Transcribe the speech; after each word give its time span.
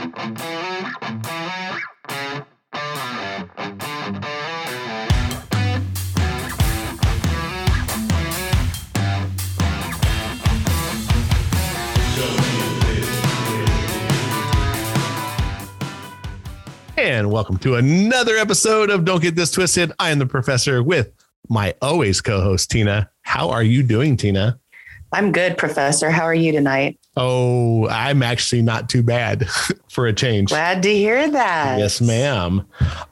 And 0.00 0.08
welcome 17.30 17.58
to 17.58 17.74
another 17.74 18.36
episode 18.38 18.88
of 18.88 19.04
Don't 19.04 19.20
Get 19.20 19.36
This 19.36 19.50
Twisted. 19.50 19.92
I 19.98 20.10
am 20.10 20.18
the 20.18 20.24
professor 20.24 20.82
with 20.82 21.12
my 21.50 21.74
always 21.82 22.22
co 22.22 22.40
host, 22.40 22.70
Tina. 22.70 23.10
How 23.20 23.50
are 23.50 23.62
you 23.62 23.82
doing, 23.82 24.16
Tina? 24.16 24.58
I'm 25.12 25.32
good, 25.32 25.58
Professor. 25.58 26.10
How 26.10 26.22
are 26.22 26.34
you 26.34 26.52
tonight? 26.52 26.98
Oh, 27.16 27.88
I'm 27.88 28.22
actually 28.22 28.62
not 28.62 28.88
too 28.88 29.02
bad 29.02 29.48
for 29.88 30.06
a 30.06 30.12
change. 30.12 30.50
Glad 30.50 30.82
to 30.84 30.94
hear 30.94 31.28
that. 31.28 31.78
Yes, 31.78 32.00
ma'am. 32.00 32.64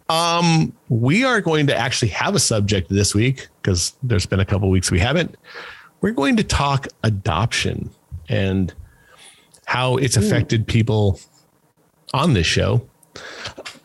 Um, 0.08 0.72
we 0.88 1.24
are 1.24 1.40
going 1.40 1.66
to 1.66 1.76
actually 1.76 2.08
have 2.08 2.34
a 2.34 2.38
subject 2.38 2.88
this 2.88 3.14
week 3.14 3.48
because 3.60 3.94
there's 4.02 4.26
been 4.26 4.40
a 4.40 4.44
couple 4.44 4.70
weeks 4.70 4.90
we 4.90 5.00
haven't. 5.00 5.36
We're 6.00 6.12
going 6.12 6.36
to 6.36 6.44
talk 6.44 6.86
adoption 7.02 7.90
and 8.28 8.72
how 9.64 9.96
it's 9.96 10.16
affected 10.16 10.66
people 10.66 11.18
on 12.14 12.34
this 12.34 12.46
show. 12.46 12.88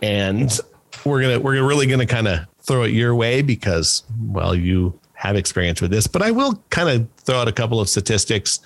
And 0.01 0.57
we're 1.05 1.21
gonna 1.21 1.39
we're 1.39 1.65
really 1.65 1.87
gonna 1.87 2.05
kind 2.05 2.27
of 2.27 2.39
throw 2.61 2.83
it 2.83 2.91
your 2.91 3.15
way 3.15 3.41
because 3.41 4.03
well, 4.27 4.55
you 4.55 4.97
have 5.23 5.35
experience 5.37 5.81
with 5.81 5.89
this, 5.89 6.05
but 6.05 6.21
I 6.21 6.29
will 6.31 6.61
kind 6.69 6.89
of 6.89 7.07
throw 7.17 7.37
out 7.37 7.47
a 7.47 7.53
couple 7.53 7.79
of 7.79 7.87
statistics 7.87 8.59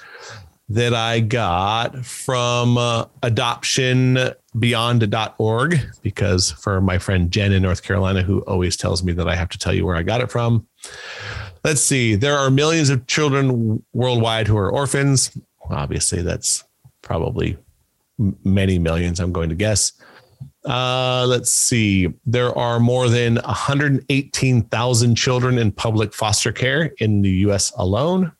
that 0.69 0.95
I 0.95 1.19
got 1.19 2.03
from 2.03 2.79
uh, 2.79 3.05
adoptionbeyond.org 3.21 5.79
because 6.01 6.51
for 6.51 6.81
my 6.81 6.97
friend 6.97 7.29
Jen 7.31 7.51
in 7.53 7.61
North 7.61 7.83
Carolina, 7.83 8.23
who 8.23 8.39
always 8.41 8.75
tells 8.75 9.03
me 9.03 9.13
that 9.13 9.29
I 9.29 9.35
have 9.35 9.49
to 9.49 9.59
tell 9.59 9.73
you 9.73 9.85
where 9.85 9.95
I 9.95 10.01
got 10.01 10.19
it 10.19 10.31
from. 10.31 10.65
Let's 11.63 11.81
see. 11.81 12.15
There 12.15 12.35
are 12.35 12.49
millions 12.49 12.89
of 12.89 13.05
children 13.05 13.83
worldwide 13.93 14.47
who 14.47 14.57
are 14.57 14.71
orphans. 14.71 15.37
Obviously, 15.69 16.23
that's 16.23 16.63
probably 17.03 17.55
many 18.43 18.79
millions, 18.79 19.19
I'm 19.19 19.31
going 19.31 19.49
to 19.49 19.55
guess. 19.55 19.91
Uh, 20.67 21.25
let's 21.27 21.51
see. 21.51 22.13
There 22.25 22.55
are 22.57 22.79
more 22.79 23.07
than 23.07 23.35
118,000 23.35 25.15
children 25.15 25.57
in 25.57 25.71
public 25.71 26.13
foster 26.13 26.51
care 26.51 26.91
in 26.97 27.21
the 27.21 27.29
US 27.29 27.71
alone. 27.77 28.33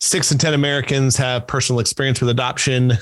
Six 0.00 0.32
in 0.32 0.38
10 0.38 0.54
Americans 0.54 1.16
have 1.16 1.46
personal 1.46 1.78
experience 1.78 2.20
with 2.20 2.30
adoption. 2.30 2.94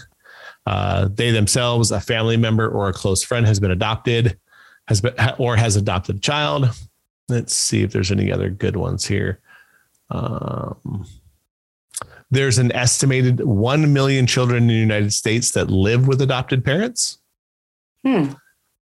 Uh, 0.66 1.08
they 1.10 1.30
themselves, 1.30 1.90
a 1.90 2.00
family 2.00 2.36
member 2.36 2.68
or 2.68 2.88
a 2.88 2.92
close 2.92 3.22
friend, 3.22 3.46
has 3.46 3.58
been 3.58 3.70
adopted, 3.70 4.38
has 4.86 5.00
been 5.00 5.14
or 5.38 5.56
has 5.56 5.76
adopted 5.76 6.16
a 6.16 6.20
child. 6.20 6.68
Let's 7.28 7.54
see 7.54 7.82
if 7.82 7.92
there's 7.92 8.10
any 8.10 8.30
other 8.30 8.50
good 8.50 8.76
ones 8.76 9.06
here. 9.06 9.40
Um, 10.10 11.06
there's 12.30 12.58
an 12.58 12.72
estimated 12.72 13.40
1 13.40 13.92
million 13.92 14.26
children 14.26 14.64
in 14.64 14.68
the 14.68 14.74
United 14.74 15.12
States 15.14 15.52
that 15.52 15.70
live 15.70 16.06
with 16.06 16.20
adopted 16.20 16.64
parents. 16.64 17.17
Hmm. 18.08 18.32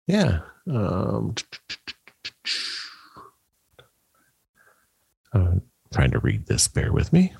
Yeah. 0.07 0.39
Um, 0.71 1.35
I'm 5.33 5.61
trying 5.93 6.11
to 6.11 6.19
read 6.19 6.45
this. 6.45 6.69
Bear 6.69 6.93
with 6.93 7.11
me. 7.11 7.33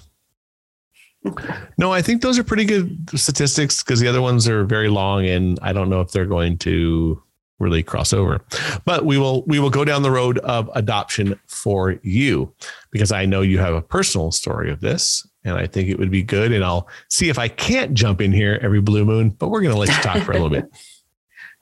No, 1.77 1.93
I 1.93 2.01
think 2.01 2.21
those 2.21 2.37
are 2.37 2.43
pretty 2.43 2.65
good 2.65 3.17
statistics 3.17 3.81
because 3.81 4.01
the 4.01 4.09
other 4.09 4.21
ones 4.21 4.47
are 4.49 4.65
very 4.65 4.89
long, 4.89 5.25
and 5.25 5.57
I 5.61 5.71
don't 5.71 5.89
know 5.89 6.01
if 6.01 6.11
they're 6.11 6.25
going 6.25 6.57
to 6.59 7.23
really 7.59 7.81
cross 7.81 8.11
over. 8.11 8.41
But 8.83 9.05
we 9.05 9.17
will 9.17 9.43
we 9.45 9.59
will 9.59 9.69
go 9.69 9.85
down 9.85 10.01
the 10.01 10.11
road 10.11 10.39
of 10.39 10.69
adoption 10.75 11.39
for 11.47 11.97
you 12.03 12.53
because 12.91 13.13
I 13.13 13.25
know 13.25 13.41
you 13.41 13.59
have 13.59 13.73
a 13.73 13.81
personal 13.81 14.31
story 14.31 14.69
of 14.69 14.81
this, 14.81 15.25
and 15.45 15.57
I 15.57 15.65
think 15.65 15.87
it 15.87 15.97
would 15.97 16.11
be 16.11 16.23
good. 16.23 16.51
And 16.51 16.63
I'll 16.63 16.89
see 17.09 17.29
if 17.29 17.39
I 17.39 17.47
can't 17.47 17.93
jump 17.93 18.19
in 18.19 18.33
here 18.33 18.59
every 18.61 18.81
blue 18.81 19.05
moon, 19.05 19.29
but 19.29 19.47
we're 19.47 19.61
going 19.61 19.73
to 19.73 19.79
let 19.79 19.89
you 19.89 20.03
talk 20.03 20.23
for 20.23 20.31
a 20.31 20.35
little 20.35 20.49
bit. 20.49 20.65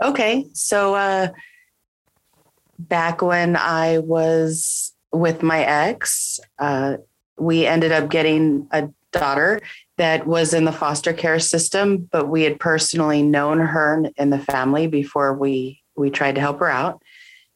Okay. 0.03 0.46
So 0.53 0.96
uh 0.96 1.30
back 2.80 3.22
when 3.22 3.56
I 3.56 4.00
was 4.00 4.94
with 5.12 5.41
my 5.41 5.63
ex, 5.63 6.40
uh 6.59 6.97
we 7.40 7.66
ended 7.66 7.91
up 7.91 8.09
getting 8.09 8.68
a 8.72 8.90
daughter 9.12 9.59
that 9.97 10.28
was 10.28 10.53
in 10.53 10.66
the 10.66 10.72
foster 10.72 11.13
care 11.13 11.40
system, 11.40 12.08
but 12.12 12.28
we 12.28 12.44
had 12.44 12.59
personally 12.59 13.24
known 13.24 13.59
her 13.59 14.06
in 14.18 14.30
the 14.30 14.40
family 14.40 14.88
before 14.88 15.34
we 15.34 15.81
we 15.96 16.09
tried 16.09 16.35
to 16.35 16.41
help 16.41 16.59
her 16.59 16.69
out. 16.69 17.02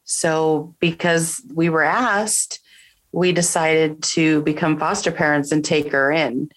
So 0.04 0.74
because 0.80 1.40
we 1.54 1.68
were 1.68 1.84
asked, 1.84 2.60
we 3.12 3.32
decided 3.32 4.02
to 4.02 4.42
become 4.42 4.78
foster 4.78 5.12
parents 5.12 5.52
and 5.52 5.64
take 5.64 5.92
her 5.92 6.10
in. 6.10 6.50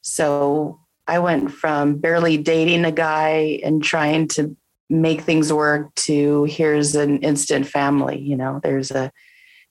So 0.00 0.80
I 1.06 1.20
went 1.20 1.52
from 1.52 1.98
barely 1.98 2.36
dating 2.36 2.84
a 2.84 2.92
guy 2.92 3.60
and 3.62 3.82
trying 3.82 4.28
to 4.28 4.56
make 4.90 5.20
things 5.20 5.52
work 5.52 5.94
to 5.94 6.44
here's 6.44 6.94
an 6.94 7.18
instant 7.18 7.66
family 7.66 8.18
you 8.18 8.34
know 8.34 8.60
there's 8.62 8.90
a 8.90 9.12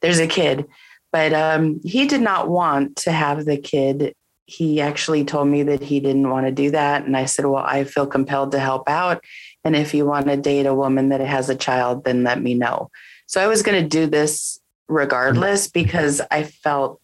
there's 0.02 0.20
a 0.20 0.28
kid. 0.28 0.66
But 1.12 1.34
um, 1.34 1.80
he 1.84 2.06
did 2.06 2.22
not 2.22 2.50
want 2.50 2.98
to 2.98 3.12
have 3.12 3.46
the 3.46 3.58
kid. 3.58 4.14
He 4.46 4.82
actually 4.82 5.24
told 5.24 5.48
me 5.48 5.64
that 5.64 5.82
he 5.82 6.00
didn't 6.00 6.30
want 6.30 6.46
to 6.46 6.52
do 6.52 6.72
that. 6.72 7.06
And 7.06 7.18
i 7.18 7.26
said 7.26 7.46
well 7.46 7.64
i 7.66 7.84
feel 7.84 8.08
compelled 8.08 8.52
to 8.52 8.60
help 8.60 8.88
out. 8.90 9.24
And 9.64 9.76
if 9.76 9.94
you 9.94 10.06
want 10.06 10.28
to 10.28 10.38
date 10.38 10.66
a 10.66 10.76
woman 10.76 11.10
that 11.10 11.22
has 11.22 11.50
a 11.50 11.56
child 11.56 12.04
then 12.04 12.24
let 12.24 12.42
me 12.42 12.54
know. 12.54 12.90
So 13.26 13.42
i 13.42 13.48
was 13.48 13.64
going 13.64 13.82
to 13.82 13.88
do 13.88 14.08
this 14.08 14.60
regardless 14.88 15.68
because 15.68 16.22
i 16.32 16.44
felt 16.44 17.02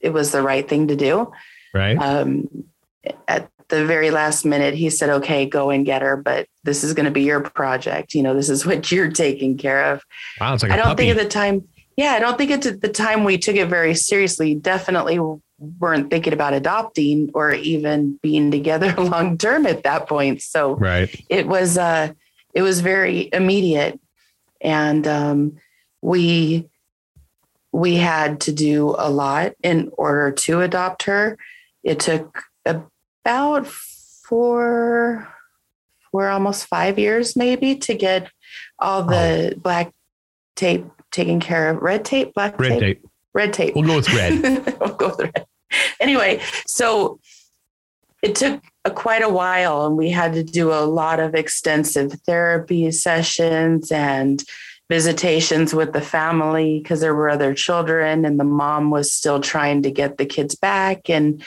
it 0.00 0.10
was 0.10 0.32
the 0.32 0.42
right 0.42 0.68
thing 0.68 0.88
to 0.88 0.96
do. 0.96 1.32
Right. 1.72 1.96
Um, 1.96 2.48
at 3.28 3.50
the 3.68 3.84
very 3.84 4.10
last 4.10 4.44
minute 4.44 4.74
he 4.74 4.90
said 4.90 5.10
okay 5.10 5.46
go 5.46 5.70
and 5.70 5.84
get 5.84 6.02
her 6.02 6.16
but 6.16 6.46
this 6.64 6.84
is 6.84 6.94
going 6.94 7.06
to 7.06 7.10
be 7.10 7.22
your 7.22 7.40
project. 7.40 8.14
You 8.14 8.22
know 8.22 8.34
this 8.34 8.50
is 8.50 8.66
what 8.66 8.90
you're 8.92 9.10
taking 9.10 9.56
care 9.56 9.92
of. 9.92 10.02
Wow, 10.40 10.54
it's 10.54 10.62
like 10.62 10.72
i 10.72 10.74
a 10.74 10.78
don't 10.78 10.86
puppy. 10.88 11.04
think 11.04 11.18
at 11.18 11.22
the 11.22 11.28
time 11.28 11.66
yeah 11.96 12.12
i 12.12 12.18
don't 12.18 12.36
think 12.36 12.50
it's 12.50 12.66
at 12.66 12.80
the 12.80 12.88
time 12.88 13.24
we 13.24 13.38
took 13.38 13.56
it 13.56 13.68
very 13.68 13.94
seriously. 13.94 14.54
Definitely 14.54 15.18
weren't 15.58 16.10
thinking 16.10 16.34
about 16.34 16.52
adopting 16.52 17.30
or 17.32 17.52
even 17.52 18.18
being 18.22 18.50
together 18.50 18.92
long 18.98 19.38
term 19.38 19.66
at 19.66 19.84
that 19.84 20.08
point. 20.08 20.42
So 20.42 20.74
right. 20.76 21.14
it 21.28 21.46
was 21.46 21.78
uh 21.78 22.12
it 22.54 22.62
was 22.62 22.80
very 22.80 23.28
immediate. 23.32 23.98
And 24.60 25.06
um 25.06 25.56
we 26.02 26.68
we 27.72 27.96
had 27.96 28.40
to 28.40 28.52
do 28.52 28.94
a 28.98 29.10
lot 29.10 29.52
in 29.62 29.90
order 29.98 30.32
to 30.32 30.62
adopt 30.62 31.04
her. 31.04 31.36
It 31.82 32.00
took 32.00 32.42
about 33.26 33.66
four 33.66 35.26
four 36.12 36.28
almost 36.28 36.66
five 36.66 36.96
years 36.96 37.34
maybe 37.34 37.74
to 37.74 37.92
get 37.92 38.30
all 38.78 39.02
the 39.02 39.52
black 39.60 39.92
tape 40.54 40.86
taken 41.10 41.40
care 41.40 41.70
of 41.70 41.82
red 41.82 42.04
tape 42.04 42.32
black 42.34 42.56
Red 42.60 42.78
tape. 42.78 43.04
red 43.34 43.52
tape 43.52 43.74
We'll 43.74 43.84
go 43.84 43.96
with 43.96 44.14
red. 44.14 44.78
we'll 44.80 44.94
go 44.94 45.08
with 45.08 45.18
red. 45.18 45.46
Anyway, 45.98 46.40
so 46.68 47.18
it 48.22 48.36
took 48.36 48.62
a, 48.84 48.92
quite 48.92 49.22
a 49.22 49.28
while, 49.28 49.86
and 49.86 49.96
we 49.96 50.10
had 50.10 50.32
to 50.34 50.44
do 50.44 50.72
a 50.72 50.86
lot 50.86 51.18
of 51.18 51.34
extensive 51.34 52.12
therapy 52.26 52.92
sessions 52.92 53.90
and 53.90 54.44
visitations 54.88 55.74
with 55.74 55.92
the 55.92 56.00
family 56.00 56.78
because 56.78 57.00
there 57.00 57.14
were 57.14 57.28
other 57.28 57.52
children, 57.54 58.24
and 58.24 58.38
the 58.38 58.44
mom 58.44 58.90
was 58.90 59.12
still 59.12 59.40
trying 59.40 59.82
to 59.82 59.90
get 59.90 60.16
the 60.16 60.26
kids 60.26 60.54
back, 60.54 61.10
and 61.10 61.42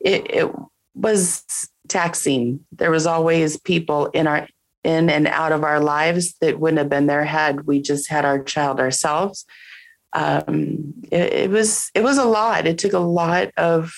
it, 0.00 0.26
it 0.30 0.52
was 0.96 1.44
taxing. 1.86 2.64
There 2.72 2.90
was 2.90 3.06
always 3.06 3.56
people 3.58 4.06
in 4.06 4.26
our 4.26 4.48
in 4.82 5.10
and 5.10 5.26
out 5.28 5.52
of 5.52 5.62
our 5.64 5.80
lives 5.80 6.34
that 6.40 6.58
wouldn't 6.58 6.78
have 6.78 6.88
been 6.88 7.06
there 7.06 7.24
had 7.24 7.66
we 7.66 7.80
just 7.80 8.08
had 8.08 8.24
our 8.24 8.42
child 8.42 8.78
ourselves 8.80 9.44
um, 10.16 10.94
it, 11.10 11.32
it 11.32 11.50
was 11.50 11.90
it 11.94 12.02
was 12.02 12.16
a 12.16 12.24
lot. 12.24 12.66
It 12.66 12.78
took 12.78 12.94
a 12.94 12.98
lot 12.98 13.50
of 13.58 13.92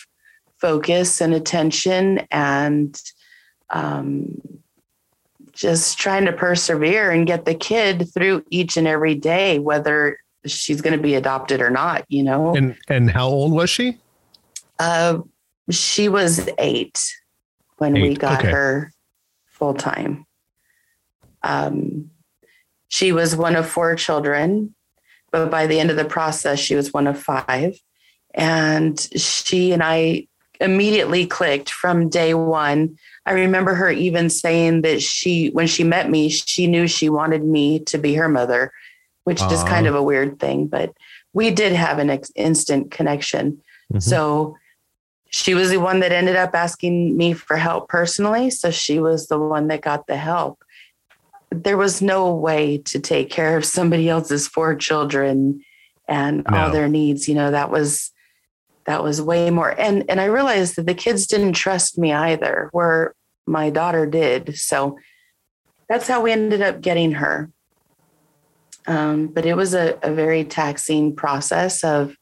focus 0.61 1.21
and 1.21 1.33
attention 1.33 2.27
and 2.33 3.01
um, 3.71 4.41
just 5.53 5.99
trying 5.99 6.25
to 6.25 6.33
persevere 6.33 7.13
and 7.13 7.27
get 7.27 7.45
the 7.45 7.55
kid 7.55 8.13
through 8.13 8.45
each 8.51 8.77
and 8.77 8.89
every 8.89 9.15
day, 9.15 9.61
whether 9.61 10.19
she's 10.45 10.81
going 10.81 10.97
to 10.97 11.03
be 11.03 11.15
adopted 11.15 11.61
or 11.61 11.71
not. 11.71 12.05
You 12.09 12.25
know, 12.25 12.55
And 12.57 12.77
and 12.89 13.11
how 13.11 13.29
old 13.29 13.53
was 13.53 13.71
she? 13.71 13.99
uh, 14.81 15.19
she 15.71 16.09
was 16.09 16.49
eight 16.59 16.99
when 17.79 17.95
we 17.95 18.15
got 18.15 18.41
okay. 18.41 18.51
her 18.51 18.93
full 19.47 19.75
time. 19.75 20.27
Um, 21.43 22.11
she 22.89 23.13
was 23.13 23.37
one 23.37 23.57
of 23.57 23.69
four 23.69 23.95
children, 23.95 24.75
but 25.31 25.51
by 25.51 25.67
the 25.67 25.79
end 25.79 25.91
of 25.91 25.97
the 25.97 26.05
process, 26.05 26.59
she 26.59 26.75
was 26.75 26.93
one 26.93 27.07
of 27.07 27.21
five. 27.21 27.79
And 28.35 28.99
she 29.17 29.73
and 29.73 29.83
I 29.83 30.27
immediately 30.61 31.27
clicked 31.27 31.71
from 31.71 32.09
day 32.09 32.35
one. 32.35 32.97
I 33.27 33.33
remember 33.33 33.75
her 33.75 33.91
even 33.91 34.31
saying 34.31 34.83
that 34.83 35.03
she, 35.03 35.49
when 35.51 35.67
she 35.67 35.85
met 35.85 36.11
me, 36.11 36.29
she 36.29 36.67
knew 36.67 36.87
she 36.89 37.09
wanted 37.09 37.45
me 37.45 37.81
to 37.81 37.99
be 37.99 38.15
her 38.15 38.29
mother, 38.29 38.73
which 39.25 39.43
is 39.43 39.63
kind 39.65 39.87
of 39.87 39.95
a 39.95 40.03
weird 40.03 40.41
thing, 40.41 40.67
but 40.67 40.95
we 41.33 41.51
did 41.51 41.73
have 41.73 41.99
an 41.99 42.11
ex- 42.11 42.33
instant 42.35 42.91
connection. 42.91 43.63
Mm-hmm. 43.93 44.01
So 44.01 44.57
she 45.31 45.55
was 45.55 45.71
the 45.71 45.81
one 45.81 46.01
that 46.01 46.13
ended 46.13 46.37
up 46.37 46.55
asking 46.55 47.17
me 47.17 47.33
for 47.33 47.57
help 47.57 47.89
personally. 47.89 48.51
So 48.51 48.71
she 48.71 48.99
was 48.99 49.29
the 49.29 49.39
one 49.39 49.69
that 49.69 49.83
got 49.83 50.07
the 50.07 50.17
help. 50.17 50.65
There 51.51 51.77
was 51.77 52.03
no 52.03 52.35
way 52.35 52.79
to 52.79 52.99
take 52.99 53.31
care 53.31 53.57
of 53.57 53.65
somebody 53.65 54.09
else's 54.09 54.49
four 54.49 54.75
children 54.75 55.65
and 56.07 56.45
no. 56.51 56.57
all 56.57 56.71
their 56.71 56.89
needs. 56.89 57.29
You 57.29 57.35
know, 57.35 57.51
that 57.51 57.71
was 57.71 58.13
that 58.89 59.03
was 59.03 59.21
way 59.21 59.51
more 59.51 59.79
and 59.79 60.03
and 60.09 60.19
i 60.19 60.25
realized 60.25 60.75
that 60.77 60.87
the 60.87 60.95
kids 60.95 61.27
didn't 61.27 61.53
trust 61.53 61.99
me 61.99 62.11
either 62.11 62.71
where 62.73 63.15
my 63.47 63.69
daughter 63.69 64.07
did 64.07 64.57
so 64.57 64.99
that's 65.91 66.09
how 66.09 66.23
we 66.23 66.33
ended 66.33 66.63
up 66.63 66.81
getting 66.81 67.13
her 67.13 67.51
um, 68.87 69.27
but 69.27 69.45
it 69.45 69.55
was 69.55 69.75
a, 69.75 69.99
a 70.03 70.11
very 70.11 70.43
taxing 70.43 71.15
process 71.15 71.85
of 71.85 72.17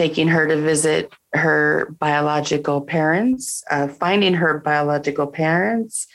taking 0.00 0.28
her 0.28 0.46
to 0.46 0.56
visit 0.56 1.12
her 1.34 1.94
biological 1.98 2.80
parents 2.80 3.62
uh, 3.70 3.86
finding 3.86 4.34
her 4.34 4.58
biological 4.58 5.26
parents 5.26 6.06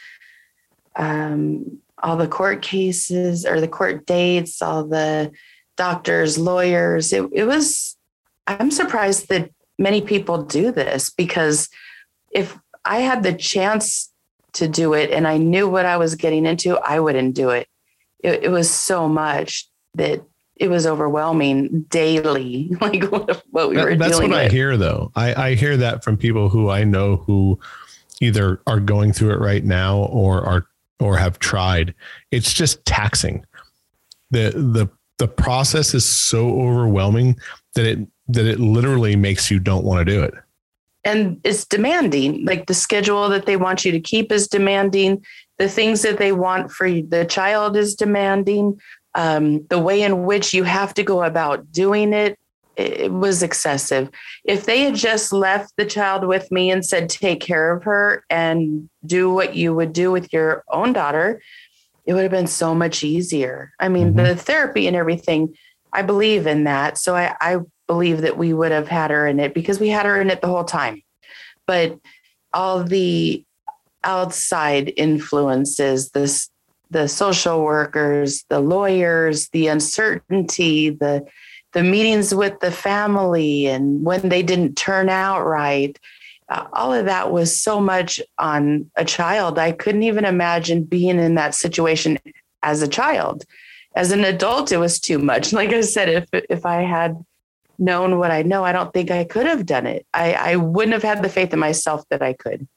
um, 0.95 1.79
all 2.01 2.17
the 2.17 2.27
court 2.27 2.61
cases 2.61 3.45
or 3.45 3.61
the 3.61 3.67
court 3.67 4.05
dates 4.05 4.61
all 4.61 4.83
the 4.83 5.31
doctors 5.77 6.37
lawyers 6.37 7.13
it, 7.13 7.23
it 7.31 7.45
was 7.45 7.95
i'm 8.47 8.71
surprised 8.71 9.29
that 9.29 9.49
many 9.77 10.01
people 10.01 10.43
do 10.43 10.71
this 10.71 11.09
because 11.09 11.69
if 12.31 12.57
I 12.83 12.99
had 12.99 13.23
the 13.23 13.33
chance 13.33 14.11
to 14.53 14.67
do 14.67 14.93
it 14.93 15.09
and 15.11 15.27
I 15.27 15.37
knew 15.37 15.67
what 15.67 15.85
I 15.85 15.97
was 15.97 16.15
getting 16.15 16.45
into, 16.45 16.77
I 16.77 16.99
wouldn't 16.99 17.35
do 17.35 17.49
it. 17.49 17.67
It, 18.23 18.45
it 18.45 18.49
was 18.49 18.69
so 18.69 19.09
much 19.09 19.67
that 19.95 20.23
it 20.55 20.69
was 20.69 20.87
overwhelming 20.87 21.81
daily, 21.89 22.71
like 22.81 23.03
what, 23.11 23.43
what 23.51 23.69
we 23.69 23.75
that, 23.75 23.85
were 23.85 23.95
That's 23.95 24.15
what 24.19 24.29
with. 24.29 24.37
I 24.37 24.49
hear, 24.49 24.77
though. 24.77 25.11
I, 25.15 25.49
I 25.49 25.55
hear 25.55 25.77
that 25.77 26.03
from 26.03 26.17
people 26.17 26.49
who 26.49 26.69
I 26.69 26.83
know 26.83 27.17
who 27.17 27.59
either 28.21 28.61
are 28.65 28.79
going 28.79 29.11
through 29.11 29.31
it 29.31 29.39
right 29.39 29.63
now 29.63 29.99
or 29.99 30.45
are 30.45 30.67
or 30.99 31.17
have 31.17 31.39
tried. 31.39 31.93
It's 32.31 32.53
just 32.53 32.85
taxing. 32.85 33.45
the 34.31 34.51
the 34.51 34.87
The 35.17 35.27
process 35.27 35.93
is 35.93 36.05
so 36.05 36.59
overwhelming 36.61 37.37
that 37.75 37.85
it 37.85 37.99
that 38.29 38.45
it 38.45 38.59
literally 38.59 39.15
makes 39.15 39.51
you 39.51 39.59
don't 39.59 39.85
want 39.85 40.05
to 40.07 40.13
do 40.13 40.23
it. 40.23 40.33
And 41.03 41.39
it's 41.43 41.65
demanding. 41.65 42.45
Like 42.45 42.65
the 42.65 42.73
schedule 42.73 43.29
that 43.29 43.45
they 43.45 43.57
want 43.57 43.85
you 43.85 43.91
to 43.91 43.99
keep 43.99 44.31
is 44.31 44.47
demanding. 44.47 45.23
The 45.59 45.69
things 45.69 46.01
that 46.01 46.17
they 46.17 46.31
want 46.31 46.71
for 46.71 46.89
the 46.89 47.25
child 47.29 47.77
is 47.77 47.93
demanding. 47.93 48.79
Um, 49.15 49.65
the 49.67 49.79
way 49.79 50.01
in 50.01 50.25
which 50.25 50.53
you 50.53 50.63
have 50.63 50.93
to 50.95 51.03
go 51.03 51.23
about 51.23 51.71
doing 51.71 52.11
it, 52.11 52.37
it 52.75 53.11
was 53.11 53.41
excessive. 53.41 54.09
If 54.43 54.65
they 54.65 54.81
had 54.81 54.95
just 54.95 55.31
left 55.31 55.73
the 55.77 55.85
child 55.85 56.27
with 56.27 56.51
me 56.51 56.69
and 56.69 56.85
said, 56.85 57.09
take 57.09 57.39
care 57.39 57.71
of 57.71 57.83
her 57.83 58.25
and 58.29 58.89
do 59.05 59.31
what 59.31 59.55
you 59.55 59.73
would 59.73 59.93
do 59.93 60.11
with 60.11 60.33
your 60.33 60.65
own 60.69 60.91
daughter, 60.91 61.41
it 62.05 62.13
would 62.13 62.23
have 62.23 62.31
been 62.31 62.47
so 62.47 62.75
much 62.75 63.03
easier. 63.03 63.71
I 63.79 63.87
mean, 63.87 64.13
mm-hmm. 64.13 64.17
the 64.17 64.35
therapy 64.35 64.87
and 64.87 64.95
everything, 64.95 65.55
I 65.93 66.01
believe 66.01 66.45
in 66.45 66.65
that. 66.65 66.97
So 66.97 67.15
I, 67.15 67.35
I 67.39 67.59
believe 67.87 68.21
that 68.21 68.37
we 68.37 68.53
would 68.53 68.73
have 68.73 68.89
had 68.89 69.11
her 69.11 69.25
in 69.25 69.39
it 69.39 69.53
because 69.53 69.79
we 69.79 69.89
had 69.89 70.05
her 70.05 70.19
in 70.19 70.29
it 70.29 70.41
the 70.41 70.47
whole 70.47 70.65
time. 70.65 71.01
But 71.65 71.97
all 72.53 72.83
the 72.83 73.43
outside 74.03 74.93
influences, 74.97 76.11
this 76.11 76.49
the 76.89 77.07
social 77.07 77.63
workers, 77.63 78.45
the 78.49 78.59
lawyers, 78.59 79.49
the 79.49 79.67
uncertainty, 79.67 80.89
the 80.89 81.25
the 81.73 81.83
meetings 81.83 82.33
with 82.33 82.57
the 82.61 82.71
family 82.71 83.67
and 83.67 84.05
when 84.05 84.29
they 84.29 84.41
didn't 84.41 84.75
turn 84.75 85.09
out 85.09 85.45
right, 85.45 85.99
uh, 86.47 86.65
all 86.71 86.93
of 86.93 87.05
that 87.05 87.33
was 87.33 87.59
so 87.59 87.81
much 87.81 88.21
on 88.37 88.89
a 88.95 89.03
child. 89.03 89.59
I 89.59 89.73
couldn't 89.73 90.03
even 90.03 90.23
imagine 90.23 90.83
being 90.83 91.19
in 91.19 91.35
that 91.35 91.53
situation 91.53 92.17
as 92.63 92.81
a 92.81 92.87
child. 92.87 93.43
As 93.93 94.11
an 94.11 94.23
adult, 94.23 94.71
it 94.71 94.77
was 94.77 94.99
too 94.99 95.19
much. 95.19 95.51
Like 95.59 95.73
I 95.73 95.81
said, 95.81 96.09
if 96.09 96.29
if 96.49 96.65
I 96.65 96.81
had 96.81 97.17
known 97.77 98.19
what 98.19 98.31
I 98.31 98.41
know, 98.43 98.63
I 98.63 98.71
don't 98.71 98.93
think 98.93 99.11
I 99.11 99.25
could 99.25 99.45
have 99.45 99.65
done 99.65 99.85
it. 99.85 100.05
I, 100.13 100.33
I 100.33 100.55
wouldn't 100.55 100.93
have 100.93 101.03
had 101.03 101.21
the 101.21 101.29
faith 101.29 101.53
in 101.53 101.59
myself 101.59 102.03
that 102.09 102.21
I 102.21 102.33
could. 102.33 102.67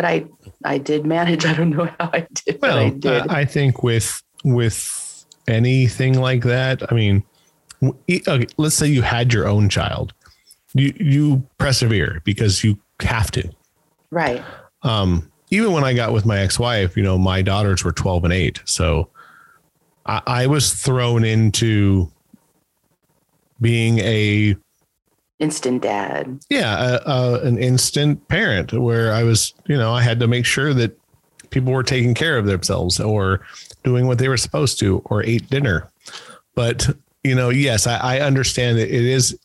But 0.00 0.08
I 0.08 0.24
I 0.64 0.78
did 0.78 1.04
manage. 1.04 1.44
I 1.50 1.52
don't 1.52 1.68
know 1.68 1.84
how 1.84 2.08
I 2.10 2.26
did. 2.32 2.58
Well, 2.62 2.78
I, 2.78 2.88
did. 2.88 3.28
I 3.28 3.44
think 3.44 3.82
with 3.82 4.22
with 4.44 5.26
anything 5.46 6.18
like 6.18 6.42
that, 6.44 6.90
I 6.90 6.94
mean, 6.94 7.22
okay, 8.10 8.46
let's 8.56 8.74
say 8.74 8.86
you 8.86 9.02
had 9.02 9.30
your 9.30 9.46
own 9.46 9.68
child, 9.68 10.14
you 10.72 10.94
you 10.98 11.46
persevere 11.58 12.22
because 12.24 12.64
you 12.64 12.78
have 13.00 13.30
to. 13.32 13.46
Right. 14.10 14.42
Um, 14.84 15.30
even 15.50 15.70
when 15.72 15.84
I 15.84 15.92
got 15.92 16.14
with 16.14 16.24
my 16.24 16.38
ex-wife, 16.38 16.96
you 16.96 17.02
know, 17.02 17.18
my 17.18 17.42
daughters 17.42 17.84
were 17.84 17.92
12 17.92 18.24
and 18.24 18.32
8. 18.32 18.62
So 18.64 19.10
I, 20.06 20.22
I 20.26 20.46
was 20.46 20.72
thrown 20.72 21.24
into 21.24 22.10
being 23.60 23.98
a 23.98 24.56
instant 25.40 25.82
dad. 25.82 26.38
Yeah, 26.48 26.74
uh, 26.74 27.00
uh, 27.06 27.40
an 27.42 27.58
instant 27.58 28.28
parent 28.28 28.72
where 28.72 29.12
I 29.12 29.24
was, 29.24 29.52
you 29.66 29.76
know, 29.76 29.92
I 29.92 30.02
had 30.02 30.20
to 30.20 30.28
make 30.28 30.46
sure 30.46 30.72
that 30.74 30.96
people 31.50 31.72
were 31.72 31.82
taking 31.82 32.14
care 32.14 32.38
of 32.38 32.46
themselves 32.46 33.00
or 33.00 33.40
doing 33.82 34.06
what 34.06 34.18
they 34.18 34.28
were 34.28 34.36
supposed 34.36 34.78
to 34.78 35.02
or 35.06 35.24
ate 35.24 35.50
dinner. 35.50 35.90
But, 36.54 36.88
you 37.24 37.34
know, 37.34 37.48
yes, 37.48 37.86
I, 37.86 38.18
I 38.18 38.20
understand 38.20 38.78
that 38.78 38.94
it 38.94 39.04
is, 39.04 39.36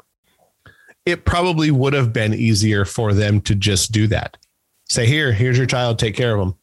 it 1.06 1.25
probably 1.25 1.71
would 1.71 1.94
have 1.94 2.13
been 2.13 2.33
easier 2.33 2.86
for 2.86 3.13
them 3.13 3.41
to 3.41 3.56
just 3.56 3.91
do 3.91 4.06
that. 4.07 4.38
Say, 4.88 5.07
here, 5.07 5.31
here's 5.31 5.57
your 5.57 5.65
child, 5.65 5.98
take 5.98 6.15
care 6.15 6.36
of 6.36 6.39
them. 6.39 6.56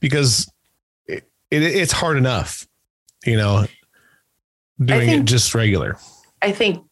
Because 0.00 0.50
it, 1.06 1.30
it 1.50 1.62
it's 1.62 1.92
hard 1.92 2.16
enough, 2.16 2.66
you 3.24 3.36
know, 3.36 3.66
doing 4.84 5.08
think, 5.08 5.22
it 5.22 5.24
just 5.26 5.54
regular. 5.54 5.96
I 6.42 6.50
think 6.50 6.84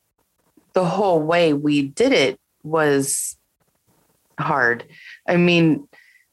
the 0.81 0.87
whole 0.87 1.21
way 1.21 1.53
we 1.53 1.83
did 1.83 2.11
it 2.11 2.41
was 2.63 3.37
hard. 4.39 4.87
I 5.29 5.37
mean, 5.37 5.87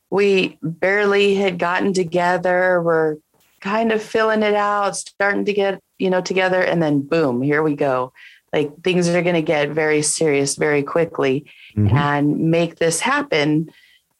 we 0.09 0.57
barely 0.61 1.35
had 1.35 1.59
gotten 1.59 1.91
together. 1.91 2.81
We're 2.81 3.17
kind 3.59 3.91
of 3.91 4.01
filling 4.01 4.43
it 4.43 4.53
out, 4.53 4.95
starting 4.95 5.43
to 5.43 5.51
get, 5.51 5.81
you 5.99 6.09
know, 6.09 6.21
together. 6.21 6.61
And 6.61 6.81
then 6.81 7.01
boom, 7.01 7.41
here 7.41 7.61
we 7.61 7.75
go. 7.75 8.13
Like 8.53 8.71
things 8.83 9.09
are 9.09 9.21
going 9.21 9.35
to 9.35 9.41
get 9.41 9.71
very 9.71 10.01
serious 10.01 10.55
very 10.55 10.81
quickly 10.81 11.51
mm-hmm. 11.75 11.93
and 11.93 12.49
make 12.49 12.77
this 12.77 13.01
happen. 13.01 13.69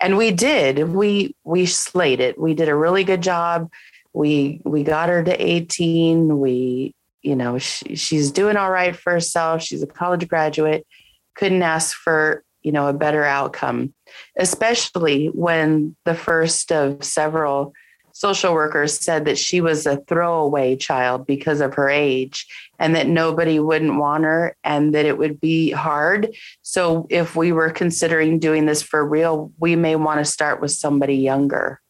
And 0.01 0.17
we 0.17 0.31
did. 0.31 0.89
We 0.89 1.35
we 1.45 1.65
slayed 1.65 2.19
it. 2.19 2.37
We 2.37 2.53
did 2.53 2.67
a 2.67 2.75
really 2.75 3.05
good 3.05 3.23
job. 3.23 3.71
We 4.11 4.59
we 4.65 4.83
got 4.83 5.07
her 5.07 5.23
to 5.23 5.33
18. 5.41 6.37
We 6.37 6.93
you 7.27 7.35
know, 7.35 7.57
she, 7.57 7.95
she's 7.95 8.31
doing 8.31 8.55
all 8.55 8.71
right 8.71 8.95
for 8.95 9.11
herself. 9.11 9.61
She's 9.61 9.83
a 9.83 9.87
college 9.87 10.27
graduate. 10.29 10.87
Couldn't 11.35 11.61
ask 11.61 11.93
for, 11.93 12.41
you 12.61 12.71
know, 12.71 12.87
a 12.87 12.93
better 12.93 13.25
outcome, 13.25 13.93
especially 14.37 15.27
when 15.27 15.97
the 16.05 16.15
first 16.15 16.71
of 16.71 17.03
several 17.03 17.73
social 18.13 18.53
workers 18.53 18.97
said 18.97 19.25
that 19.25 19.37
she 19.37 19.59
was 19.59 19.85
a 19.85 19.97
throwaway 20.07 20.77
child 20.77 21.27
because 21.27 21.59
of 21.59 21.73
her 21.75 21.89
age 21.89 22.47
and 22.79 22.95
that 22.95 23.07
nobody 23.07 23.59
wouldn't 23.59 23.97
want 23.97 24.23
her 24.23 24.55
and 24.63 24.95
that 24.95 25.05
it 25.05 25.17
would 25.17 25.41
be 25.41 25.71
hard. 25.71 26.33
So 26.61 27.07
if 27.09 27.35
we 27.35 27.51
were 27.51 27.69
considering 27.69 28.39
doing 28.39 28.65
this 28.65 28.81
for 28.81 29.05
real, 29.05 29.51
we 29.59 29.75
may 29.75 29.97
want 29.97 30.19
to 30.19 30.25
start 30.25 30.61
with 30.61 30.71
somebody 30.71 31.17
younger. 31.17 31.81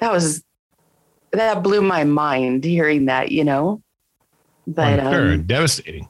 That 0.00 0.12
was 0.12 0.44
that 1.32 1.62
blew 1.62 1.80
my 1.80 2.04
mind 2.04 2.62
hearing 2.62 3.06
that, 3.06 3.32
you 3.32 3.42
know. 3.42 3.82
But 4.66 5.00
sure, 5.00 5.32
um, 5.32 5.42
devastating. 5.44 6.08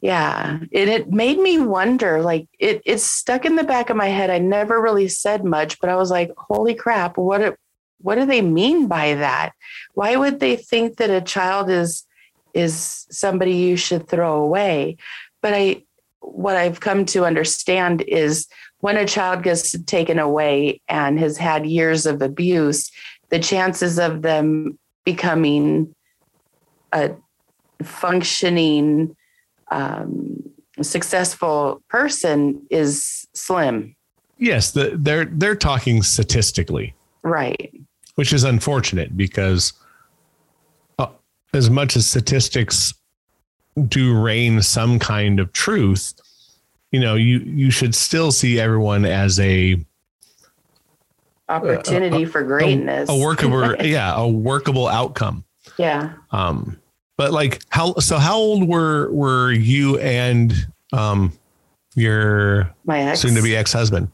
Yeah, 0.00 0.58
it 0.70 0.88
it 0.88 1.10
made 1.12 1.38
me 1.38 1.58
wonder. 1.58 2.22
Like 2.22 2.48
it 2.58 2.82
it's 2.84 3.04
stuck 3.04 3.44
in 3.44 3.56
the 3.56 3.64
back 3.64 3.90
of 3.90 3.96
my 3.96 4.08
head. 4.08 4.30
I 4.30 4.38
never 4.38 4.80
really 4.80 5.08
said 5.08 5.44
much, 5.44 5.80
but 5.80 5.90
I 5.90 5.96
was 5.96 6.10
like, 6.10 6.32
"Holy 6.36 6.74
crap! 6.74 7.16
What 7.16 7.40
it, 7.40 7.56
what 8.00 8.16
do 8.16 8.26
they 8.26 8.42
mean 8.42 8.88
by 8.88 9.14
that? 9.14 9.52
Why 9.94 10.16
would 10.16 10.40
they 10.40 10.56
think 10.56 10.96
that 10.96 11.10
a 11.10 11.20
child 11.20 11.70
is 11.70 12.04
is 12.52 13.06
somebody 13.10 13.54
you 13.54 13.76
should 13.76 14.08
throw 14.08 14.42
away?" 14.42 14.96
But 15.40 15.54
I 15.54 15.84
what 16.20 16.56
I've 16.56 16.80
come 16.80 17.04
to 17.06 17.24
understand 17.24 18.02
is 18.02 18.48
when 18.80 18.96
a 18.96 19.06
child 19.06 19.44
gets 19.44 19.78
taken 19.84 20.18
away 20.18 20.80
and 20.88 21.18
has 21.20 21.36
had 21.36 21.66
years 21.66 22.06
of 22.06 22.22
abuse, 22.22 22.90
the 23.28 23.38
chances 23.38 23.98
of 23.98 24.22
them 24.22 24.78
becoming 25.04 25.94
a 26.92 27.12
functioning 27.82 29.16
um, 29.70 30.42
successful 30.80 31.82
person 31.88 32.60
is 32.70 33.26
slim. 33.34 33.94
Yes, 34.38 34.72
the, 34.72 34.92
they're 34.96 35.26
they're 35.26 35.54
talking 35.56 36.02
statistically, 36.02 36.94
Right. 37.22 37.72
which 38.16 38.32
is 38.32 38.42
unfortunate 38.44 39.16
because 39.16 39.72
uh, 40.98 41.06
as 41.54 41.70
much 41.70 41.96
as 41.96 42.06
statistics 42.06 42.92
do 43.88 44.20
reign 44.20 44.60
some 44.62 44.98
kind 44.98 45.38
of 45.40 45.52
truth, 45.52 46.14
you 46.90 46.98
know, 47.00 47.14
you 47.14 47.38
you 47.38 47.70
should 47.70 47.94
still 47.94 48.32
see 48.32 48.58
everyone 48.58 49.04
as 49.04 49.38
a 49.40 49.76
Opportunity 51.48 52.24
for 52.24 52.42
greatness. 52.42 53.08
a 53.10 53.16
workable 53.16 53.74
yeah 53.84 54.14
a 54.16 54.26
workable 54.26 54.88
outcome. 54.88 55.44
yeah. 55.76 56.14
Um, 56.30 56.78
but 57.16 57.32
like 57.32 57.62
how 57.70 57.94
so 57.94 58.18
how 58.18 58.36
old 58.36 58.68
were 58.68 59.10
were 59.12 59.52
you 59.52 59.98
and 59.98 60.52
um 60.92 61.32
your 61.94 62.74
My 62.84 63.00
ex. 63.00 63.20
soon 63.20 63.34
to 63.34 63.42
be 63.42 63.56
ex 63.56 63.72
husband? 63.72 64.10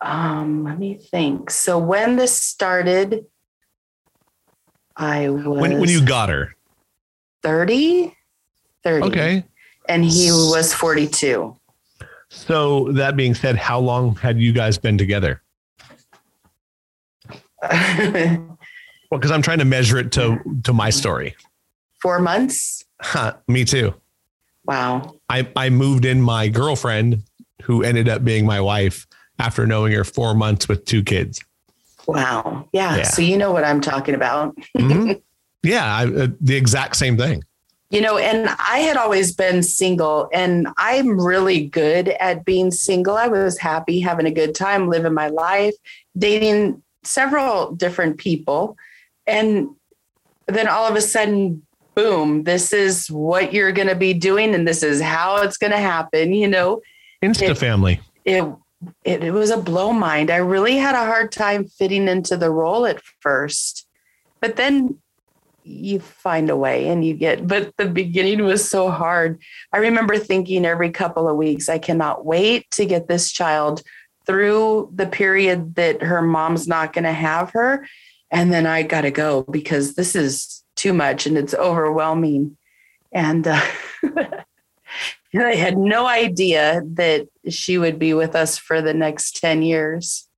Um, 0.00 0.64
let 0.64 0.78
me 0.78 0.94
think. 0.94 1.50
So 1.50 1.78
when 1.78 2.16
this 2.16 2.38
started, 2.38 3.24
I 4.96 5.30
was 5.30 5.44
When 5.60 5.80
when 5.80 5.88
you 5.88 6.04
got 6.04 6.28
her? 6.28 6.54
30? 7.42 8.14
30. 8.84 9.06
Okay. 9.06 9.44
And 9.88 10.04
he 10.04 10.30
was 10.30 10.74
42. 10.74 11.56
So 12.28 12.92
that 12.92 13.16
being 13.16 13.34
said, 13.34 13.56
how 13.56 13.78
long 13.78 14.16
had 14.16 14.38
you 14.38 14.52
guys 14.52 14.78
been 14.78 14.98
together? 14.98 15.42
Well, 19.08 19.20
because 19.20 19.30
I'm 19.30 19.42
trying 19.42 19.60
to 19.60 19.64
measure 19.64 19.98
it 19.98 20.10
to 20.12 20.38
to 20.64 20.72
my 20.72 20.90
story. 20.90 21.36
Four 22.06 22.20
months? 22.20 22.84
Huh, 23.00 23.34
me 23.48 23.64
too. 23.64 23.92
Wow. 24.64 25.16
I 25.28 25.48
I 25.56 25.70
moved 25.70 26.04
in 26.04 26.22
my 26.22 26.46
girlfriend, 26.46 27.24
who 27.62 27.82
ended 27.82 28.08
up 28.08 28.22
being 28.22 28.46
my 28.46 28.60
wife, 28.60 29.08
after 29.40 29.66
knowing 29.66 29.92
her 29.92 30.04
four 30.04 30.32
months 30.32 30.68
with 30.68 30.84
two 30.84 31.02
kids. 31.02 31.40
Wow. 32.06 32.68
Yeah. 32.72 32.98
Yeah. 32.98 33.02
So 33.02 33.22
you 33.22 33.36
know 33.36 33.50
what 33.50 33.64
I'm 33.64 33.80
talking 33.80 34.14
about. 34.14 34.54
Mhm. 34.78 35.20
yeah, 35.64 35.96
I, 35.96 36.04
uh, 36.04 36.28
the 36.40 36.54
exact 36.54 36.94
same 36.94 37.16
thing. 37.16 37.42
You 37.90 38.02
know, 38.02 38.18
and 38.18 38.50
I 38.50 38.78
had 38.78 38.96
always 38.96 39.34
been 39.34 39.64
single, 39.64 40.28
and 40.32 40.68
I'm 40.76 41.20
really 41.20 41.66
good 41.66 42.10
at 42.20 42.44
being 42.44 42.70
single. 42.70 43.16
I 43.16 43.26
was 43.26 43.58
happy, 43.58 43.98
having 43.98 44.26
a 44.26 44.30
good 44.30 44.54
time, 44.54 44.88
living 44.88 45.12
my 45.12 45.26
life, 45.26 45.74
dating 46.16 46.84
several 47.02 47.74
different 47.74 48.18
people. 48.18 48.76
And 49.26 49.70
then 50.46 50.68
all 50.68 50.86
of 50.86 50.94
a 50.94 51.00
sudden, 51.00 51.65
boom, 51.96 52.44
this 52.44 52.72
is 52.72 53.10
what 53.10 53.52
you're 53.52 53.72
going 53.72 53.88
to 53.88 53.96
be 53.96 54.14
doing, 54.14 54.54
and 54.54 54.68
this 54.68 54.82
is 54.82 55.00
how 55.00 55.38
it's 55.38 55.56
going 55.56 55.72
to 55.72 55.78
happen. 55.78 56.32
You 56.32 56.46
know, 56.46 56.80
Insta 57.24 57.50
It- 57.50 57.58
family. 57.58 58.00
it, 58.24 58.44
it, 59.04 59.24
it 59.24 59.30
was 59.32 59.50
a 59.50 59.56
blow 59.56 59.92
mind. 59.92 60.30
I 60.30 60.36
really 60.36 60.76
had 60.76 60.94
a 60.94 61.06
hard 61.06 61.32
time 61.32 61.64
fitting 61.66 62.06
into 62.06 62.36
the 62.36 62.50
role 62.50 62.86
at 62.86 63.00
first, 63.20 63.86
but 64.40 64.56
then 64.56 64.98
you 65.64 65.98
find 65.98 66.48
a 66.50 66.56
way 66.56 66.86
and 66.88 67.04
you 67.04 67.14
get, 67.14 67.48
but 67.48 67.72
the 67.76 67.86
beginning 67.86 68.44
was 68.44 68.68
so 68.68 68.88
hard. 68.88 69.40
I 69.72 69.78
remember 69.78 70.16
thinking 70.18 70.64
every 70.64 70.90
couple 70.90 71.28
of 71.28 71.36
weeks, 71.36 71.68
I 71.68 71.78
cannot 71.78 72.24
wait 72.24 72.70
to 72.72 72.84
get 72.84 73.08
this 73.08 73.32
child 73.32 73.82
through 74.26 74.92
the 74.94 75.06
period 75.06 75.74
that 75.74 76.02
her 76.02 76.22
mom's 76.22 76.68
not 76.68 76.92
going 76.92 77.04
to 77.04 77.12
have 77.12 77.50
her. 77.50 77.84
And 78.30 78.52
then 78.52 78.66
I 78.66 78.82
got 78.84 79.00
to 79.00 79.10
go 79.10 79.42
because 79.42 79.94
this 79.94 80.14
is 80.14 80.62
too 80.76 80.92
much 80.92 81.26
and 81.26 81.36
it's 81.36 81.54
overwhelming. 81.54 82.56
And, 83.12 83.46
uh, 83.46 83.60
and 85.32 85.42
I 85.42 85.54
had 85.54 85.76
no 85.76 86.06
idea 86.06 86.82
that 86.94 87.28
she 87.48 87.78
would 87.78 87.98
be 87.98 88.14
with 88.14 88.34
us 88.36 88.56
for 88.58 88.80
the 88.80 88.94
next 88.94 89.36
10 89.40 89.62
years. 89.62 90.28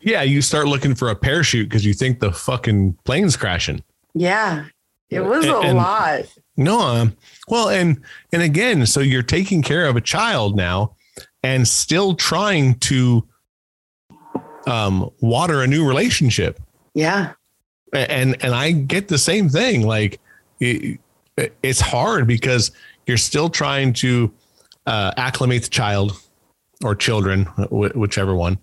Yeah, 0.00 0.22
you 0.22 0.42
start 0.42 0.66
looking 0.68 0.94
for 0.94 1.08
a 1.08 1.16
parachute 1.16 1.68
because 1.68 1.84
you 1.86 1.94
think 1.94 2.20
the 2.20 2.30
fucking 2.30 2.98
plane's 3.04 3.36
crashing. 3.36 3.82
Yeah, 4.14 4.66
it 5.10 5.20
was 5.20 5.46
a 5.46 5.56
And- 5.56 5.64
and- 5.68 5.78
lot. 5.78 6.20
No, 6.56 6.78
um, 6.80 7.16
well, 7.48 7.68
and 7.68 8.00
and 8.32 8.40
again, 8.40 8.86
so 8.86 9.00
you're 9.00 9.24
taking 9.24 9.60
care 9.60 9.86
of 9.86 9.96
a 9.96 10.00
child 10.00 10.56
now, 10.56 10.94
and 11.42 11.66
still 11.66 12.14
trying 12.14 12.74
to 12.80 13.26
um, 14.68 15.10
water 15.20 15.62
a 15.62 15.66
new 15.66 15.84
relationship. 15.84 16.60
Yeah. 16.94 17.32
And 17.94 18.42
and 18.42 18.54
I 18.54 18.72
get 18.72 19.08
the 19.08 19.18
same 19.18 19.48
thing. 19.48 19.86
Like 19.86 20.20
it, 20.60 20.98
it's 21.62 21.80
hard 21.80 22.26
because 22.26 22.72
you're 23.06 23.16
still 23.16 23.48
trying 23.48 23.92
to 23.94 24.32
uh, 24.86 25.12
acclimate 25.16 25.62
the 25.64 25.68
child 25.68 26.20
or 26.82 26.94
children, 26.94 27.44
wh- 27.44 27.94
whichever 27.96 28.34
one, 28.34 28.58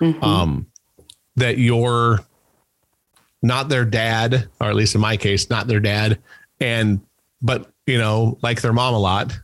Mhm. 0.00 0.22
um, 0.22 0.66
that 1.36 1.58
you're 1.58 2.20
not 3.42 3.68
their 3.68 3.84
dad, 3.84 4.48
or 4.60 4.68
at 4.68 4.74
least 4.74 4.94
in 4.94 5.00
my 5.00 5.16
case, 5.16 5.48
not 5.50 5.66
their 5.66 5.80
dad, 5.80 6.18
and 6.60 7.00
but 7.42 7.70
you 7.86 7.98
know, 7.98 8.38
like 8.42 8.60
their 8.60 8.72
mom 8.72 8.94
a 8.94 8.98
lot. 8.98 9.38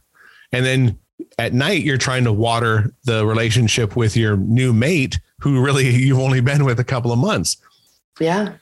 And 0.53 0.65
then 0.67 0.99
at 1.39 1.53
night, 1.55 1.83
you're 1.83 1.99
trying 1.99 2.25
to 2.25 2.33
water 2.33 2.93
the 3.05 3.25
relationship 3.27 3.95
with 3.95 4.17
your 4.17 4.37
new 4.37 4.73
mate, 4.73 5.21
who 5.41 5.63
really 5.63 5.89
you've 5.95 6.19
only 6.19 6.41
been 6.41 6.65
with 6.65 6.81
a 6.81 6.85
couple 6.85 7.13
of 7.13 7.19
months. 7.19 7.57
yeah. 8.19 8.55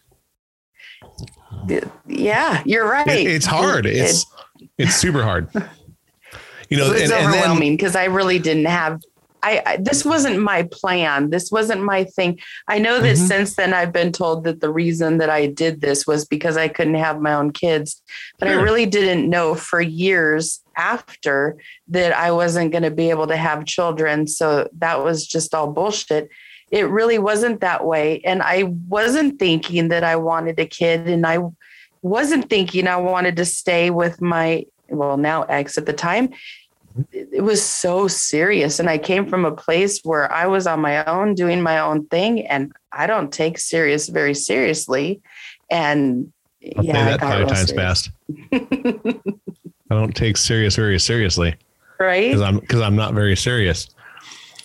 Yeah, 2.06 2.62
you're 2.64 2.88
right. 2.88 3.06
It- 3.08 3.26
it's 3.26 3.46
hard. 3.46 3.86
It- 3.86 3.96
It's 3.96 4.26
it's 4.76 4.94
super 4.96 5.22
hard. 5.22 5.48
You 6.70 6.76
know, 6.76 6.88
it 6.88 6.92
was 6.92 7.02
and, 7.04 7.12
and 7.12 7.26
overwhelming 7.28 7.76
because 7.78 7.96
I 7.96 8.04
really 8.04 8.38
didn't 8.38 8.66
have. 8.66 9.00
I, 9.42 9.62
I 9.64 9.76
this 9.78 10.04
wasn't 10.04 10.38
my 10.40 10.64
plan. 10.70 11.30
This 11.30 11.50
wasn't 11.50 11.80
my 11.82 12.04
thing. 12.04 12.38
I 12.66 12.78
know 12.78 13.00
that 13.00 13.16
Mhm. 13.16 13.26
since 13.26 13.56
then 13.56 13.72
I've 13.72 13.90
been 13.90 14.12
told 14.12 14.44
that 14.44 14.60
the 14.60 14.68
reason 14.68 15.16
that 15.16 15.30
I 15.30 15.46
did 15.46 15.80
this 15.80 16.06
was 16.06 16.26
because 16.26 16.58
I 16.58 16.68
couldn't 16.68 16.96
have 16.96 17.22
my 17.22 17.32
own 17.32 17.52
kids, 17.52 18.02
but 18.38 18.48
I 18.48 18.52
really 18.52 18.84
didn't 18.84 19.30
know 19.30 19.54
for 19.54 19.80
years 19.80 20.60
after 20.76 21.56
that 21.88 22.12
I 22.12 22.32
wasn't 22.32 22.70
going 22.72 22.82
to 22.84 22.90
be 22.90 23.08
able 23.08 23.28
to 23.28 23.36
have 23.38 23.64
children. 23.64 24.26
So 24.26 24.68
that 24.76 25.02
was 25.02 25.26
just 25.26 25.54
all 25.54 25.72
bullshit. 25.72 26.28
It 26.70 26.88
really 26.88 27.18
wasn't 27.18 27.60
that 27.60 27.86
way, 27.86 28.20
and 28.24 28.42
I 28.42 28.64
wasn't 28.88 29.38
thinking 29.38 29.88
that 29.88 30.04
I 30.04 30.16
wanted 30.16 30.58
a 30.60 30.66
kid, 30.66 31.08
and 31.08 31.26
I 31.26 31.38
wasn't 32.02 32.50
thinking 32.50 32.86
I 32.86 32.96
wanted 32.96 33.36
to 33.36 33.44
stay 33.44 33.90
with 33.90 34.20
my 34.20 34.66
well 34.90 35.16
now 35.16 35.42
ex 35.42 35.76
at 35.76 35.86
the 35.86 35.92
time 35.92 36.30
it 37.12 37.28
it 37.32 37.42
was 37.42 37.62
so 37.62 38.08
serious 38.08 38.78
and 38.78 38.88
i 38.88 38.96
came 38.96 39.26
from 39.26 39.44
a 39.44 39.52
place 39.52 40.00
where 40.02 40.30
i 40.32 40.46
was 40.46 40.66
on 40.66 40.80
my 40.80 41.04
own 41.04 41.34
doing 41.34 41.60
my 41.60 41.78
own 41.78 42.06
thing 42.06 42.46
and 42.46 42.72
i 42.92 43.06
don't 43.06 43.32
take 43.32 43.58
serious 43.58 44.08
very 44.08 44.34
seriously 44.34 45.20
and 45.70 46.32
I'll 46.76 46.84
yeah 46.84 47.16
that 47.16 47.20
five 47.20 47.48
times 47.48 47.68
serious. 47.68 48.10
fast. 48.10 48.10
I 49.90 49.94
don't 49.94 50.14
take 50.14 50.36
serious 50.36 50.76
very 50.76 50.98
seriously 50.98 51.54
right 52.00 52.28
because 52.28 52.42
I'm 52.42 52.58
because 52.58 52.80
I'm 52.80 52.96
not 52.96 53.14
very 53.14 53.36
serious. 53.36 53.88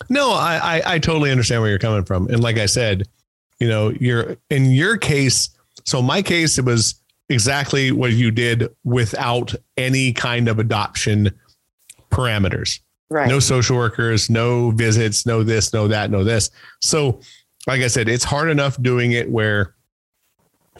No, 0.08 0.32
I, 0.32 0.76
I 0.76 0.94
I 0.94 0.98
totally 0.98 1.30
understand 1.30 1.60
where 1.60 1.70
you're 1.70 1.78
coming 1.78 2.04
from, 2.04 2.28
and 2.28 2.42
like 2.42 2.58
I 2.58 2.66
said, 2.66 3.08
you 3.60 3.68
know, 3.68 3.90
you're 4.00 4.36
in 4.50 4.70
your 4.70 4.96
case. 4.96 5.50
So 5.84 6.02
my 6.02 6.22
case, 6.22 6.58
it 6.58 6.64
was 6.64 7.00
exactly 7.28 7.92
what 7.92 8.12
you 8.12 8.30
did 8.30 8.68
without 8.84 9.54
any 9.76 10.12
kind 10.12 10.48
of 10.48 10.58
adoption 10.58 11.30
parameters. 12.10 12.80
right 13.10 13.28
no 13.28 13.40
social 13.40 13.76
workers, 13.76 14.30
no 14.30 14.70
visits, 14.70 15.26
no 15.26 15.42
this, 15.42 15.72
no 15.72 15.88
that, 15.88 16.10
no 16.10 16.24
this. 16.24 16.50
So, 16.80 17.20
like 17.66 17.80
I 17.80 17.88
said, 17.88 18.08
it's 18.08 18.24
hard 18.24 18.50
enough 18.50 18.80
doing 18.82 19.12
it 19.12 19.30
where 19.30 19.74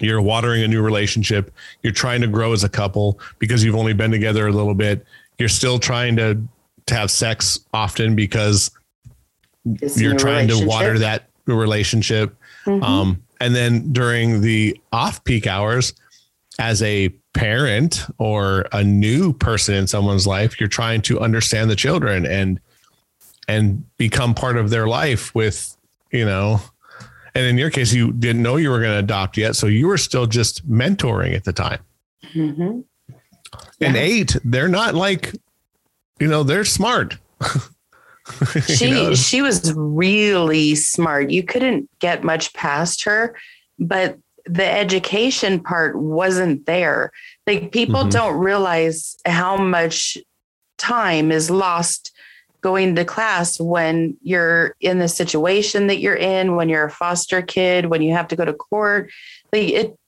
you're 0.00 0.20
watering 0.20 0.62
a 0.62 0.68
new 0.68 0.82
relationship, 0.82 1.52
you're 1.82 1.92
trying 1.92 2.20
to 2.20 2.26
grow 2.26 2.52
as 2.52 2.64
a 2.64 2.68
couple 2.68 3.20
because 3.38 3.62
you've 3.62 3.76
only 3.76 3.92
been 3.92 4.10
together 4.10 4.46
a 4.46 4.52
little 4.52 4.74
bit. 4.74 5.04
You're 5.38 5.48
still 5.48 5.78
trying 5.78 6.16
to 6.16 6.40
to 6.86 6.94
have 6.94 7.10
sex 7.10 7.60
often 7.72 8.14
because 8.14 8.70
This 9.64 10.00
you're 10.00 10.14
trying 10.16 10.48
to 10.48 10.66
water 10.66 10.98
that 10.98 11.28
relationship. 11.46 12.36
Mhm. 12.66 12.82
Um, 12.82 13.22
and 13.40 13.54
then 13.54 13.92
during 13.92 14.40
the 14.40 14.78
off 14.92 15.24
peak 15.24 15.46
hours, 15.46 15.94
as 16.58 16.82
a 16.82 17.08
parent 17.32 18.04
or 18.18 18.66
a 18.72 18.84
new 18.84 19.32
person 19.32 19.74
in 19.74 19.86
someone's 19.86 20.26
life, 20.26 20.60
you're 20.60 20.68
trying 20.68 21.02
to 21.02 21.18
understand 21.20 21.68
the 21.70 21.76
children 21.76 22.24
and 22.26 22.60
and 23.48 23.84
become 23.98 24.34
part 24.34 24.56
of 24.56 24.70
their 24.70 24.86
life 24.86 25.34
with, 25.34 25.76
you 26.10 26.24
know, 26.24 26.62
and 27.34 27.44
in 27.44 27.58
your 27.58 27.68
case, 27.70 27.92
you 27.92 28.12
didn't 28.12 28.42
know 28.42 28.56
you 28.56 28.70
were 28.70 28.80
going 28.80 28.92
to 28.92 28.98
adopt 29.00 29.36
yet. 29.36 29.54
So 29.56 29.66
you 29.66 29.86
were 29.88 29.98
still 29.98 30.26
just 30.26 30.66
mentoring 30.70 31.34
at 31.34 31.44
the 31.44 31.52
time. 31.52 31.80
Mhm. 32.34 32.84
And 33.80 33.96
eight, 33.96 34.36
they're 34.44 34.68
not 34.68 34.94
like, 34.94 35.34
you 36.20 36.26
know, 36.28 36.42
they're 36.42 36.64
smart. 36.64 37.18
She 38.66 39.14
she 39.14 39.42
was 39.42 39.72
really 39.74 40.74
smart. 40.74 41.30
You 41.30 41.42
couldn't 41.42 41.88
get 41.98 42.24
much 42.24 42.52
past 42.54 43.04
her 43.04 43.36
but 43.78 44.18
the 44.46 44.64
education 44.70 45.58
part 45.60 45.96
wasn't 45.96 46.66
there. 46.66 47.10
Like 47.46 47.72
people 47.72 48.04
Mhm. 48.04 48.10
don't 48.12 48.38
realize 48.38 49.16
how 49.26 49.56
much 49.56 50.16
time 50.78 51.32
is 51.32 51.50
lost 51.50 52.12
going 52.60 52.94
to 52.96 53.04
class 53.04 53.58
when 53.60 54.16
you're 54.22 54.74
in 54.80 54.98
the 54.98 55.08
situation 55.08 55.86
that 55.88 55.98
you're 55.98 56.14
in 56.14 56.56
when 56.56 56.68
you're 56.68 56.84
a 56.84 56.90
foster 56.90 57.42
kid 57.42 57.86
when 57.86 58.00
you 58.02 58.12
have 58.12 58.28
to 58.28 58.36
go 58.36 58.44
to 58.44 58.52
court. 58.54 59.10
Like 59.52 59.68
it 59.70 59.98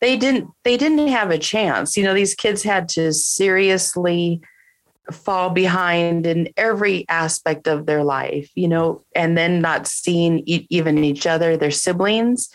they 0.00 0.16
didn't 0.16 0.50
they 0.64 0.76
didn't 0.76 1.08
have 1.08 1.30
a 1.30 1.38
chance. 1.38 1.96
You 1.96 2.04
know 2.04 2.14
these 2.14 2.34
kids 2.34 2.62
had 2.62 2.88
to 2.90 3.12
seriously 3.12 4.40
fall 5.12 5.50
behind 5.50 6.26
in 6.26 6.48
every 6.56 7.04
aspect 7.08 7.68
of 7.68 7.86
their 7.86 8.02
life 8.02 8.50
you 8.54 8.66
know 8.66 9.04
and 9.14 9.38
then 9.38 9.60
not 9.60 9.86
seeing 9.86 10.42
e- 10.46 10.66
even 10.70 11.02
each 11.04 11.26
other 11.26 11.56
their 11.56 11.70
siblings. 11.70 12.48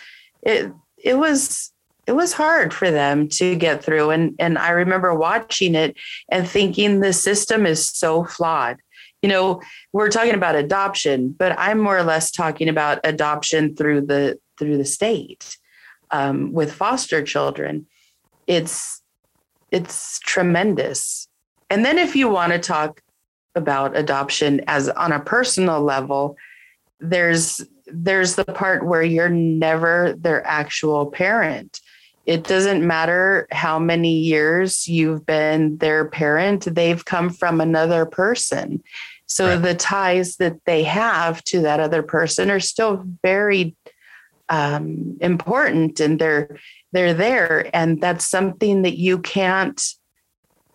It 0.44 0.72
it 0.98 1.18
was 1.18 1.72
it 2.08 2.14
was 2.14 2.34
hard 2.34 2.74
for 2.74 2.90
them 2.92 3.28
to 3.30 3.56
get 3.56 3.84
through. 3.84 4.10
And 4.10 4.36
and 4.40 4.58
I 4.58 4.72
remember 4.72 5.14
watching 5.14 5.76
it 5.76 5.96
and 6.30 6.48
thinking 6.48 7.00
the 7.00 7.14
system 7.14 7.66
is 7.66 7.86
so 7.86 8.26
flawed. 8.26 8.78
You 9.22 9.30
know 9.30 9.62
we're 9.94 10.10
talking 10.10 10.34
about 10.34 10.56
adoption 10.56 11.36
but 11.38 11.58
I'm 11.58 11.80
more 11.80 11.98
or 11.98 12.04
less 12.04 12.32
talking 12.32 12.70
about 12.70 13.00
adoption 13.04 13.76
through 13.76 14.08
the 14.08 14.40
through 14.58 14.78
the 14.78 14.86
state 14.86 15.58
um, 16.12 16.52
with 16.52 16.74
foster 16.74 17.24
children. 17.24 17.88
It's 18.48 19.02
it's 19.72 20.20
tremendous 20.20 21.28
and 21.72 21.84
then 21.84 21.98
if 21.98 22.16
you 22.16 22.30
want 22.30 22.54
to 22.54 22.60
talk 22.60 23.02
about 23.56 23.98
adoption 23.98 24.62
as 24.68 24.90
on 24.90 25.12
a 25.12 25.20
personal 25.20 25.82
level 25.82 26.38
there's 27.00 27.62
there's 27.88 28.36
the 28.36 28.46
part 28.46 28.86
where 28.86 29.04
you're 29.04 29.28
never 29.28 30.14
their 30.20 30.46
actual 30.46 31.08
parent 31.08 31.82
it 32.26 32.44
doesn't 32.44 32.86
matter 32.86 33.48
how 33.52 33.80
many 33.80 34.20
years 34.20 34.88
you've 34.88 35.26
been 35.26 35.78
their 35.78 36.06
parent, 36.06 36.68
they've 36.76 37.04
come 37.04 37.30
from 37.30 37.60
another 37.60 38.06
person. 38.06 38.84
So 39.26 39.48
right. 39.48 39.62
the 39.62 39.76
ties 39.76 40.38
that 40.38 40.58
they 40.66 40.84
have 40.84 41.44
to 41.46 41.62
that 41.62 41.80
other 41.80 42.04
person 42.04 42.52
are 42.52 42.60
still 42.60 43.04
very 43.24 43.76
um, 44.50 45.18
important 45.22 46.00
and 46.00 46.20
they're 46.20 46.58
they're 46.92 47.14
there 47.14 47.74
and 47.74 48.02
that's 48.02 48.28
something 48.28 48.82
that 48.82 48.98
you 48.98 49.20
can't 49.20 49.82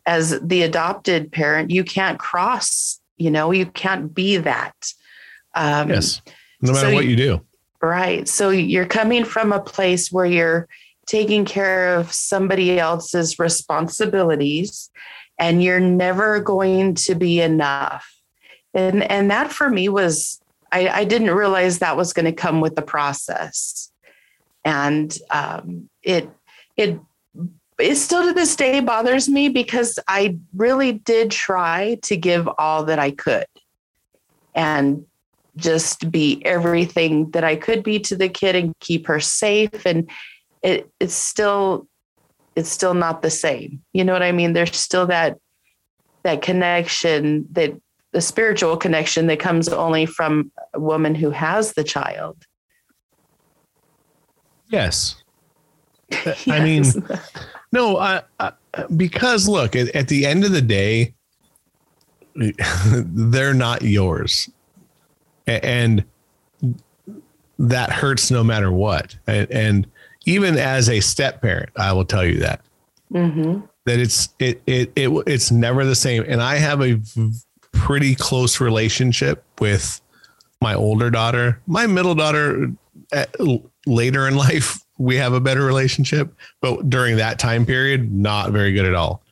as 0.07 0.39
the 0.41 0.63
adopted 0.63 1.31
parent 1.33 1.71
you 1.71 1.85
can't 1.85 2.19
cross 2.19 3.01
you 3.17 3.31
know 3.31 3.51
you 3.51 3.67
can't 3.67 4.15
be 4.15 4.37
that. 4.39 4.75
Um, 5.55 5.91
yes 5.91 6.23
no 6.63 6.73
matter 6.73 6.89
so 6.89 6.95
what 6.95 7.07
you 7.07 7.17
do. 7.17 7.41
Right 7.83 8.27
so 8.29 8.51
you're 8.51 8.87
coming 8.87 9.25
from 9.25 9.53
a 9.53 9.61
place 9.61 10.11
where 10.11 10.27
you're 10.27 10.69
taking 11.07 11.45
care 11.45 11.95
of 11.97 12.13
somebody 12.13 12.79
else's 12.79 13.39
responsibilities 13.39 14.91
and 15.39 15.63
you're 15.63 15.81
never 15.81 16.41
going 16.41 16.95
to 16.95 17.15
be 17.15 17.41
enough. 17.41 18.07
And 18.75 19.03
and 19.05 19.31
that 19.31 19.53
for 19.53 19.71
me 19.71 19.89
was 19.89 20.41
i, 20.73 20.89
I 20.89 21.05
didn't 21.05 21.31
realize 21.31 21.79
that 21.79 21.97
was 21.97 22.13
going 22.13 22.27
to 22.27 22.33
come 22.33 22.61
with 22.61 22.75
the 22.75 22.83
process. 22.83 23.91
And 24.65 25.17
um, 25.31 25.89
it 26.03 26.29
it 26.77 26.99
it 27.79 27.97
still 27.97 28.25
to 28.25 28.33
this 28.33 28.57
day 28.57 28.81
bothers 28.81 29.29
me 29.29 29.49
because 29.49 29.99
i 30.09 30.37
really 30.55 30.93
did 30.93 31.31
try 31.31 31.99
to 32.03 32.17
give 32.17 32.49
all 32.59 32.85
that 32.85 32.99
i 32.99 33.11
could 33.11 33.47
and 34.55 35.05
just 35.57 36.11
be 36.11 36.43
everything 36.45 37.31
that 37.31 37.45
i 37.45 37.57
could 37.57 37.83
be 37.83 37.99
to 37.99 38.17
the 38.17 38.29
kid 38.29 38.55
and 38.55 38.75
keep 38.81 39.07
her 39.07 39.21
safe 39.21 39.85
and 39.85 40.11
it 40.63 40.91
it's 41.01 41.15
still 41.15 41.87
it's 42.57 42.71
still 42.71 42.95
not 42.95 43.23
the 43.23 43.31
same. 43.31 43.83
You 43.93 44.03
know 44.03 44.15
what 44.15 44.23
I 44.23 44.33
mean? 44.33 44.55
There's 44.55 44.75
still 44.77 45.07
that 45.07 45.39
that 46.25 46.43
connection 46.43 47.47
that 47.53 47.79
the 48.13 48.21
spiritual 48.21 48.77
connection 48.77 49.27
that 49.29 49.39
comes 49.39 49.69
only 49.69 50.07
from 50.07 50.51
a 50.75 50.81
woman 50.81 51.15
who 51.15 51.31
has 51.31 51.75
the 51.75 51.85
child. 51.85 52.37
Yes. 54.69 55.23
yes. 56.11 56.49
I 56.49 56.61
mean, 56.61 56.85
no, 57.73 57.99
I, 57.99 58.23
I, 58.39 58.53
because 58.97 59.49
look, 59.49 59.75
at, 59.77 59.89
at 59.95 60.09
the 60.09 60.27
end 60.27 60.45
of 60.45 60.53
the 60.53 60.63
day, 60.63 61.15
they're 62.87 63.55
not 63.55 63.83
yours. 63.83 64.51
And 65.47 66.05
that 67.59 67.91
hurts 67.91 68.31
no 68.31 68.43
matter 68.45 68.71
what. 68.73 69.17
And, 69.27 69.51
and 69.51 69.87
even 70.27 70.59
as 70.59 70.89
a 70.89 71.01
step 71.01 71.41
parent, 71.41 71.71
I 71.77 71.93
will 71.93 72.05
tell 72.05 72.25
you 72.25 72.41
that 72.41 72.61
mm-hmm. 73.13 73.65
that 73.85 73.99
it's 73.99 74.29
it, 74.39 74.63
it 74.67 74.93
it 74.97 75.11
it's 75.27 75.51
never 75.51 75.85
the 75.85 75.95
same. 75.95 76.25
And 76.27 76.43
I 76.43 76.57
have 76.57 76.83
a 76.83 77.01
pretty 77.73 78.15
close 78.15 78.61
relationship 78.61 79.45
with 79.61 80.01
my 80.61 80.75
older 80.75 81.11
daughter. 81.11 81.61
My 81.67 81.87
middle 81.87 82.15
daughter, 82.15 82.73
at, 83.13 83.35
later 83.87 84.27
in 84.27 84.37
life, 84.37 84.81
we 84.99 85.17
have 85.17 85.33
a 85.33 85.41
better 85.41 85.65
relationship, 85.65 86.35
but 86.61 86.89
during 86.89 87.17
that 87.17 87.39
time 87.39 87.67
period, 87.67 88.13
not 88.13 88.53
very 88.53 88.73
good 88.73 88.87
at 88.87 88.95
all. 88.95 89.23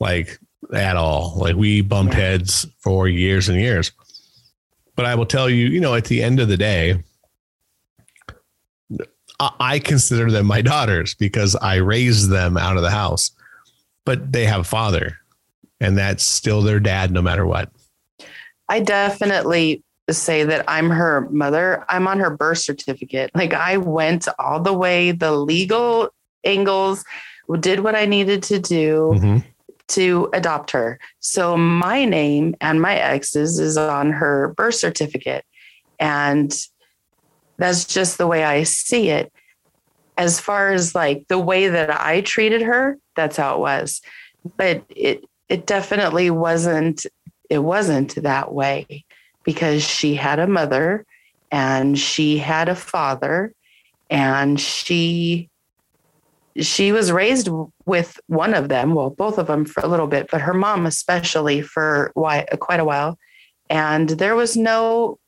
Like 0.00 0.38
at 0.72 0.96
all. 0.96 1.34
Like 1.36 1.56
we 1.56 1.80
bumped 1.80 2.14
heads 2.14 2.66
for 2.80 3.08
years 3.08 3.48
and 3.48 3.60
years. 3.60 3.92
But 4.96 5.06
I 5.06 5.14
will 5.14 5.26
tell 5.26 5.48
you, 5.48 5.66
you 5.66 5.80
know, 5.80 5.94
at 5.94 6.06
the 6.06 6.22
end 6.22 6.40
of 6.40 6.48
the 6.48 6.56
day, 6.56 7.02
I 9.38 9.78
consider 9.78 10.30
them 10.30 10.46
my 10.46 10.62
daughters 10.62 11.14
because 11.14 11.54
I 11.56 11.76
raised 11.76 12.28
them 12.28 12.56
out 12.56 12.76
of 12.76 12.82
the 12.82 12.90
house, 12.90 13.30
but 14.04 14.32
they 14.32 14.44
have 14.44 14.60
a 14.62 14.64
father 14.64 15.16
and 15.80 15.96
that's 15.96 16.24
still 16.24 16.60
their 16.62 16.80
dad 16.80 17.12
no 17.12 17.22
matter 17.22 17.46
what. 17.46 17.70
I 18.68 18.80
definitely 18.80 19.84
say 20.10 20.44
that 20.44 20.64
I'm 20.68 20.90
her 20.90 21.28
mother. 21.30 21.84
I'm 21.88 22.06
on 22.06 22.18
her 22.20 22.30
birth 22.30 22.58
certificate. 22.58 23.30
Like 23.34 23.52
I 23.52 23.76
went 23.76 24.28
all 24.38 24.60
the 24.60 24.72
way, 24.72 25.12
the 25.12 25.32
legal 25.32 26.10
angles, 26.44 27.04
did 27.60 27.80
what 27.80 27.94
I 27.94 28.06
needed 28.06 28.42
to 28.44 28.58
do 28.58 29.12
mm-hmm. 29.14 29.38
to 29.88 30.30
adopt 30.32 30.70
her. 30.72 30.98
So 31.20 31.56
my 31.56 32.04
name 32.04 32.54
and 32.60 32.80
my 32.80 32.94
ex's 32.96 33.58
is 33.58 33.76
on 33.76 34.12
her 34.12 34.54
birth 34.56 34.74
certificate. 34.74 35.44
And 35.98 36.54
that's 37.56 37.84
just 37.84 38.18
the 38.18 38.26
way 38.26 38.44
I 38.44 38.62
see 38.64 39.08
it. 39.08 39.32
As 40.16 40.40
far 40.40 40.72
as 40.72 40.94
like 40.94 41.26
the 41.28 41.38
way 41.38 41.68
that 41.68 41.90
I 41.90 42.20
treated 42.22 42.62
her, 42.62 42.98
that's 43.14 43.36
how 43.36 43.54
it 43.54 43.60
was. 43.60 44.00
But 44.56 44.84
it 44.88 45.24
it 45.48 45.66
definitely 45.66 46.30
wasn't 46.30 47.06
it 47.48 47.60
wasn't 47.60 48.14
that 48.16 48.52
way 48.52 49.04
because 49.48 49.82
she 49.82 50.14
had 50.14 50.38
a 50.38 50.46
mother 50.46 51.06
and 51.50 51.98
she 51.98 52.36
had 52.36 52.68
a 52.68 52.74
father 52.74 53.54
and 54.10 54.60
she 54.60 55.48
she 56.60 56.92
was 56.92 57.10
raised 57.10 57.48
with 57.86 58.20
one 58.26 58.52
of 58.52 58.68
them 58.68 58.92
well 58.92 59.08
both 59.08 59.38
of 59.38 59.46
them 59.46 59.64
for 59.64 59.80
a 59.82 59.86
little 59.86 60.06
bit 60.06 60.28
but 60.30 60.42
her 60.42 60.52
mom 60.52 60.84
especially 60.84 61.62
for 61.62 62.12
quite 62.60 62.78
a 62.78 62.84
while. 62.84 63.18
And 63.70 64.10
there 64.10 64.36
was 64.36 64.54
no 64.54 65.18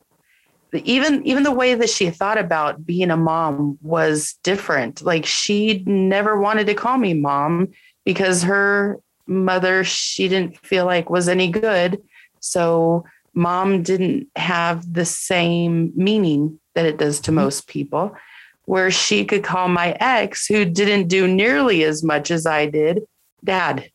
even 0.74 1.26
even 1.26 1.42
the 1.42 1.58
way 1.62 1.74
that 1.74 1.88
she 1.88 2.10
thought 2.10 2.36
about 2.36 2.84
being 2.84 3.10
a 3.10 3.16
mom 3.16 3.78
was 3.80 4.34
different. 4.42 5.00
Like 5.00 5.24
she 5.24 5.82
never 5.86 6.38
wanted 6.38 6.66
to 6.66 6.74
call 6.74 6.98
me 6.98 7.14
mom 7.14 7.68
because 8.04 8.42
her 8.42 8.98
mother 9.26 9.82
she 9.82 10.28
didn't 10.28 10.58
feel 10.58 10.84
like 10.84 11.08
was 11.08 11.26
any 11.26 11.50
good. 11.50 12.02
So 12.40 13.04
mom 13.40 13.82
didn't 13.82 14.28
have 14.36 14.92
the 14.92 15.04
same 15.04 15.92
meaning 15.96 16.58
that 16.74 16.86
it 16.86 16.98
does 16.98 17.20
to 17.20 17.30
mm-hmm. 17.30 17.40
most 17.40 17.66
people 17.66 18.14
where 18.66 18.90
she 18.90 19.24
could 19.24 19.42
call 19.42 19.68
my 19.68 19.96
ex 19.98 20.46
who 20.46 20.64
didn't 20.64 21.08
do 21.08 21.26
nearly 21.26 21.82
as 21.84 22.02
much 22.04 22.30
as 22.30 22.46
i 22.46 22.66
did 22.66 23.00
dad 23.44 23.90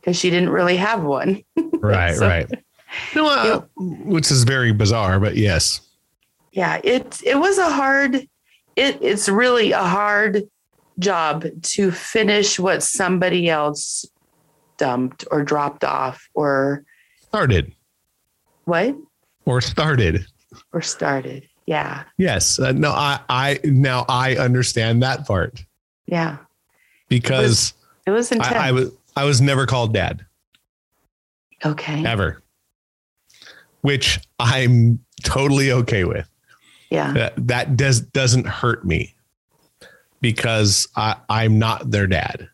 because 0.00 0.18
she 0.18 0.30
didn't 0.30 0.50
really 0.50 0.76
have 0.76 1.02
one 1.02 1.42
right 1.80 2.16
so, 2.16 2.26
right 2.26 2.50
no, 3.14 3.28
uh, 3.28 3.60
which 3.76 4.30
is 4.30 4.44
very 4.44 4.72
bizarre 4.72 5.20
but 5.20 5.36
yes 5.36 5.82
yeah, 6.52 6.80
it 6.82 7.20
it 7.24 7.36
was 7.36 7.58
a 7.58 7.70
hard 7.70 8.16
it 8.74 8.98
it's 9.00 9.28
really 9.28 9.70
a 9.70 9.84
hard 9.84 10.42
job 10.98 11.44
to 11.62 11.92
finish 11.92 12.58
what 12.58 12.82
somebody 12.82 13.48
else 13.48 14.04
dumped 14.76 15.24
or 15.30 15.44
dropped 15.44 15.84
off 15.84 16.28
or 16.34 16.84
started. 17.22 17.72
What? 18.68 18.94
Or 19.46 19.62
started. 19.62 20.26
Or 20.74 20.82
started. 20.82 21.48
Yeah. 21.64 22.04
Yes. 22.18 22.58
Uh, 22.58 22.72
no, 22.72 22.90
I 22.90 23.18
I 23.30 23.60
now 23.64 24.04
I 24.10 24.36
understand 24.36 25.02
that 25.02 25.26
part. 25.26 25.64
Yeah. 26.04 26.36
Because 27.08 27.40
it 27.40 27.46
was, 27.46 27.74
it 28.06 28.10
was 28.10 28.32
intense. 28.32 28.54
I, 28.54 28.68
I 28.68 28.72
was 28.72 28.92
I 29.16 29.24
was 29.24 29.40
never 29.40 29.64
called 29.64 29.94
dad. 29.94 30.26
Okay. 31.64 32.04
Ever. 32.04 32.42
Which 33.80 34.20
I'm 34.38 35.02
totally 35.22 35.72
okay 35.72 36.04
with. 36.04 36.28
Yeah. 36.90 37.12
That, 37.12 37.48
that 37.48 37.76
does 37.76 38.02
doesn't 38.02 38.46
hurt 38.46 38.84
me 38.84 39.14
because 40.20 40.86
I, 40.94 41.16
I'm 41.30 41.58
not 41.58 41.90
their 41.90 42.06
dad. 42.06 42.50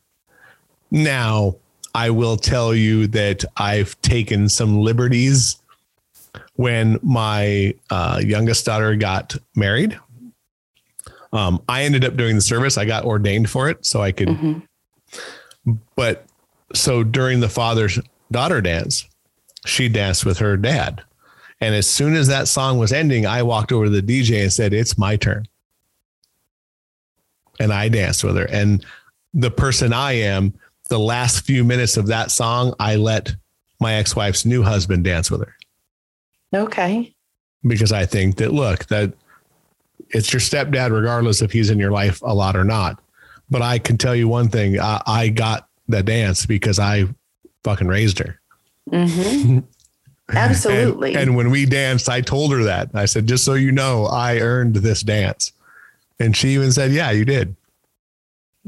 Now, 0.92 1.56
I 1.92 2.10
will 2.10 2.36
tell 2.36 2.72
you 2.72 3.08
that 3.08 3.44
I've 3.56 4.00
taken 4.00 4.48
some 4.48 4.78
liberties 4.78 5.56
when 6.54 6.98
my 7.02 7.74
uh, 7.90 8.20
youngest 8.24 8.64
daughter 8.64 8.94
got 8.96 9.36
married. 9.54 9.98
Um, 11.32 11.62
I 11.68 11.82
ended 11.82 12.04
up 12.04 12.16
doing 12.16 12.36
the 12.36 12.42
service. 12.42 12.78
I 12.78 12.84
got 12.84 13.04
ordained 13.04 13.50
for 13.50 13.68
it, 13.68 13.84
so 13.84 14.00
I 14.00 14.12
could. 14.12 14.28
Mm-hmm. 14.28 15.72
But 15.96 16.26
so 16.74 17.02
during 17.02 17.40
the 17.40 17.48
father's 17.48 17.98
daughter 18.30 18.60
dance, 18.60 19.08
she 19.66 19.88
danced 19.88 20.24
with 20.24 20.38
her 20.38 20.56
dad. 20.56 21.02
And 21.60 21.74
as 21.74 21.88
soon 21.88 22.14
as 22.14 22.28
that 22.28 22.48
song 22.48 22.78
was 22.78 22.92
ending, 22.92 23.26
I 23.26 23.42
walked 23.42 23.72
over 23.72 23.86
to 23.86 23.90
the 23.90 24.02
DJ 24.02 24.42
and 24.42 24.52
said, 24.52 24.72
It's 24.72 24.98
my 24.98 25.16
turn. 25.16 25.46
And 27.58 27.72
I 27.72 27.88
danced 27.88 28.24
with 28.24 28.36
her. 28.36 28.44
And 28.44 28.84
the 29.32 29.50
person 29.50 29.92
I 29.92 30.12
am, 30.12 30.54
the 30.88 30.98
last 30.98 31.44
few 31.46 31.64
minutes 31.64 31.96
of 31.96 32.08
that 32.08 32.30
song, 32.30 32.74
I 32.78 32.96
let 32.96 33.34
my 33.80 33.94
ex 33.94 34.14
wife's 34.14 34.44
new 34.44 34.62
husband 34.62 35.04
dance 35.04 35.30
with 35.30 35.40
her. 35.40 35.54
Okay. 36.54 37.14
Because 37.66 37.92
I 37.92 38.06
think 38.06 38.36
that, 38.36 38.52
look, 38.52 38.86
that 38.86 39.14
it's 40.10 40.32
your 40.32 40.40
stepdad, 40.40 40.90
regardless 40.92 41.42
if 41.42 41.52
he's 41.52 41.70
in 41.70 41.78
your 41.78 41.90
life 41.90 42.22
a 42.22 42.34
lot 42.34 42.56
or 42.56 42.64
not. 42.64 43.00
But 43.50 43.62
I 43.62 43.78
can 43.78 43.98
tell 43.98 44.14
you 44.14 44.28
one 44.28 44.48
thing 44.48 44.78
I, 44.78 45.02
I 45.06 45.28
got 45.28 45.68
the 45.88 46.02
dance 46.02 46.46
because 46.46 46.78
I 46.78 47.06
fucking 47.62 47.88
raised 47.88 48.18
her. 48.18 48.40
Mm-hmm. 48.90 49.60
Absolutely. 50.34 51.10
and, 51.10 51.18
and, 51.18 51.36
when 51.36 51.50
we 51.50 51.66
danced, 51.66 52.08
I 52.08 52.22
told 52.22 52.52
her 52.52 52.64
that. 52.64 52.90
I 52.94 53.04
said, 53.04 53.26
just 53.26 53.44
so 53.44 53.54
you 53.54 53.72
know, 53.72 54.06
I 54.06 54.38
earned 54.38 54.76
this 54.76 55.02
dance. 55.02 55.52
And 56.18 56.34
she 56.34 56.50
even 56.50 56.72
said, 56.72 56.92
yeah, 56.92 57.10
you 57.10 57.26
did. 57.26 57.54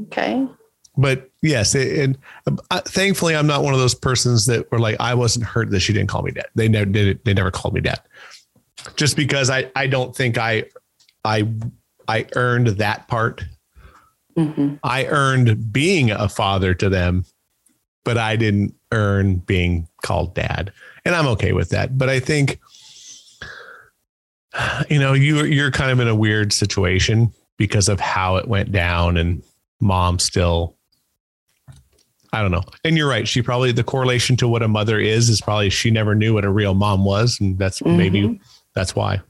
Okay. 0.03 0.45
But 0.95 1.26
yes, 1.41 1.75
it, 1.75 1.87
it 1.87 2.17
uh, 2.71 2.81
thankfully, 2.81 3.35
I'm 3.35 3.47
not 3.47 3.63
one 3.63 3.73
of 3.73 3.79
those 3.79 3.95
persons 3.95 4.45
that 4.47 4.71
were 4.71 4.79
like, 4.79 4.97
I 4.99 5.13
wasn't 5.13 5.45
hurt 5.45 5.69
that 5.71 5.79
she 5.79 5.93
didn't 5.93 6.09
call 6.09 6.23
me 6.23 6.31
dad. 6.31 6.47
They 6.55 6.67
never 6.67 6.85
did 6.85 7.07
it. 7.07 7.25
They 7.25 7.33
never 7.33 7.51
called 7.51 7.73
me 7.73 7.81
dad. 7.81 8.01
Just 8.95 9.15
because 9.15 9.49
I, 9.49 9.69
I 9.75 9.87
don't 9.87 10.15
think 10.15 10.37
I, 10.37 10.65
I, 11.25 11.47
I 12.07 12.27
earned 12.35 12.67
that 12.67 13.07
part. 13.07 13.43
Mm-hmm. 14.37 14.75
I 14.83 15.05
earned 15.05 15.73
being 15.73 16.11
a 16.11 16.29
father 16.29 16.73
to 16.75 16.89
them, 16.89 17.25
but 18.05 18.17
I 18.17 18.35
didn't 18.35 18.75
earn 18.91 19.37
being 19.37 19.87
called 20.03 20.35
dad 20.35 20.71
and 21.07 21.15
I'm 21.15 21.27
okay 21.27 21.53
with 21.53 21.69
that. 21.69 21.97
But 21.97 22.09
I 22.09 22.19
think, 22.19 22.59
you 24.89 24.99
know, 24.99 25.13
you 25.13 25.45
you're 25.45 25.71
kind 25.71 25.89
of 25.89 25.99
in 25.99 26.07
a 26.07 26.15
weird 26.15 26.51
situation 26.51 27.33
because 27.57 27.89
of 27.89 27.99
how 27.99 28.35
it 28.35 28.47
went 28.47 28.71
down, 28.71 29.17
and 29.17 29.41
mom 29.79 30.19
still. 30.19 30.75
I 32.37 32.41
don't 32.41 32.51
know. 32.51 32.63
And 32.83 32.95
you're 32.95 33.09
right. 33.09 33.27
She 33.27 33.41
probably 33.41 33.71
the 33.71 33.83
correlation 33.83 34.37
to 34.37 34.47
what 34.47 34.61
a 34.61 34.67
mother 34.67 34.99
is 34.99 35.27
is 35.27 35.41
probably 35.41 35.71
she 35.71 35.89
never 35.89 36.13
knew 36.13 36.35
what 36.35 36.45
a 36.45 36.51
real 36.51 36.75
mom 36.75 37.03
was, 37.03 37.39
and 37.39 37.57
that's 37.57 37.79
mm-hmm. 37.79 37.97
maybe 37.97 38.39
that's 38.75 38.95
why. 38.95 39.21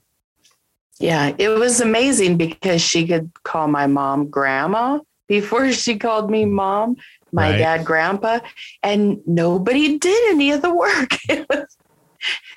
Yeah, 0.99 1.33
it 1.37 1.49
was 1.49 1.79
amazing 1.79 2.35
because 2.35 2.81
she 2.81 3.07
could 3.07 3.31
call 3.43 3.69
my 3.69 3.87
mom 3.87 4.29
grandma 4.29 4.99
before 5.27 5.71
she 5.71 5.97
called 5.97 6.29
me 6.29 6.43
mom 6.43 6.97
my 7.31 7.51
right. 7.51 7.57
dad, 7.57 7.85
grandpa, 7.85 8.39
and 8.83 9.21
nobody 9.25 9.97
did 9.97 10.31
any 10.31 10.51
of 10.51 10.61
the 10.61 10.73
work. 10.73 11.17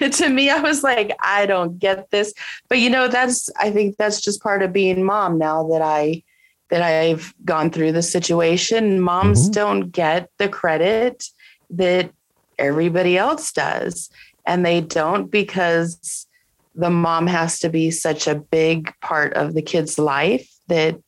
to 0.12 0.28
me, 0.28 0.50
I 0.50 0.60
was 0.60 0.82
like, 0.82 1.16
I 1.22 1.46
don't 1.46 1.78
get 1.78 2.10
this. 2.10 2.32
But 2.68 2.78
you 2.78 2.90
know, 2.90 3.06
that's 3.06 3.50
I 3.56 3.70
think 3.70 3.98
that's 3.98 4.20
just 4.20 4.42
part 4.42 4.62
of 4.62 4.72
being 4.72 5.04
mom 5.04 5.38
now 5.38 5.68
that 5.68 5.82
I 5.82 6.22
that 6.70 6.82
I've 6.82 7.34
gone 7.44 7.70
through 7.70 7.92
the 7.92 8.02
situation. 8.02 9.00
Moms 9.00 9.44
mm-hmm. 9.44 9.52
don't 9.52 9.90
get 9.90 10.30
the 10.38 10.48
credit 10.48 11.24
that 11.70 12.10
everybody 12.58 13.18
else 13.18 13.52
does. 13.52 14.10
And 14.46 14.64
they 14.64 14.80
don't 14.80 15.30
because 15.30 16.26
the 16.74 16.90
mom 16.90 17.26
has 17.26 17.58
to 17.60 17.68
be 17.68 17.90
such 17.90 18.26
a 18.26 18.34
big 18.34 18.92
part 19.00 19.34
of 19.34 19.54
the 19.54 19.62
kid's 19.62 19.98
life 19.98 20.48
that 20.68 21.00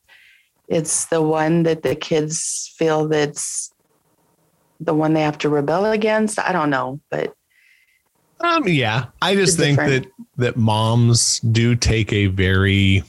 it's 0.67 1.05
the 1.05 1.21
one 1.21 1.63
that 1.63 1.83
the 1.83 1.95
kids 1.95 2.73
feel 2.77 3.07
that's 3.07 3.71
the 4.79 4.93
one 4.93 5.13
they 5.13 5.21
have 5.21 5.37
to 5.39 5.49
rebel 5.49 5.85
against. 5.85 6.39
I 6.39 6.51
don't 6.51 6.69
know, 6.69 6.99
but 7.09 7.33
um, 8.39 8.67
yeah, 8.67 9.05
I 9.21 9.35
just 9.35 9.57
think 9.57 9.79
different. 9.79 10.05
that 10.05 10.11
that 10.37 10.57
moms 10.57 11.39
do 11.39 11.75
take 11.75 12.11
a 12.11 12.27
very 12.27 13.03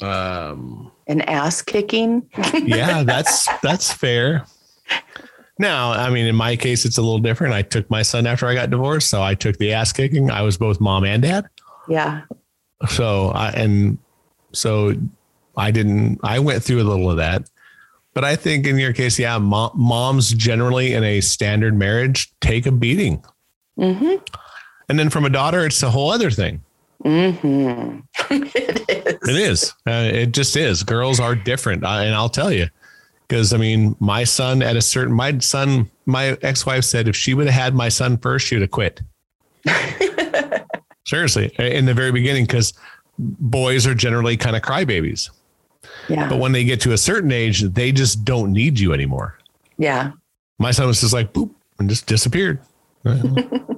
um 0.00 0.90
an 1.10 1.20
ass 1.22 1.60
kicking. 1.60 2.28
yeah, 2.62 3.02
that's 3.06 3.48
that's 3.62 3.92
fair. 3.92 4.46
Now, 5.58 5.92
I 5.92 6.08
mean, 6.08 6.26
in 6.26 6.36
my 6.36 6.56
case, 6.56 6.86
it's 6.86 6.96
a 6.96 7.02
little 7.02 7.18
different. 7.18 7.52
I 7.52 7.60
took 7.60 7.90
my 7.90 8.00
son 8.00 8.26
after 8.26 8.46
I 8.46 8.54
got 8.54 8.70
divorced, 8.70 9.10
so 9.10 9.22
I 9.22 9.34
took 9.34 9.58
the 9.58 9.74
ass 9.74 9.92
kicking. 9.92 10.30
I 10.30 10.40
was 10.40 10.56
both 10.56 10.80
mom 10.80 11.04
and 11.04 11.20
dad. 11.20 11.50
Yeah. 11.86 12.22
So 12.88 13.28
I 13.28 13.50
and 13.50 13.98
so 14.52 14.94
I 15.56 15.70
didn't. 15.70 16.20
I 16.22 16.38
went 16.38 16.62
through 16.62 16.80
a 16.80 16.84
little 16.84 17.10
of 17.10 17.18
that, 17.18 17.50
but 18.14 18.24
I 18.24 18.36
think 18.36 18.66
in 18.66 18.78
your 18.78 18.94
case, 18.94 19.18
yeah, 19.18 19.36
mom, 19.36 19.72
moms 19.74 20.32
generally 20.32 20.94
in 20.94 21.04
a 21.04 21.20
standard 21.20 21.74
marriage 21.74 22.32
take 22.40 22.64
a 22.64 22.72
beating. 22.72 23.22
Mm-hmm. 23.78 24.16
And 24.88 24.98
then 24.98 25.10
from 25.10 25.24
a 25.24 25.30
daughter, 25.30 25.66
it's 25.66 25.82
a 25.82 25.90
whole 25.90 26.10
other 26.10 26.30
thing. 26.30 26.62
Mm-hmm. 27.04 28.00
it 28.30 28.88
is. 28.88 29.28
It 29.28 29.36
is. 29.36 29.74
Uh, 29.86 30.10
it 30.12 30.32
just 30.32 30.56
is. 30.56 30.82
Girls 30.82 31.20
are 31.20 31.34
different, 31.34 31.84
and 31.84 32.14
I'll 32.14 32.28
tell 32.28 32.52
you, 32.52 32.68
because 33.26 33.52
I 33.52 33.56
mean, 33.56 33.96
my 34.00 34.24
son 34.24 34.62
at 34.62 34.76
a 34.76 34.82
certain, 34.82 35.14
my 35.14 35.38
son, 35.38 35.90
my 36.06 36.36
ex-wife 36.42 36.84
said 36.84 37.08
if 37.08 37.16
she 37.16 37.32
would 37.34 37.46
have 37.46 37.62
had 37.62 37.74
my 37.74 37.88
son 37.88 38.18
first, 38.18 38.46
she 38.46 38.56
would 38.56 38.62
have 38.62 38.70
quit. 38.70 39.00
Seriously, 41.06 41.52
in 41.58 41.86
the 41.86 41.94
very 41.94 42.12
beginning, 42.12 42.44
because 42.44 42.74
boys 43.18 43.86
are 43.86 43.94
generally 43.94 44.36
kind 44.36 44.56
of 44.56 44.62
crybabies. 44.62 45.30
Yeah. 46.08 46.28
But 46.28 46.38
when 46.38 46.52
they 46.52 46.64
get 46.64 46.80
to 46.82 46.92
a 46.92 46.98
certain 46.98 47.32
age, 47.32 47.62
they 47.62 47.92
just 47.92 48.24
don't 48.24 48.52
need 48.52 48.78
you 48.78 48.92
anymore. 48.92 49.38
Yeah. 49.78 50.12
My 50.58 50.70
son 50.70 50.86
was 50.86 51.00
just 51.00 51.12
like 51.12 51.32
boop 51.32 51.50
and 51.78 51.88
just 51.88 52.06
disappeared. 52.06 52.60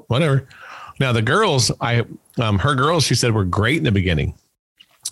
Whatever. 0.09 0.49
Now 0.99 1.13
the 1.13 1.23
girls, 1.23 1.71
I 1.81 2.05
um 2.39 2.59
her 2.61 2.75
girls, 2.75 3.05
she 3.05 3.15
said 3.15 3.33
were 3.35 3.45
great 3.45 3.79
in 3.79 3.85
the 3.85 3.93
beginning. 3.93 4.35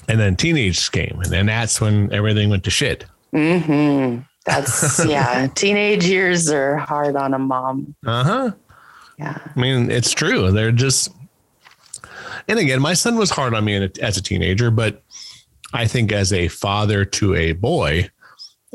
And 0.08 0.18
then 0.18 0.36
teenage 0.36 0.90
came, 0.90 1.20
and 1.22 1.30
then 1.30 1.46
that's 1.46 1.80
when 1.80 2.12
everything 2.12 2.48
went 2.48 2.64
to 2.64 2.70
shit. 2.70 3.04
Mm-hmm. 3.32 4.22
That's 4.46 5.04
yeah. 5.08 5.48
Teenage 5.54 6.06
years 6.06 6.50
are 6.50 6.76
hard 6.76 7.16
on 7.16 7.34
a 7.34 7.38
mom. 7.38 7.94
Uh-huh. 8.06 8.52
Yeah. 9.18 9.38
I 9.44 9.60
mean, 9.60 9.90
it's 9.90 10.12
true. 10.12 10.50
They're 10.50 10.72
just 10.72 11.10
and 12.48 12.58
again, 12.58 12.80
my 12.80 12.94
son 12.94 13.16
was 13.16 13.30
hard 13.30 13.54
on 13.54 13.64
me 13.64 13.90
as 14.00 14.16
a 14.16 14.22
teenager, 14.22 14.70
but 14.70 15.02
I 15.72 15.86
think 15.86 16.10
as 16.12 16.32
a 16.32 16.48
father 16.48 17.04
to 17.04 17.34
a 17.34 17.52
boy, 17.52 18.10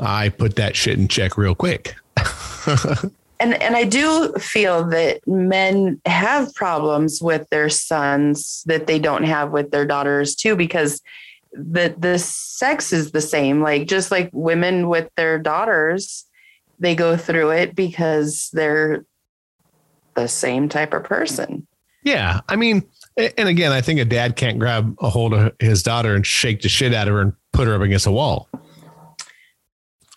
I 0.01 0.29
put 0.29 0.55
that 0.55 0.75
shit 0.75 0.97
in 0.97 1.07
check 1.07 1.37
real 1.37 1.55
quick. 1.55 1.95
and 3.39 3.61
and 3.61 3.75
I 3.75 3.83
do 3.83 4.33
feel 4.33 4.85
that 4.89 5.25
men 5.27 5.99
have 6.05 6.53
problems 6.53 7.21
with 7.21 7.49
their 7.49 7.69
sons 7.69 8.63
that 8.65 8.87
they 8.87 8.99
don't 8.99 9.23
have 9.23 9.51
with 9.51 9.71
their 9.71 9.85
daughters 9.85 10.35
too, 10.35 10.55
because 10.55 11.01
the 11.51 11.93
the 11.97 12.17
sex 12.19 12.93
is 12.93 13.11
the 13.11 13.21
same. 13.21 13.61
Like 13.61 13.87
just 13.87 14.11
like 14.11 14.29
women 14.33 14.87
with 14.87 15.09
their 15.15 15.39
daughters, 15.39 16.25
they 16.79 16.95
go 16.95 17.17
through 17.17 17.51
it 17.51 17.75
because 17.75 18.49
they're 18.53 19.05
the 20.15 20.27
same 20.27 20.69
type 20.69 20.93
of 20.93 21.03
person. 21.03 21.67
Yeah, 22.03 22.41
I 22.47 22.55
mean, 22.55 22.83
and 23.17 23.49
again, 23.49 23.71
I 23.71 23.81
think 23.81 23.99
a 23.99 24.05
dad 24.05 24.35
can't 24.35 24.59
grab 24.59 24.95
a 24.99 25.09
hold 25.09 25.33
of 25.33 25.53
his 25.59 25.81
daughter 25.81 26.15
and 26.15 26.25
shake 26.25 26.61
the 26.61 26.69
shit 26.69 26.93
out 26.93 27.07
of 27.07 27.15
her 27.15 27.21
and 27.21 27.33
put 27.51 27.67
her 27.67 27.75
up 27.75 27.81
against 27.81 28.05
a 28.05 28.11
wall. 28.11 28.47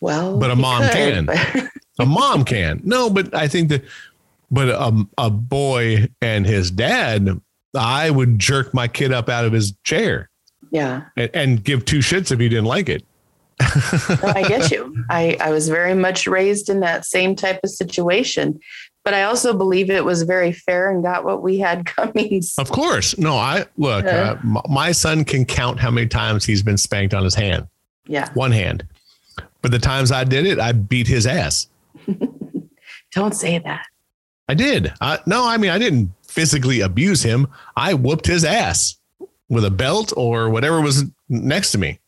Well, 0.00 0.38
but 0.38 0.50
a 0.50 0.56
mom 0.56 0.82
could, 0.82 0.92
can. 0.92 1.24
But... 1.24 1.38
a 1.98 2.06
mom 2.06 2.44
can. 2.44 2.80
No, 2.84 3.10
but 3.10 3.34
I 3.34 3.48
think 3.48 3.68
that, 3.70 3.84
but 4.50 4.68
a, 4.68 5.06
a 5.16 5.30
boy 5.30 6.08
and 6.20 6.46
his 6.46 6.70
dad, 6.70 7.40
I 7.76 8.10
would 8.10 8.38
jerk 8.38 8.72
my 8.72 8.88
kid 8.88 9.12
up 9.12 9.28
out 9.28 9.44
of 9.44 9.52
his 9.52 9.74
chair. 9.84 10.30
Yeah. 10.70 11.04
And, 11.16 11.30
and 11.34 11.64
give 11.64 11.84
two 11.84 11.98
shits 11.98 12.30
if 12.32 12.40
he 12.40 12.48
didn't 12.48 12.66
like 12.66 12.88
it. 12.88 13.04
I 13.60 14.44
get 14.46 14.70
you. 14.70 15.04
I, 15.10 15.36
I 15.40 15.50
was 15.50 15.68
very 15.68 15.94
much 15.94 16.26
raised 16.26 16.68
in 16.68 16.80
that 16.80 17.04
same 17.04 17.34
type 17.34 17.60
of 17.64 17.70
situation 17.70 18.60
but 19.08 19.14
I 19.14 19.22
also 19.22 19.56
believe 19.56 19.88
it 19.88 20.04
was 20.04 20.24
very 20.24 20.52
fair 20.52 20.90
and 20.90 21.02
got 21.02 21.24
what 21.24 21.42
we 21.42 21.56
had 21.56 21.86
coming. 21.96 22.42
Of 22.58 22.70
course. 22.70 23.16
No, 23.16 23.38
I 23.38 23.64
look, 23.78 24.04
uh, 24.04 24.36
my 24.68 24.92
son 24.92 25.24
can 25.24 25.46
count 25.46 25.80
how 25.80 25.90
many 25.90 26.06
times 26.06 26.44
he's 26.44 26.62
been 26.62 26.76
spanked 26.76 27.14
on 27.14 27.24
his 27.24 27.34
hand. 27.34 27.68
Yeah. 28.06 28.30
One 28.34 28.52
hand. 28.52 28.86
But 29.62 29.70
the 29.70 29.78
times 29.78 30.12
I 30.12 30.24
did 30.24 30.44
it, 30.44 30.60
I 30.60 30.72
beat 30.72 31.06
his 31.06 31.26
ass. 31.26 31.68
Don't 33.12 33.34
say 33.34 33.58
that. 33.58 33.86
I 34.48 34.54
did. 34.54 34.92
I, 35.00 35.18
no, 35.26 35.46
I 35.46 35.56
mean, 35.58 35.70
I 35.70 35.78
didn't 35.78 36.10
physically 36.26 36.80
abuse 36.80 37.22
him. 37.22 37.48
I 37.76 37.94
whooped 37.94 38.26
his 38.26 38.44
ass 38.44 38.96
with 39.48 39.64
a 39.64 39.70
belt 39.70 40.12
or 40.16 40.48
whatever 40.50 40.80
was 40.80 41.04
next 41.28 41.72
to 41.72 41.78
me. 41.78 42.00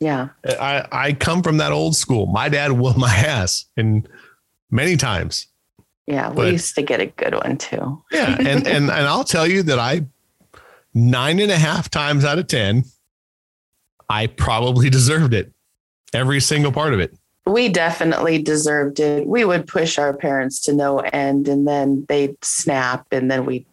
Yeah. 0.00 0.28
I, 0.46 0.86
I 0.92 1.12
come 1.12 1.42
from 1.42 1.56
that 1.58 1.72
old 1.72 1.96
school. 1.96 2.26
My 2.26 2.48
dad 2.48 2.72
whooped 2.72 2.98
my 2.98 3.12
ass 3.14 3.66
and 3.76 4.08
many 4.70 4.96
times. 4.96 5.46
Yeah, 6.06 6.30
we 6.30 6.36
But- 6.36 6.52
used 6.52 6.74
to 6.76 6.82
get 6.82 7.00
a 7.00 7.06
good 7.06 7.34
one 7.34 7.58
too. 7.58 8.02
Yeah. 8.12 8.36
And 8.38 8.66
and 8.66 8.84
and 8.84 8.90
I'll 8.90 9.24
tell 9.24 9.46
you 9.46 9.62
that 9.64 9.78
I 9.78 10.06
nine 10.94 11.38
and 11.38 11.50
a 11.50 11.58
half 11.58 11.90
times 11.90 12.24
out 12.24 12.38
of 12.38 12.46
ten, 12.46 12.84
I 14.08 14.26
probably 14.28 14.88
deserved 14.88 15.34
it. 15.34 15.52
Every 16.14 16.40
single 16.40 16.72
part 16.72 16.94
of 16.94 17.00
it. 17.00 17.17
We 17.48 17.68
definitely 17.68 18.42
deserved 18.42 19.00
it. 19.00 19.26
We 19.26 19.44
would 19.44 19.66
push 19.66 19.98
our 19.98 20.12
parents 20.12 20.60
to 20.62 20.72
no 20.72 20.98
end 20.98 21.48
and 21.48 21.66
then 21.66 22.04
they'd 22.08 22.36
snap 22.44 23.06
and 23.10 23.30
then 23.30 23.46
we 23.46 23.66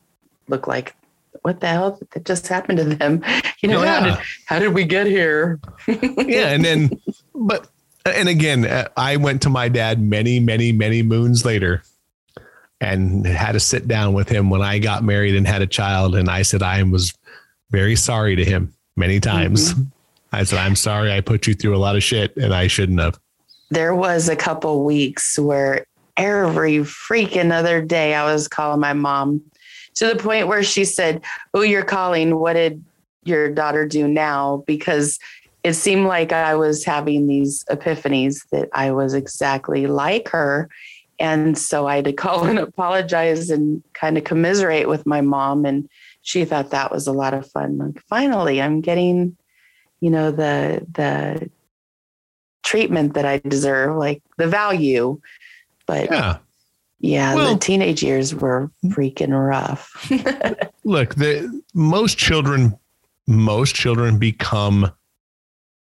look 0.48 0.68
like, 0.68 0.96
what 1.42 1.60
the 1.60 1.68
hell 1.68 2.00
that 2.12 2.26
just 2.26 2.48
happened 2.48 2.78
to 2.80 2.84
them? 2.86 3.24
You 3.62 3.72
know, 3.72 3.82
how, 3.82 4.04
did, 4.04 4.18
how 4.46 4.60
did 4.60 4.76
we 4.76 4.84
get 4.84 5.08
here? 5.08 5.60
yeah. 5.88 6.50
And 6.50 6.64
then 6.64 7.02
but 7.34 7.68
and 8.06 8.30
again, 8.30 8.66
uh, 8.66 8.88
I 8.96 9.18
went 9.18 9.42
to 9.44 9.50
my 9.50 9.70
dad 9.70 10.00
many, 10.00 10.40
many, 10.40 10.72
many 10.72 11.02
moons 11.02 11.44
later 11.44 11.82
and 12.80 13.26
had 13.26 13.54
to 13.54 13.60
sit 13.60 13.88
down 13.88 14.14
with 14.14 14.30
him 14.30 14.50
when 14.52 14.62
I 14.62 14.78
got 14.78 15.04
married 15.04 15.36
and 15.36 15.48
had 15.48 15.64
a 15.64 15.68
child. 15.68 16.16
And 16.16 16.30
I 16.30 16.44
said 16.44 16.62
I 16.62 16.84
was 16.84 17.14
very 17.72 17.96
sorry 17.96 18.36
to 18.36 18.46
him 18.46 18.74
many 18.96 19.20
times. 19.20 19.74
I 20.32 20.44
said, 20.44 20.60
I'm 20.60 20.76
sorry 20.76 21.12
I 21.12 21.22
put 21.22 21.48
you 21.48 21.56
through 21.56 21.76
a 21.76 21.80
lot 21.80 21.96
of 21.96 22.04
shit 22.04 22.36
and 22.38 22.54
I 22.54 22.68
shouldn't 22.68 23.00
have. 23.00 23.20
There 23.76 23.94
was 23.94 24.30
a 24.30 24.38
couple 24.38 24.86
weeks 24.86 25.38
where 25.38 25.86
every 26.16 26.78
freaking 26.78 27.52
other 27.52 27.82
day 27.82 28.16
I 28.16 28.24
was 28.24 28.48
calling 28.48 28.80
my 28.80 28.94
mom 28.94 29.42
to 29.96 30.08
the 30.08 30.16
point 30.16 30.48
where 30.48 30.64
she 30.64 30.86
said, 30.86 31.22
Oh, 31.54 31.62
you're 31.62 31.84
calling. 31.84 32.40
What 32.40 32.54
did 32.54 32.82
your 33.26 33.52
daughter 33.52 33.86
do 33.86 34.08
now? 34.08 34.64
Because 34.66 35.20
it 35.64 35.74
seemed 35.74 36.06
like 36.06 36.32
I 36.32 36.56
was 36.56 36.86
having 36.86 37.28
these 37.28 37.66
epiphanies 37.66 38.48
that 38.52 38.70
I 38.72 38.92
was 38.92 39.14
exactly 39.14 39.88
like 39.88 40.30
her. 40.30 40.70
And 41.20 41.58
so 41.58 41.86
I 41.86 41.98
had 41.98 42.06
to 42.06 42.14
call 42.24 42.46
and 42.46 42.60
apologize 42.60 43.50
and 43.50 43.84
kind 43.94 44.18
of 44.18 44.24
commiserate 44.24 44.88
with 44.88 45.06
my 45.06 45.20
mom. 45.20 45.66
And 45.66 45.90
she 46.22 46.46
thought 46.46 46.70
that 46.70 46.94
was 46.94 47.08
a 47.08 47.14
lot 47.14 47.34
of 47.34 47.52
fun. 47.52 47.78
Like, 47.78 48.02
finally, 48.08 48.62
I'm 48.62 48.80
getting, 48.80 49.36
you 50.00 50.12
know, 50.12 50.32
the, 50.32 50.86
the, 50.94 51.50
treatment 52.66 53.14
that 53.14 53.26
I 53.26 53.38
deserve, 53.40 53.96
like 53.96 54.22
the 54.38 54.48
value. 54.48 55.20
But 55.86 56.12
yeah, 56.12 56.38
Yeah. 57.00 57.36
Well- 57.36 57.54
the 57.54 57.60
teenage 57.60 58.04
years 58.04 58.36
were 58.36 58.70
freaking 58.88 59.32
rough. 59.32 60.12
look 60.84 61.16
the 61.16 61.62
most 61.74 62.18
children 62.18 62.78
most 63.28 63.74
children 63.74 64.20
become 64.20 64.92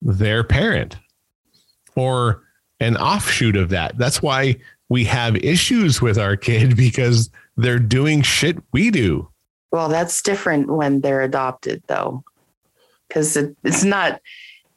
their 0.02 0.44
parent 0.44 0.96
or 1.96 2.42
an 2.78 2.96
offshoot 2.96 3.56
of 3.56 3.70
that 3.70 3.98
that's 3.98 4.22
why 4.22 4.54
we 4.88 5.02
have 5.04 5.34
issues 5.36 6.00
with 6.00 6.16
our 6.16 6.36
kid 6.36 6.76
because 6.84 7.30
they're 7.56 7.80
doing 7.80 8.22
shit 8.22 8.56
we 8.72 8.90
do 8.90 9.28
well, 9.74 9.88
that's 9.88 10.22
different 10.22 10.68
when 10.68 11.00
they're 11.00 11.22
adopted, 11.22 11.82
though, 11.88 12.22
because 13.08 13.36
it, 13.36 13.56
it's 13.64 13.82
not. 13.82 14.20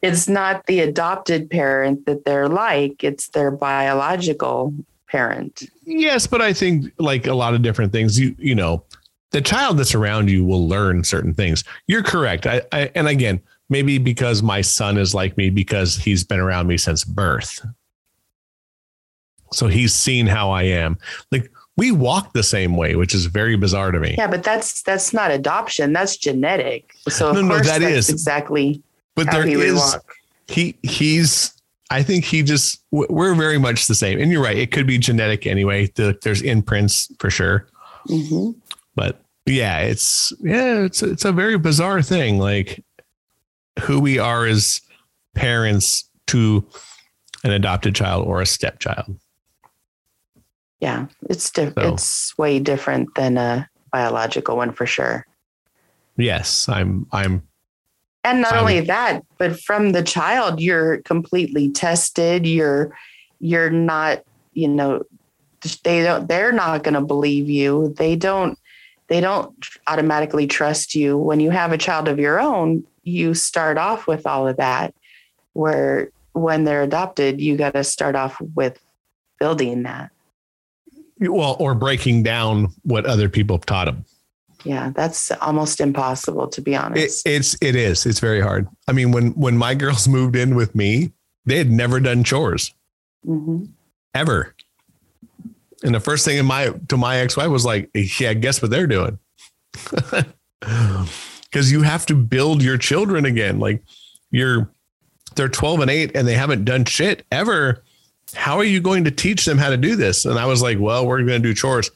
It's 0.01 0.27
not 0.29 0.65
the 0.67 0.81
adopted 0.81 1.49
parent 1.49 2.05
that 2.05 2.23
they're 2.25 2.47
like; 2.49 3.03
it's 3.03 3.29
their 3.29 3.51
biological 3.51 4.73
parent. 5.09 5.63
yes 5.85 6.27
but 6.27 6.41
i 6.41 6.51
think 6.51 6.91
like 6.99 7.25
a 7.27 7.33
lot 7.33 7.53
of 7.53 7.61
different 7.61 7.93
things 7.93 8.19
you 8.19 8.35
you 8.37 8.53
know 8.53 8.83
the 9.31 9.39
child 9.41 9.77
that's 9.77 9.95
around 9.95 10.29
you 10.29 10.43
will 10.43 10.67
learn 10.67 11.01
certain 11.01 11.33
things 11.33 11.63
you're 11.87 12.03
correct 12.03 12.45
I, 12.45 12.61
I 12.73 12.91
and 12.93 13.07
again 13.07 13.39
maybe 13.69 13.99
because 13.99 14.43
my 14.43 14.59
son 14.59 14.97
is 14.97 15.15
like 15.15 15.37
me 15.37 15.49
because 15.49 15.95
he's 15.95 16.25
been 16.25 16.39
around 16.41 16.67
me 16.67 16.75
since 16.77 17.05
birth 17.05 17.65
so 19.53 19.67
he's 19.67 19.93
seen 19.93 20.27
how 20.27 20.51
i 20.51 20.63
am 20.63 20.97
like 21.31 21.49
we 21.77 21.91
walk 21.91 22.33
the 22.33 22.43
same 22.43 22.75
way 22.75 22.95
which 22.97 23.15
is 23.15 23.27
very 23.27 23.55
bizarre 23.55 23.91
to 23.91 23.99
me 24.01 24.15
Yeah, 24.17 24.27
but 24.27 24.43
that's 24.43 24.81
that's 24.81 25.13
not 25.13 25.31
adoption; 25.31 25.93
that's 25.93 26.17
genetic. 26.17 26.91
So 27.07 27.29
of 27.29 27.35
No, 27.35 27.41
no, 27.43 27.55
course, 27.55 27.67
that 27.67 27.79
that's 27.79 27.93
is. 27.93 28.09
exactly 28.09 28.81
but 29.17 29.29
there 29.31 29.45
he 29.45 29.57
walk. 29.73 30.15
he 30.47 30.77
he's 30.83 31.51
i 31.91 32.01
think 32.01 32.23
he 32.23 32.41
just 32.43 32.81
we're 32.91 33.35
very 33.35 33.57
much 33.57 33.87
the 33.87 33.95
same. 33.95 34.19
And 34.21 34.31
you're 34.31 34.41
right 34.43 34.55
it 34.57 34.71
could 34.71 34.87
be 34.87 34.97
genetic 34.97 35.45
anyway 35.45 35.87
the, 35.95 36.17
there's 36.23 36.41
imprints 36.41 37.11
for 37.19 37.29
sure. 37.29 37.67
Hmm 38.07 38.51
but 38.95 39.19
yeah 39.45 39.79
it's 39.79 40.31
yeah 40.39 40.79
it's 40.83 41.03
it's 41.03 41.25
a 41.25 41.31
very 41.31 41.57
bizarre 41.57 42.01
thing 42.01 42.39
like 42.39 42.83
who 43.81 43.99
we 43.99 44.17
are 44.19 44.45
as 44.45 44.81
parents 45.35 46.09
to 46.27 46.65
an 47.43 47.51
adopted 47.51 47.93
child 47.95 48.25
or 48.25 48.41
a 48.41 48.45
stepchild. 48.45 49.15
Yeah, 50.79 51.05
it's 51.29 51.49
di- 51.51 51.71
So- 51.71 51.93
it's 51.93 52.37
way 52.37 52.59
different 52.59 53.13
than 53.15 53.37
a 53.37 53.69
biological 53.91 54.57
one 54.57 54.71
for 54.73 54.85
sure. 54.85 55.25
yes 56.17 56.67
i'm 56.67 57.05
i'm 57.11 57.46
And 58.27 58.41
not 58.41 58.57
only 58.57 58.81
that, 58.81 59.23
but 59.37 59.57
from 59.57 59.93
the 59.93 60.03
child, 60.03 60.59
you're 60.59 60.97
completely 61.03 61.71
tested. 61.71 62.45
You're 62.45 62.93
you're 63.39 63.69
not, 63.69 64.21
you 64.53 64.67
know, 64.67 65.03
they 65.85 66.03
don't 66.03 66.27
they're 66.27 66.51
not 66.51 66.83
going 66.83 66.95
to 66.95 67.01
believe 67.01 67.49
you. 67.49 67.93
They 67.97 68.17
don't 68.17 68.59
they 69.07 69.21
don't 69.21 69.55
automatically 69.87 70.45
trust 70.45 70.93
you. 70.93 71.17
When 71.17 71.39
you 71.39 71.51
have 71.51 71.71
a 71.71 71.77
child 71.77 72.09
of 72.09 72.19
your 72.19 72.37
own, 72.37 72.83
you 73.03 73.33
start 73.33 73.77
off 73.77 74.07
with 74.07 74.27
all 74.27 74.45
of 74.45 74.57
that. 74.57 74.93
Where 75.53 76.09
when 76.33 76.65
they're 76.65 76.83
adopted, 76.83 77.39
you 77.39 77.55
got 77.55 77.75
to 77.75 77.83
start 77.85 78.17
off 78.17 78.41
with 78.55 78.77
building 79.39 79.83
that. 79.83 80.11
well 81.21 81.55
or 81.59 81.73
breaking 81.75 82.23
down 82.23 82.73
what 82.83 83.05
other 83.05 83.29
people 83.29 83.55
have 83.55 83.65
taught 83.65 83.85
them 83.85 84.03
Yeah, 84.67 84.91
that's 84.95 85.31
almost 85.41 85.79
impossible 85.79 86.47
to 86.49 86.61
be 86.61 86.73
it, 86.73 86.81
honest. 86.81 87.25
it's 87.25 87.55
it 87.61 87.75
is 87.75 88.05
it's 88.05 88.19
very 88.19 88.41
hard 88.41 88.67
i 88.87 88.91
mean 88.91 89.11
when 89.11 89.31
when 89.31 89.57
my 89.57 89.73
girls 89.75 90.07
moved 90.17 90.35
in 90.35 90.55
with 90.55 90.75
me 90.75 91.11
they 91.45 91.57
had 91.57 91.71
never 91.71 91.99
done 91.99 92.23
chores 92.23 92.73
hmm 93.25 93.65
ever. 94.17 94.53
And 95.83 95.93
the 95.93 95.99
first 95.99 96.25
thing 96.25 96.37
in 96.37 96.45
my 96.45 96.71
to 96.89 96.97
my 96.97 97.17
ex-wife 97.17 97.49
was 97.49 97.65
like, 97.65 97.89
yeah, 97.93 98.33
guess 98.33 98.61
what 98.61 98.71
they're 98.71 98.87
doing? 98.87 99.19
Because 101.49 101.71
you 101.71 101.81
have 101.83 102.05
to 102.07 102.15
build 102.15 102.61
your 102.61 102.77
children 102.77 103.25
again. 103.25 103.57
Like 103.59 103.81
you're 104.31 104.69
they're 105.35 105.47
12 105.47 105.79
and 105.81 105.89
8 105.89 106.11
and 106.13 106.27
they 106.27 106.33
haven't 106.33 106.65
done 106.65 106.83
shit 106.83 107.25
ever. 107.31 107.83
How 108.33 108.57
are 108.57 108.65
you 108.65 108.81
going 108.81 109.05
to 109.05 109.11
teach 109.11 109.45
them 109.45 109.57
how 109.57 109.69
to 109.69 109.77
do 109.77 109.95
this? 109.95 110.25
And 110.25 110.37
I 110.37 110.45
was 110.45 110.61
like, 110.61 110.77
well, 110.77 111.05
we're 111.07 111.19
going 111.19 111.41
to 111.41 111.47
do 111.47 111.53
chores. 111.53 111.89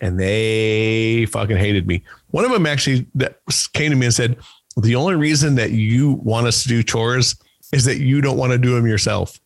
And 0.00 0.20
they 0.20 1.26
fucking 1.26 1.56
hated 1.56 1.86
me. 1.86 2.02
One 2.30 2.44
of 2.44 2.50
them 2.50 2.66
actually 2.66 3.06
that 3.14 3.40
came 3.72 3.90
to 3.90 3.96
me 3.96 4.06
and 4.06 4.14
said, 4.14 4.38
the 4.76 4.94
only 4.94 5.16
reason 5.16 5.56
that 5.56 5.72
you 5.72 6.12
want 6.22 6.46
us 6.46 6.62
to 6.62 6.68
do 6.68 6.82
chores 6.82 7.34
is 7.72 7.84
that 7.84 7.98
you 7.98 8.20
don't 8.20 8.36
want 8.36 8.52
to 8.52 8.58
do 8.58 8.74
them 8.74 8.86
yourself. 8.86 9.40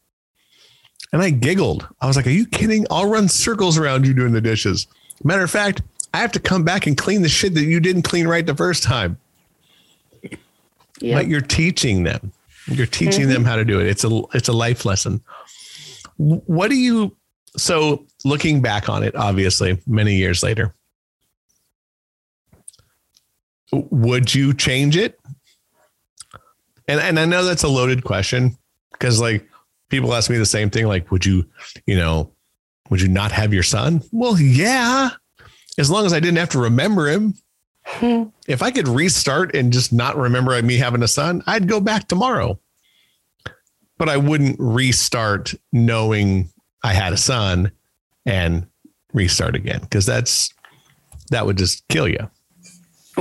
And 1.12 1.22
I 1.22 1.30
giggled. 1.30 1.86
I 2.00 2.06
was 2.06 2.16
like, 2.16 2.26
Are 2.26 2.30
you 2.30 2.46
kidding? 2.46 2.86
I'll 2.90 3.08
run 3.08 3.28
circles 3.28 3.78
around 3.78 4.06
you 4.06 4.14
doing 4.14 4.32
the 4.32 4.40
dishes. 4.40 4.86
Matter 5.24 5.42
of 5.42 5.50
fact, 5.50 5.82
I 6.14 6.18
have 6.18 6.32
to 6.32 6.40
come 6.40 6.64
back 6.64 6.86
and 6.86 6.96
clean 6.96 7.22
the 7.22 7.28
shit 7.28 7.54
that 7.54 7.64
you 7.64 7.80
didn't 7.80 8.02
clean 8.02 8.26
right 8.26 8.44
the 8.44 8.54
first 8.54 8.82
time. 8.82 9.18
Yeah. 11.00 11.16
But 11.16 11.28
you're 11.28 11.40
teaching 11.40 12.04
them. 12.04 12.32
You're 12.66 12.86
teaching 12.86 13.28
them 13.28 13.38
mm-hmm. 13.38 13.46
how 13.46 13.56
to 13.56 13.64
do 13.64 13.80
it. 13.80 13.88
It's 13.88 14.04
a 14.04 14.22
it's 14.34 14.48
a 14.48 14.52
life 14.52 14.84
lesson. 14.84 15.20
What 16.16 16.68
do 16.68 16.76
you 16.76 17.16
so 17.56 18.06
looking 18.24 18.62
back 18.62 18.88
on 18.88 19.02
it, 19.02 19.16
obviously, 19.16 19.78
many 19.86 20.14
years 20.14 20.42
later, 20.42 20.74
would 23.72 24.34
you 24.34 24.54
change 24.54 24.96
it? 24.96 25.18
And 26.88 27.00
and 27.00 27.18
I 27.18 27.24
know 27.24 27.44
that's 27.44 27.62
a 27.62 27.68
loaded 27.68 28.04
question 28.04 28.56
because 28.92 29.20
like 29.20 29.48
people 29.88 30.14
ask 30.14 30.30
me 30.30 30.38
the 30.38 30.46
same 30.46 30.70
thing, 30.70 30.86
like, 30.86 31.10
would 31.10 31.24
you, 31.24 31.44
you 31.86 31.96
know, 31.96 32.32
would 32.90 33.00
you 33.00 33.08
not 33.08 33.30
have 33.30 33.52
your 33.52 33.62
son? 33.62 34.02
Well, 34.10 34.40
yeah, 34.40 35.10
as 35.78 35.90
long 35.90 36.06
as 36.06 36.12
I 36.12 36.20
didn't 36.20 36.38
have 36.38 36.48
to 36.50 36.58
remember 36.58 37.08
him. 37.08 37.34
Hmm. 37.84 38.24
If 38.46 38.62
I 38.62 38.70
could 38.70 38.88
restart 38.88 39.54
and 39.54 39.72
just 39.72 39.92
not 39.92 40.16
remember 40.16 40.60
me 40.62 40.76
having 40.76 41.02
a 41.02 41.08
son, 41.08 41.42
I'd 41.46 41.68
go 41.68 41.80
back 41.80 42.08
tomorrow. 42.08 42.58
But 43.98 44.08
I 44.08 44.16
wouldn't 44.16 44.56
restart 44.58 45.54
knowing 45.72 46.50
I 46.82 46.92
had 46.92 47.12
a 47.12 47.16
son 47.16 47.72
and 48.24 48.66
restart 49.12 49.56
again 49.56 49.80
because 49.80 50.06
that's 50.06 50.52
that 51.30 51.44
would 51.44 51.58
just 51.58 51.86
kill 51.88 52.08
you. 52.08 52.30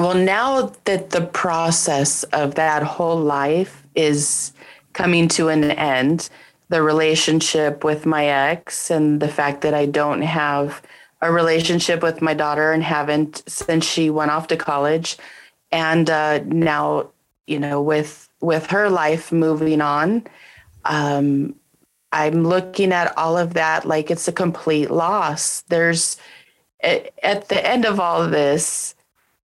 Well, 0.02 0.16
now 0.16 0.74
that 0.86 1.12
the 1.12 1.28
process 1.28 2.24
of 2.24 2.56
that 2.56 2.82
whole 2.82 3.20
life 3.20 3.86
is 3.94 4.52
coming 4.94 5.28
to 5.28 5.50
an 5.50 5.64
end, 5.70 6.28
the 6.70 6.82
relationship 6.82 7.84
with 7.84 8.08
my 8.08 8.26
ex 8.26 8.90
and 8.90 9.20
the 9.20 9.28
fact 9.28 9.62
that 9.62 9.76
I 9.76 9.86
don't 9.86 10.24
have 10.24 10.82
a 11.22 11.32
relationship 11.32 12.02
with 12.02 12.20
my 12.20 12.34
daughter 12.34 12.72
and 12.72 12.82
haven't 12.82 13.44
since 13.48 13.86
she 13.86 14.10
went 14.10 14.32
off 14.32 14.48
to 14.48 14.58
college, 14.58 15.18
and 15.72 16.10
uh, 16.10 16.40
now 16.46 17.12
you 17.46 17.60
know 17.60 17.80
with 17.80 18.28
with 18.40 18.66
her 18.72 18.90
life 18.90 19.32
moving 19.32 19.82
on, 19.82 20.26
um, 20.86 21.54
I'm 22.12 22.44
looking 22.44 22.92
at 22.92 23.16
all 23.20 23.38
of 23.38 23.54
that 23.54 23.86
like 23.86 24.10
it's 24.10 24.28
a 24.28 24.32
complete 24.34 24.90
loss. 24.90 25.62
There's 25.68 26.18
at 26.82 27.50
the 27.50 27.64
end 27.64 27.86
of 27.86 28.00
all 28.00 28.24
of 28.24 28.32
this, 28.32 28.96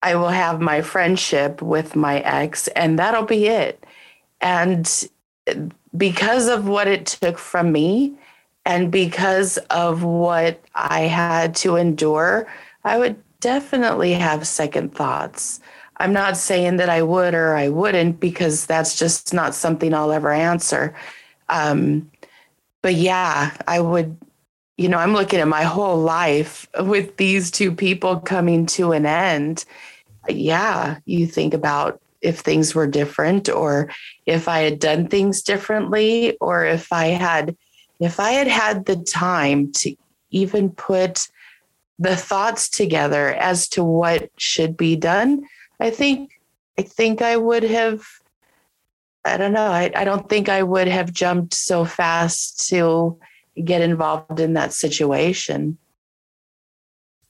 I 0.06 0.14
will 0.14 0.30
have 0.30 0.62
my 0.62 0.82
friendship 0.82 1.64
with 1.64 1.96
my 1.96 2.20
ex, 2.20 2.68
and 2.70 3.00
that'll 3.00 3.26
be 3.26 3.48
it. 3.48 3.84
And 4.40 5.10
because 5.98 6.48
of 6.48 6.68
what 6.68 6.88
it 6.88 7.08
took 7.08 7.40
from 7.40 7.72
me, 7.72 8.14
and 8.66 8.92
because 8.92 9.58
of 9.72 10.04
what 10.04 10.64
I 10.76 11.02
had 11.02 11.56
to 11.56 11.76
endure, 11.76 12.48
I 12.84 13.00
would 13.00 13.16
definitely 13.40 14.14
have 14.14 14.48
second 14.48 14.94
thoughts. 14.94 15.60
I'm 15.98 16.14
not 16.14 16.38
saying 16.38 16.78
that 16.78 16.90
I 16.90 17.02
would 17.02 17.34
or 17.34 17.56
I 17.56 17.70
wouldn't 17.70 18.20
because 18.20 18.68
that's 18.68 18.96
just 19.00 19.34
not 19.34 19.56
something 19.56 19.92
I'll 19.92 20.12
ever 20.12 20.32
answer. 20.32 20.96
Um, 21.50 22.12
but 22.84 22.94
yeah, 22.94 23.58
I 23.68 23.80
would, 23.80 24.16
you 24.78 24.88
know, 24.88 25.00
I'm 25.00 25.14
looking 25.14 25.40
at 25.40 25.48
my 25.48 25.64
whole 25.64 25.98
life 25.98 26.68
with 26.80 27.18
these 27.18 27.50
two 27.50 27.72
people 27.72 28.20
coming 28.20 28.68
to 28.68 28.92
an 28.92 29.08
end. 29.08 29.66
Yeah, 30.30 31.00
you 31.06 31.28
think 31.28 31.54
about 31.54 32.02
if 32.22 32.40
things 32.40 32.74
were 32.74 32.88
different 32.88 33.50
or 33.50 33.92
if 34.26 34.48
I 34.48 34.60
had 34.60 34.80
done 34.80 35.08
things 35.08 35.42
differently 35.42 36.38
or 36.42 36.66
if 36.66 36.92
I 36.92 37.08
had 37.08 37.56
if 38.00 38.20
I 38.20 38.32
had 38.32 38.48
had 38.48 38.86
the 38.86 38.98
time 38.98 39.72
to 39.74 39.96
even 40.32 40.70
put 40.70 41.28
the 41.98 42.16
thoughts 42.16 42.68
together 42.68 43.34
as 43.34 43.70
to 43.70 43.84
what 43.84 44.30
should 44.38 44.76
be 44.76 44.96
done, 44.96 45.46
I 45.80 45.92
think 45.92 46.32
I 46.78 46.82
think 46.82 47.22
I 47.22 47.38
would 47.38 47.64
have 47.64 48.04
I 49.24 49.38
don't 49.38 49.54
know. 49.54 49.72
I, 49.72 49.92
I 49.96 50.04
don't 50.04 50.30
think 50.30 50.50
I 50.50 50.62
would 50.62 50.88
have 50.88 51.12
jumped 51.12 51.54
so 51.56 51.84
fast 51.84 52.70
to 52.70 53.18
get 53.64 53.82
involved 53.82 54.40
in 54.40 54.54
that 54.54 54.74
situation. 54.74 55.78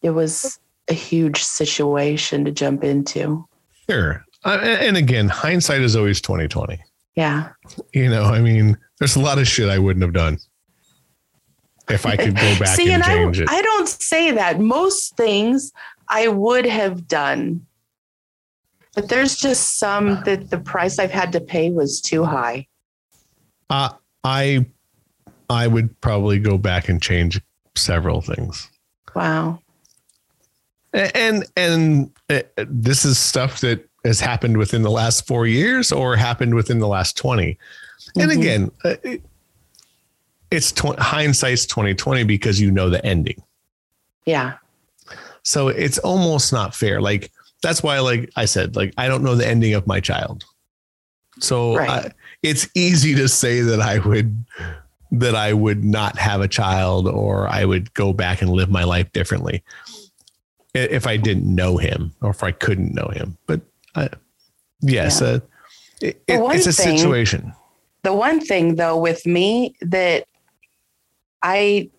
It 0.01 0.09
was 0.09 0.59
a 0.89 0.93
huge 0.93 1.41
situation 1.41 2.45
to 2.45 2.51
jump 2.51 2.83
into. 2.83 3.45
Sure. 3.89 4.23
Uh, 4.43 4.59
and 4.61 4.97
again, 4.97 5.27
hindsight 5.27 5.81
is 5.81 5.95
always 5.95 6.21
2020. 6.21 6.79
Yeah. 7.15 7.49
You 7.93 8.09
know, 8.09 8.23
I 8.23 8.41
mean, 8.41 8.77
there's 8.99 9.15
a 9.15 9.21
lot 9.21 9.39
of 9.39 9.47
shit 9.47 9.69
I 9.69 9.79
wouldn't 9.79 10.03
have 10.03 10.13
done 10.13 10.37
if 11.89 12.05
I 12.05 12.15
could 12.15 12.35
go 12.35 12.41
back 12.59 12.75
See, 12.75 12.91
and, 12.91 13.03
and 13.03 13.03
change 13.03 13.39
I, 13.39 13.43
it. 13.43 13.49
I 13.49 13.61
don't 13.61 13.87
say 13.87 14.31
that. 14.31 14.59
Most 14.59 15.15
things 15.17 15.71
I 16.09 16.27
would 16.27 16.65
have 16.65 17.07
done, 17.07 17.65
but 18.93 19.09
there's 19.09 19.37
just 19.37 19.79
some 19.79 20.21
that 20.25 20.49
the 20.49 20.59
price 20.59 20.99
I've 20.99 21.11
had 21.11 21.31
to 21.33 21.41
pay 21.41 21.71
was 21.71 22.01
too 22.01 22.23
high. 22.23 22.67
Uh, 23.69 23.89
I 24.23 24.65
I 25.49 25.67
would 25.67 25.99
probably 26.01 26.39
go 26.39 26.57
back 26.57 26.89
and 26.89 27.01
change 27.01 27.41
several 27.75 28.21
things. 28.21 28.69
Wow. 29.15 29.59
And 30.95 31.45
and 31.57 32.11
uh, 32.29 32.41
this 32.55 33.03
is 33.03 33.17
stuff 33.17 33.59
that 33.61 33.87
has 34.05 34.19
happened 34.19 34.57
within 34.57 34.81
the 34.81 34.91
last 34.91 35.27
4 35.27 35.47
years 35.47 35.91
or 35.91 36.15
happened 36.15 36.53
within 36.53 36.79
the 36.79 36.87
last 36.87 37.17
20. 37.17 37.57
Mm-hmm. 38.15 38.21
And 38.21 38.31
again, 38.31 38.71
uh, 38.83 38.95
it's 40.51 40.71
tw- 40.71 40.97
hindsight's 40.97 41.65
2020 41.65 42.23
because 42.23 42.61
you 42.61 42.71
know 42.71 42.89
the 42.89 43.03
ending. 43.05 43.41
Yeah. 44.25 44.53
So 45.43 45.67
it's 45.67 45.97
almost 45.99 46.53
not 46.53 46.73
fair. 46.73 47.01
Like 47.01 47.31
that's 47.61 47.83
why, 47.83 47.99
like 47.99 48.31
I 48.35 48.45
said, 48.45 48.75
like 48.75 48.93
I 48.97 49.07
don't 49.07 49.23
know 49.23 49.35
the 49.35 49.47
ending 49.47 49.73
of 49.73 49.85
my 49.87 49.99
child. 49.99 50.45
So 51.39 51.75
right. 51.75 51.89
I, 51.89 52.11
it's 52.41 52.69
easy 52.75 53.15
to 53.15 53.27
say 53.27 53.61
that 53.61 53.81
I 53.81 53.99
would 53.99 54.45
that 55.11 55.35
I 55.35 55.53
would 55.53 55.83
not 55.83 56.17
have 56.17 56.41
a 56.41 56.47
child 56.47 57.07
or 57.07 57.47
I 57.47 57.65
would 57.65 57.93
go 57.93 58.11
back 58.11 58.41
and 58.41 58.51
live 58.51 58.69
my 58.69 58.83
life 58.83 59.11
differently 59.13 59.63
if 60.75 61.07
I 61.07 61.17
didn't 61.17 61.53
know 61.53 61.77
him 61.77 62.13
or 62.21 62.29
if 62.29 62.43
I 62.43 62.51
couldn't 62.51 62.93
know 62.93 63.09
him. 63.13 63.37
But 63.47 63.61
uh, 63.95 64.09
yes, 64.81 65.21
yeah. 65.21 65.27
uh, 65.27 65.39
it, 66.01 66.23
it, 66.27 66.41
it's 66.55 66.67
a 66.67 66.73
thing, 66.73 66.97
situation. 66.97 67.53
The 68.03 68.13
one 68.13 68.39
thing 68.39 68.75
though 68.75 68.97
with 68.97 69.25
me 69.25 69.75
that 69.81 70.25
I, 71.41 71.89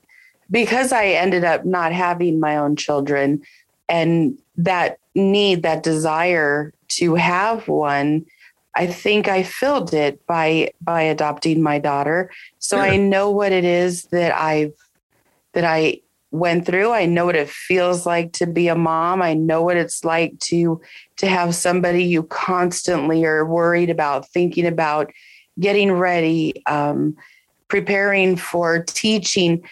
because 0.50 0.92
I 0.92 1.06
ended 1.08 1.44
up 1.44 1.64
not 1.64 1.92
having 1.92 2.38
my 2.38 2.56
own 2.56 2.76
children 2.76 3.42
and 3.88 4.38
that 4.56 4.98
need, 5.14 5.62
that 5.62 5.82
desire 5.82 6.72
to 6.88 7.14
have 7.14 7.68
one, 7.68 8.26
I 8.74 8.86
think 8.86 9.26
I 9.26 9.42
filled 9.42 9.94
it 9.94 10.24
by 10.26 10.72
by 10.82 11.00
adopting 11.02 11.62
my 11.62 11.78
daughter. 11.78 12.30
So 12.58 12.78
I 12.78 12.98
know 12.98 13.30
what 13.30 13.50
it 13.50 13.64
is 13.64 14.04
that 14.06 14.36
I've 14.36 14.74
that 15.54 15.64
I 15.64 16.02
went 16.36 16.66
through. 16.66 16.92
I 16.92 17.06
know 17.06 17.26
what 17.26 17.36
it 17.36 17.48
feels 17.48 18.06
like 18.06 18.32
to 18.34 18.46
be 18.46 18.68
a 18.68 18.74
mom. 18.74 19.22
I 19.22 19.34
know 19.34 19.62
what 19.62 19.76
it's 19.76 20.04
like 20.04 20.38
to 20.40 20.80
to 21.18 21.26
have 21.26 21.54
somebody 21.54 22.04
you 22.04 22.24
constantly 22.24 23.24
are 23.24 23.44
worried 23.44 23.90
about, 23.90 24.28
thinking 24.28 24.66
about, 24.66 25.10
getting 25.58 25.92
ready. 25.92 26.62
Um, 26.66 27.16
preparing 27.68 28.36
for 28.36 28.82
teaching, 28.84 29.62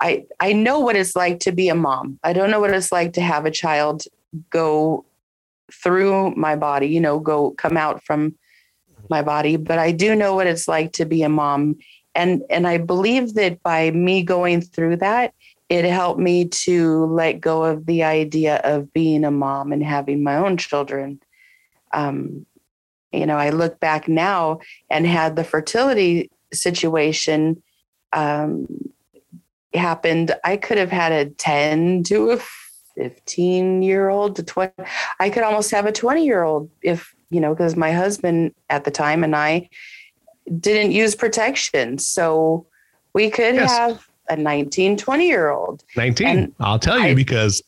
I 0.00 0.24
I 0.40 0.52
know 0.52 0.80
what 0.80 0.96
it's 0.96 1.16
like 1.16 1.40
to 1.40 1.52
be 1.52 1.68
a 1.68 1.74
mom. 1.74 2.18
I 2.22 2.32
don't 2.32 2.50
know 2.50 2.60
what 2.60 2.70
it's 2.70 2.92
like 2.92 3.12
to 3.14 3.20
have 3.20 3.46
a 3.46 3.50
child 3.50 4.04
go 4.50 5.04
through 5.72 6.34
my 6.34 6.56
body, 6.56 6.88
you 6.88 7.00
know, 7.00 7.18
go 7.18 7.50
come 7.52 7.76
out 7.76 8.02
from 8.04 8.34
my 9.10 9.22
body, 9.22 9.56
but 9.56 9.78
I 9.78 9.92
do 9.92 10.14
know 10.14 10.34
what 10.34 10.46
it's 10.46 10.68
like 10.68 10.92
to 10.92 11.04
be 11.04 11.22
a 11.22 11.28
mom. 11.28 11.76
And 12.14 12.42
and 12.48 12.66
I 12.66 12.78
believe 12.78 13.34
that 13.34 13.62
by 13.62 13.90
me 13.90 14.22
going 14.22 14.60
through 14.60 14.96
that, 14.96 15.34
it 15.74 15.84
helped 15.84 16.20
me 16.20 16.44
to 16.44 17.06
let 17.06 17.40
go 17.40 17.64
of 17.64 17.86
the 17.86 18.04
idea 18.04 18.60
of 18.62 18.92
being 18.92 19.24
a 19.24 19.30
mom 19.32 19.72
and 19.72 19.82
having 19.82 20.22
my 20.22 20.36
own 20.36 20.56
children. 20.56 21.20
Um, 21.92 22.46
you 23.12 23.26
know, 23.26 23.36
I 23.36 23.50
look 23.50 23.80
back 23.80 24.06
now 24.06 24.60
and 24.88 25.04
had 25.04 25.34
the 25.34 25.42
fertility 25.42 26.30
situation 26.52 27.60
um, 28.12 28.68
happened, 29.74 30.32
I 30.44 30.56
could 30.56 30.78
have 30.78 30.92
had 30.92 31.10
a 31.10 31.30
10 31.30 32.04
to 32.04 32.30
a 32.30 32.40
15 32.94 33.82
year 33.82 34.08
old 34.08 34.36
to 34.36 34.44
20. 34.44 34.72
I 35.18 35.28
could 35.28 35.42
almost 35.42 35.72
have 35.72 35.86
a 35.86 35.92
20 35.92 36.24
year 36.24 36.44
old 36.44 36.70
if, 36.82 37.12
you 37.30 37.40
know, 37.40 37.52
because 37.52 37.74
my 37.74 37.90
husband 37.90 38.54
at 38.70 38.84
the 38.84 38.92
time 38.92 39.24
and 39.24 39.34
I 39.34 39.68
didn't 40.60 40.92
use 40.92 41.16
protection. 41.16 41.98
So 41.98 42.68
we 43.12 43.28
could 43.28 43.56
yes. 43.56 43.70
have 43.76 44.08
a 44.28 44.36
19, 44.36 44.96
20 44.96 45.26
year 45.26 45.50
old. 45.50 45.84
19. 45.96 46.26
And 46.26 46.54
I'll 46.60 46.78
tell 46.78 46.98
you 46.98 47.06
I, 47.06 47.14
because 47.14 47.62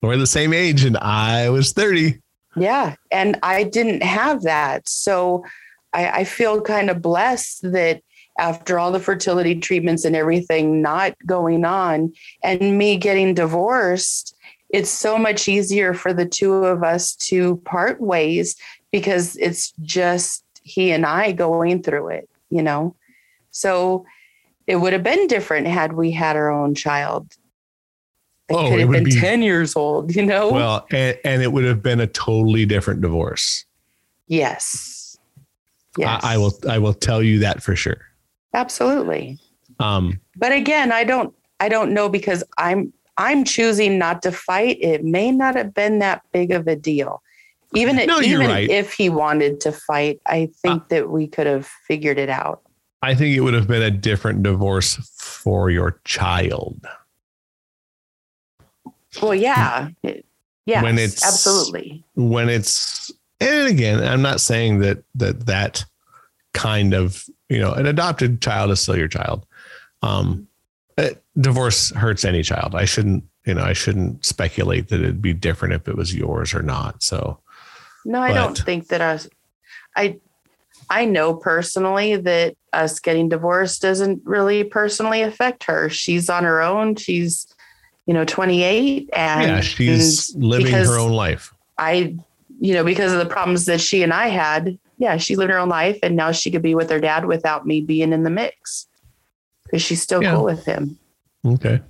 we're 0.00 0.16
the 0.16 0.26
same 0.26 0.52
age 0.52 0.84
and 0.84 0.96
I 0.98 1.48
was 1.50 1.72
30. 1.72 2.20
Yeah. 2.56 2.96
And 3.10 3.38
I 3.42 3.64
didn't 3.64 4.02
have 4.02 4.42
that. 4.42 4.88
So 4.88 5.44
I, 5.92 6.08
I 6.08 6.24
feel 6.24 6.60
kind 6.60 6.90
of 6.90 7.00
blessed 7.00 7.72
that 7.72 8.02
after 8.38 8.78
all 8.78 8.92
the 8.92 9.00
fertility 9.00 9.58
treatments 9.60 10.04
and 10.04 10.16
everything 10.16 10.80
not 10.80 11.14
going 11.26 11.64
on 11.64 12.12
and 12.42 12.78
me 12.78 12.96
getting 12.96 13.34
divorced 13.34 14.34
it's 14.72 14.90
so 14.90 15.18
much 15.18 15.48
easier 15.48 15.92
for 15.92 16.12
the 16.12 16.26
two 16.26 16.52
of 16.52 16.82
us 16.82 17.14
to 17.14 17.56
part 17.58 18.00
ways 18.00 18.56
because 18.90 19.36
it's 19.36 19.72
just 19.82 20.44
he 20.62 20.90
and 20.90 21.04
I 21.04 21.32
going 21.32 21.82
through 21.82 22.08
it, 22.08 22.28
you 22.50 22.62
know? 22.62 22.96
So 23.50 24.06
it 24.66 24.76
would 24.76 24.92
have 24.92 25.02
been 25.02 25.26
different 25.26 25.66
had 25.66 25.92
we 25.92 26.10
had 26.10 26.36
our 26.36 26.50
own 26.50 26.74
child. 26.74 27.36
It 28.48 28.54
oh, 28.54 28.68
could 28.68 28.80
have 28.80 28.90
been 28.90 29.04
be, 29.04 29.12
10 29.12 29.42
years 29.42 29.76
old, 29.76 30.14
you 30.14 30.24
know? 30.24 30.52
Well, 30.52 30.86
and, 30.90 31.18
and, 31.24 31.42
it 31.42 31.52
would 31.52 31.64
have 31.64 31.82
been 31.82 32.00
a 32.00 32.06
totally 32.06 32.66
different 32.66 33.00
divorce. 33.00 33.64
Yes. 34.26 35.16
Yes. 35.96 36.24
I, 36.24 36.34
I 36.34 36.36
will 36.38 36.52
I 36.68 36.78
will 36.78 36.94
tell 36.94 37.22
you 37.22 37.38
that 37.40 37.62
for 37.62 37.76
sure. 37.76 38.00
Absolutely. 38.54 39.38
Um, 39.78 40.20
but 40.36 40.52
again, 40.52 40.90
I 40.90 41.04
don't 41.04 41.34
I 41.60 41.68
don't 41.68 41.92
know 41.92 42.08
because 42.08 42.42
I'm 42.56 42.92
I'm 43.18 43.44
choosing 43.44 43.98
not 43.98 44.22
to 44.22 44.32
fight. 44.32 44.78
It 44.80 45.04
may 45.04 45.30
not 45.30 45.54
have 45.54 45.74
been 45.74 45.98
that 45.98 46.22
big 46.32 46.50
of 46.50 46.66
a 46.66 46.76
deal. 46.76 47.22
Even, 47.74 47.96
no, 48.06 48.20
even 48.20 48.48
right. 48.48 48.68
if 48.68 48.92
he 48.92 49.08
wanted 49.08 49.60
to 49.62 49.72
fight, 49.72 50.20
I 50.26 50.50
think 50.62 50.82
uh, 50.82 50.86
that 50.90 51.10
we 51.10 51.26
could 51.26 51.46
have 51.46 51.66
figured 51.66 52.18
it 52.18 52.28
out. 52.28 52.60
I 53.02 53.14
think 53.14 53.36
it 53.36 53.40
would 53.40 53.54
have 53.54 53.66
been 53.66 53.82
a 53.82 53.90
different 53.90 54.42
divorce 54.42 54.94
for 55.16 55.70
your 55.70 56.00
child. 56.04 56.86
Well, 59.20 59.34
yeah. 59.34 59.90
Yeah. 60.64 60.82
When 60.82 60.98
it's 60.98 61.24
absolutely 61.24 62.04
when 62.14 62.48
it's 62.48 63.10
and 63.40 63.68
again, 63.68 64.02
I'm 64.02 64.22
not 64.22 64.40
saying 64.40 64.78
that 64.80 65.02
that 65.16 65.46
that 65.46 65.84
kind 66.54 66.94
of 66.94 67.26
you 67.52 67.58
know, 67.58 67.74
an 67.74 67.84
adopted 67.84 68.40
child 68.40 68.70
is 68.70 68.80
still 68.80 68.96
your 68.96 69.08
child. 69.08 69.44
Um, 70.00 70.48
divorce 71.38 71.90
hurts 71.90 72.24
any 72.24 72.42
child. 72.42 72.74
I 72.74 72.86
shouldn't, 72.86 73.24
you 73.44 73.52
know, 73.52 73.62
I 73.62 73.74
shouldn't 73.74 74.24
speculate 74.24 74.88
that 74.88 75.00
it'd 75.00 75.20
be 75.20 75.34
different 75.34 75.74
if 75.74 75.86
it 75.86 75.94
was 75.94 76.14
yours 76.14 76.54
or 76.54 76.62
not. 76.62 77.02
So, 77.02 77.40
no, 78.06 78.20
I 78.20 78.28
but, 78.28 78.34
don't 78.34 78.58
think 78.58 78.88
that 78.88 79.02
us. 79.02 79.28
I, 79.94 80.18
I 80.92 81.06
know 81.06 81.32
personally 81.32 82.16
that 82.16 82.54
us 82.74 83.00
getting 83.00 83.30
divorced 83.30 83.80
doesn't 83.80 84.20
really 84.26 84.62
personally 84.62 85.22
affect 85.22 85.64
her. 85.64 85.88
She's 85.88 86.28
on 86.28 86.44
her 86.44 86.60
own. 86.60 86.96
She's, 86.96 87.46
you 88.04 88.12
know, 88.12 88.26
28 88.26 89.08
and 89.14 89.50
yeah, 89.50 89.60
she's 89.62 90.36
living 90.36 90.74
her 90.74 90.98
own 90.98 91.12
life. 91.12 91.54
I, 91.78 92.14
you 92.60 92.74
know, 92.74 92.84
because 92.84 93.10
of 93.10 93.20
the 93.20 93.26
problems 93.26 93.64
that 93.64 93.80
she 93.80 94.02
and 94.02 94.12
I 94.12 94.28
had, 94.28 94.78
yeah, 94.98 95.16
she 95.16 95.34
lived 95.34 95.50
her 95.50 95.58
own 95.58 95.70
life 95.70 95.98
and 96.02 96.14
now 96.14 96.30
she 96.30 96.50
could 96.50 96.60
be 96.60 96.74
with 96.74 96.90
her 96.90 97.00
dad 97.00 97.24
without 97.24 97.66
me 97.66 97.80
being 97.80 98.12
in 98.12 98.22
the 98.22 98.30
mix 98.30 98.86
because 99.64 99.80
she's 99.80 100.02
still 100.02 100.22
yeah. 100.22 100.34
cool 100.34 100.44
with 100.44 100.66
him. 100.66 100.98
Okay. 101.46 101.80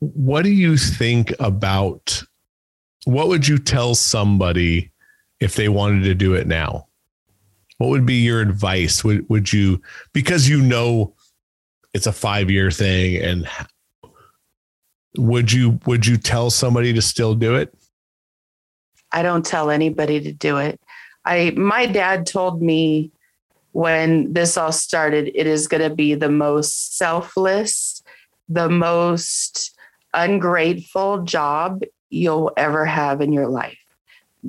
What 0.00 0.42
do 0.42 0.50
you 0.50 0.76
think 0.76 1.32
about 1.38 2.24
what 3.04 3.28
would 3.28 3.46
you 3.46 3.58
tell 3.58 3.94
somebody 3.94 4.90
if 5.40 5.54
they 5.54 5.68
wanted 5.68 6.04
to 6.04 6.14
do 6.14 6.34
it 6.34 6.46
now? 6.46 6.86
What 7.78 7.90
would 7.90 8.06
be 8.06 8.14
your 8.14 8.40
advice? 8.40 9.04
Would 9.04 9.28
would 9.28 9.52
you 9.52 9.82
because 10.12 10.48
you 10.48 10.62
know 10.62 11.14
it's 11.92 12.06
a 12.06 12.12
5-year 12.12 12.70
thing 12.70 13.16
and 13.16 13.48
would 15.18 15.52
you 15.52 15.78
would 15.86 16.06
you 16.06 16.16
tell 16.16 16.50
somebody 16.50 16.92
to 16.92 17.02
still 17.02 17.34
do 17.34 17.54
it? 17.54 17.74
I 19.12 19.22
don't 19.22 19.44
tell 19.44 19.70
anybody 19.70 20.20
to 20.20 20.32
do 20.32 20.58
it. 20.58 20.80
I 21.24 21.52
my 21.56 21.86
dad 21.86 22.26
told 22.26 22.62
me 22.62 23.12
when 23.72 24.32
this 24.32 24.56
all 24.56 24.72
started, 24.72 25.30
it 25.34 25.46
is 25.46 25.68
going 25.68 25.82
to 25.82 25.94
be 25.94 26.14
the 26.14 26.30
most 26.30 26.96
selfless, 26.96 28.02
the 28.48 28.70
most 28.70 29.76
ungrateful 30.14 31.24
job 31.24 31.82
you'll 32.08 32.52
ever 32.56 32.86
have 32.86 33.20
in 33.20 33.34
your 33.34 33.48
life. 33.48 33.78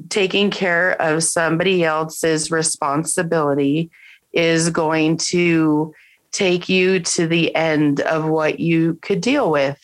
Taking 0.09 0.51
care 0.51 1.01
of 1.01 1.23
somebody 1.23 1.83
else's 1.83 2.51
responsibility 2.51 3.89
is 4.33 4.69
going 4.69 5.17
to 5.17 5.93
take 6.31 6.69
you 6.69 6.99
to 6.99 7.27
the 7.27 7.55
end 7.55 8.01
of 8.01 8.25
what 8.25 8.59
you 8.59 8.99
could 9.01 9.21
deal 9.21 9.49
with. 9.49 9.79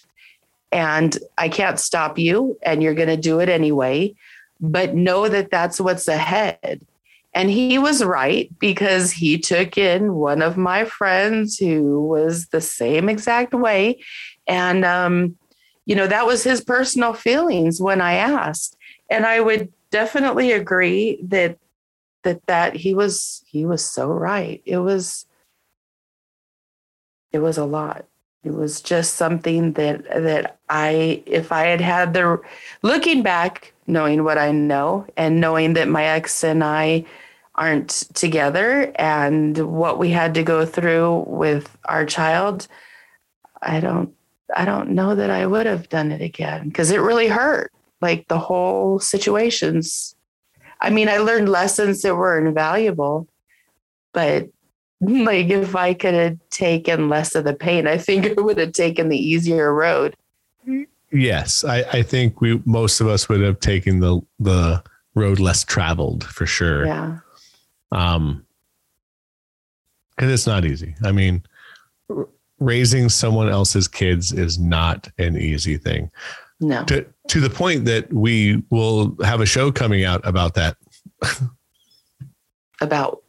And 0.72 1.18
I 1.38 1.50
can't 1.50 1.80
stop 1.80 2.18
you, 2.18 2.58
and 2.64 2.82
you're 2.82 2.96
going 2.96 3.08
to 3.08 3.18
do 3.18 3.40
it 3.40 3.50
anyway. 3.50 4.16
But 4.60 4.96
know 4.96 5.28
that 5.28 5.52
that's 5.52 5.80
what's 5.80 6.08
ahead. 6.08 6.86
And 7.34 7.50
he 7.50 7.80
was 7.80 8.04
right 8.04 8.52
because 8.60 9.12
he 9.12 9.38
took 9.38 9.78
in 9.78 10.14
one 10.14 10.42
of 10.42 10.58
my 10.58 10.86
friends 10.86 11.58
who 11.58 12.06
was 12.08 12.48
the 12.48 12.62
same 12.62 13.10
exact 13.10 13.54
way. 13.54 14.00
And, 14.48 14.86
um, 14.86 15.36
you 15.86 15.96
know, 15.96 16.08
that 16.08 16.28
was 16.28 16.44
his 16.44 16.62
personal 16.62 17.14
feelings 17.14 17.82
when 17.82 18.02
I 18.02 18.14
asked. 18.14 18.78
And 19.10 19.26
I 19.26 19.40
would 19.42 19.72
definitely 19.94 20.52
agree 20.52 21.20
that 21.22 21.60
that 22.24 22.46
that 22.48 22.76
he 22.76 22.96
was 22.96 23.44
he 23.46 23.64
was 23.64 23.86
so 23.86 24.08
right. 24.08 24.62
It 24.66 24.80
was 24.80 25.28
it 27.32 27.40
was 27.40 27.58
a 27.60 27.66
lot. 27.66 28.06
It 28.44 28.54
was 28.54 28.82
just 28.82 29.14
something 29.14 29.74
that 29.74 30.04
that 30.10 30.58
I 30.68 31.24
if 31.28 31.52
I 31.52 31.66
had 31.68 31.80
had 31.80 32.14
the 32.16 32.42
looking 32.82 33.22
back 33.22 33.74
knowing 33.86 34.24
what 34.24 34.40
I 34.40 34.52
know 34.52 35.06
and 35.16 35.40
knowing 35.40 35.74
that 35.74 35.88
my 35.88 36.06
ex 36.06 36.44
and 36.44 36.64
I 36.64 37.06
aren't 37.56 37.90
together 38.16 38.92
and 38.96 39.56
what 39.72 40.00
we 40.00 40.10
had 40.10 40.34
to 40.34 40.44
go 40.44 40.66
through 40.66 41.24
with 41.28 41.78
our 41.86 42.04
child 42.04 42.68
i 43.62 43.80
don't 43.80 44.12
i 44.56 44.66
don't 44.66 44.90
know 44.90 45.14
that 45.14 45.30
i 45.30 45.46
would 45.46 45.68
have 45.68 45.88
done 45.88 46.12
it 46.12 46.20
again 46.20 46.68
because 46.68 46.90
it 46.90 46.98
really 46.98 47.28
hurt 47.28 47.72
like 48.04 48.28
the 48.28 48.38
whole 48.38 49.00
situations. 49.00 50.16
I 50.82 50.90
mean 50.90 51.08
i 51.08 51.18
learned 51.18 51.48
lessons 51.48 52.02
that 52.02 52.16
were 52.16 52.38
invaluable 52.46 53.28
but 54.12 54.50
like 55.00 55.48
if 55.48 55.78
i 55.78 55.94
could 55.94 56.14
have 56.14 56.38
taken 56.50 57.08
less 57.08 57.36
of 57.36 57.46
the 57.46 57.54
pain 57.54 57.88
i 57.88 57.98
think 57.98 58.26
i 58.26 58.42
would 58.42 58.58
have 58.58 58.74
taken 58.74 59.08
the 59.08 59.18
easier 59.18 59.74
road. 59.74 60.18
Yes 61.10 61.64
i 61.64 61.84
i 61.94 62.02
think 62.02 62.42
we 62.42 62.62
most 62.66 63.00
of 63.00 63.08
us 63.08 63.30
would 63.30 63.40
have 63.40 63.62
taken 63.62 64.02
the 64.02 64.20
the 64.40 64.84
road 65.16 65.40
less 65.40 65.64
traveled 65.64 66.24
for 66.24 66.46
sure. 66.46 66.86
Yeah. 66.86 67.20
Um, 67.92 68.46
because 70.16 70.32
it's 70.32 70.48
not 70.48 70.66
easy. 70.66 70.96
I 71.04 71.12
mean, 71.12 71.44
r- 72.10 72.28
raising 72.60 73.10
someone 73.10 73.50
else's 73.50 73.88
kids 73.88 74.32
is 74.32 74.60
not 74.60 75.10
an 75.18 75.38
easy 75.38 75.78
thing. 75.78 76.12
No. 76.60 76.84
To 76.86 77.06
to 77.30 77.40
the 77.40 77.50
point 77.50 77.86
that 77.86 78.12
we 78.14 78.64
will 78.70 79.18
have 79.24 79.42
a 79.42 79.46
show 79.46 79.72
coming 79.72 80.04
out 80.04 80.22
about 80.24 80.54
that. 80.56 80.78
about 82.82 83.24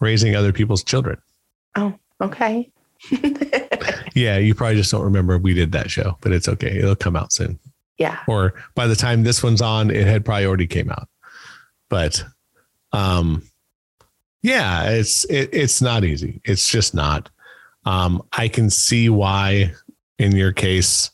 raising 0.00 0.36
other 0.36 0.52
people's 0.52 0.84
children. 0.84 1.18
Oh, 1.76 1.94
okay. 2.20 2.70
yeah, 4.14 4.38
you 4.38 4.54
probably 4.54 4.76
just 4.76 4.90
don't 4.90 5.02
remember 5.02 5.38
we 5.38 5.54
did 5.54 5.72
that 5.72 5.90
show, 5.90 6.16
but 6.20 6.32
it's 6.32 6.48
okay. 6.48 6.78
It'll 6.78 6.96
come 6.96 7.16
out 7.16 7.32
soon. 7.32 7.58
Yeah. 7.98 8.18
Or 8.28 8.54
by 8.74 8.86
the 8.86 8.96
time 8.96 9.24
this 9.24 9.42
one's 9.42 9.60
on, 9.60 9.90
it 9.90 10.06
had 10.06 10.24
probably 10.24 10.46
already 10.46 10.66
came 10.66 10.90
out. 10.90 11.08
But 11.88 12.24
um, 12.92 13.42
yeah, 14.42 14.90
it's 14.90 15.24
it, 15.24 15.50
it's 15.52 15.82
not 15.82 16.04
easy. 16.04 16.40
It's 16.44 16.68
just 16.68 16.94
not. 16.94 17.28
Um, 17.84 18.22
I 18.32 18.48
can 18.48 18.70
see 18.70 19.08
why, 19.08 19.72
in 20.18 20.36
your 20.36 20.52
case, 20.52 21.10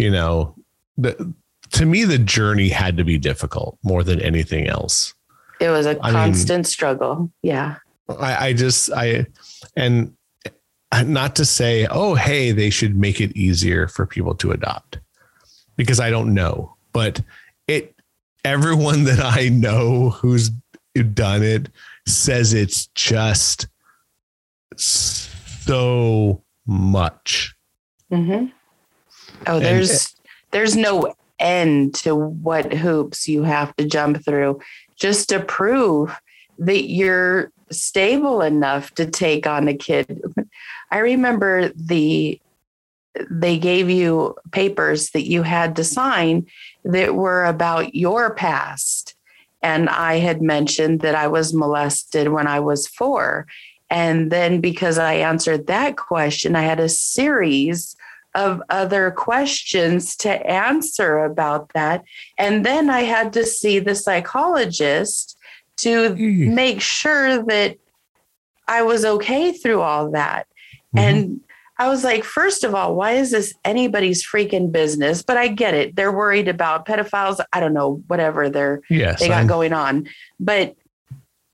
you 0.00 0.10
know, 0.10 0.54
the, 0.96 1.34
to 1.72 1.86
me 1.86 2.04
the 2.04 2.18
journey 2.18 2.68
had 2.68 2.96
to 2.96 3.04
be 3.04 3.18
difficult 3.18 3.78
more 3.82 4.02
than 4.02 4.20
anything 4.20 4.66
else. 4.66 5.14
It 5.60 5.68
was 5.68 5.86
a 5.86 5.98
I 6.02 6.10
constant 6.10 6.58
mean, 6.58 6.64
struggle. 6.64 7.30
Yeah. 7.42 7.76
I, 8.08 8.48
I 8.48 8.52
just 8.54 8.90
I 8.92 9.26
and 9.76 10.14
not 11.04 11.36
to 11.36 11.44
say, 11.44 11.86
oh, 11.86 12.14
hey, 12.14 12.50
they 12.50 12.70
should 12.70 12.96
make 12.96 13.20
it 13.20 13.36
easier 13.36 13.86
for 13.86 14.06
people 14.06 14.34
to 14.36 14.50
adopt 14.50 14.98
because 15.76 16.00
I 16.00 16.10
don't 16.10 16.34
know, 16.34 16.74
but 16.92 17.20
it 17.68 17.94
everyone 18.44 19.04
that 19.04 19.20
I 19.20 19.48
know 19.48 20.10
who's 20.10 20.50
done 21.14 21.42
it 21.42 21.68
says 22.06 22.52
it's 22.52 22.86
just 22.88 23.68
so 24.76 26.42
much. 26.66 27.54
Mm-hmm. 28.10 28.46
Oh, 29.46 29.58
there's 29.58 29.90
and, 29.90 30.14
there's 30.52 30.76
no 30.76 31.14
end 31.38 31.94
to 31.94 32.14
what 32.14 32.72
hoops 32.72 33.28
you 33.28 33.42
have 33.42 33.74
to 33.76 33.84
jump 33.86 34.24
through 34.24 34.60
just 34.96 35.30
to 35.30 35.40
prove 35.40 36.14
that 36.58 36.84
you're 36.84 37.50
stable 37.70 38.42
enough 38.42 38.92
to 38.94 39.06
take 39.06 39.46
on 39.46 39.68
a 39.68 39.74
kid. 39.74 40.20
I 40.90 40.98
remember 40.98 41.70
the 41.70 42.40
they 43.28 43.58
gave 43.58 43.90
you 43.90 44.36
papers 44.52 45.10
that 45.10 45.26
you 45.26 45.42
had 45.42 45.74
to 45.76 45.84
sign 45.84 46.46
that 46.84 47.14
were 47.14 47.44
about 47.44 47.94
your 47.94 48.34
past 48.34 49.16
and 49.62 49.88
I 49.88 50.18
had 50.18 50.40
mentioned 50.40 51.00
that 51.00 51.14
I 51.14 51.28
was 51.28 51.52
molested 51.52 52.28
when 52.28 52.46
I 52.46 52.60
was 52.60 52.86
four. 52.86 53.46
And 53.90 54.30
then 54.30 54.60
because 54.60 54.98
I 54.98 55.14
answered 55.14 55.66
that 55.66 55.96
question, 55.96 56.56
I 56.56 56.62
had 56.62 56.80
a 56.80 56.88
series 56.88 57.96
of 58.34 58.62
other 58.70 59.10
questions 59.10 60.16
to 60.16 60.30
answer 60.46 61.18
about 61.18 61.72
that. 61.74 62.04
And 62.38 62.64
then 62.64 62.88
I 62.90 63.00
had 63.00 63.32
to 63.34 63.44
see 63.44 63.78
the 63.78 63.94
psychologist 63.94 65.36
to 65.78 66.10
mm. 66.10 66.54
make 66.54 66.80
sure 66.80 67.42
that 67.44 67.78
I 68.68 68.82
was 68.82 69.04
okay 69.04 69.52
through 69.52 69.80
all 69.80 70.10
that. 70.12 70.46
Mm-hmm. 70.94 70.98
And 70.98 71.40
I 71.78 71.88
was 71.88 72.04
like, 72.04 72.24
first 72.24 72.62
of 72.62 72.74
all, 72.74 72.94
why 72.94 73.12
is 73.12 73.30
this 73.30 73.54
anybody's 73.64 74.24
freaking 74.24 74.70
business? 74.70 75.22
But 75.22 75.38
I 75.38 75.48
get 75.48 75.74
it. 75.74 75.96
They're 75.96 76.12
worried 76.12 76.46
about 76.46 76.86
pedophiles. 76.86 77.42
I 77.52 77.60
don't 77.60 77.72
know, 77.72 78.02
whatever 78.06 78.50
they're 78.50 78.82
yes, 78.90 79.18
they 79.18 79.28
got 79.28 79.40
I'm... 79.40 79.46
going 79.46 79.72
on. 79.72 80.06
But 80.38 80.76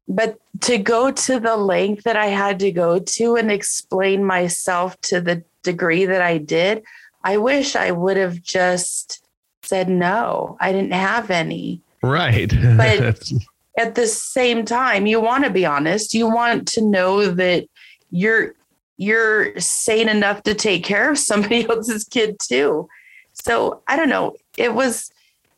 but 0.08 0.38
to 0.62 0.78
go 0.78 1.10
to 1.10 1.40
the 1.40 1.56
length 1.56 2.04
that 2.04 2.16
I 2.16 2.26
had 2.26 2.60
to 2.60 2.70
go 2.72 2.98
to 2.98 3.36
and 3.36 3.50
explain 3.50 4.24
myself 4.24 5.00
to 5.02 5.20
the 5.20 5.44
degree 5.66 6.06
that 6.06 6.22
I 6.22 6.38
did, 6.38 6.82
I 7.22 7.36
wish 7.36 7.76
I 7.76 7.90
would 7.90 8.16
have 8.16 8.42
just 8.42 9.26
said 9.62 9.88
no. 9.88 10.56
I 10.60 10.72
didn't 10.72 10.92
have 10.92 11.30
any. 11.30 11.82
Right. 12.02 12.52
But 12.76 13.30
at 13.78 13.94
the 13.94 14.06
same 14.06 14.64
time, 14.64 15.06
you 15.06 15.20
want 15.20 15.44
to 15.44 15.50
be 15.50 15.66
honest. 15.66 16.14
You 16.14 16.28
want 16.28 16.68
to 16.68 16.82
know 16.82 17.28
that 17.32 17.66
you're 18.10 18.54
you're 18.96 19.58
sane 19.60 20.08
enough 20.08 20.42
to 20.44 20.54
take 20.54 20.82
care 20.84 21.10
of 21.10 21.18
somebody 21.18 21.68
else's 21.68 22.04
kid 22.04 22.36
too. 22.38 22.88
So 23.32 23.82
I 23.88 23.96
don't 23.96 24.08
know. 24.08 24.36
It 24.56 24.74
was 24.74 25.10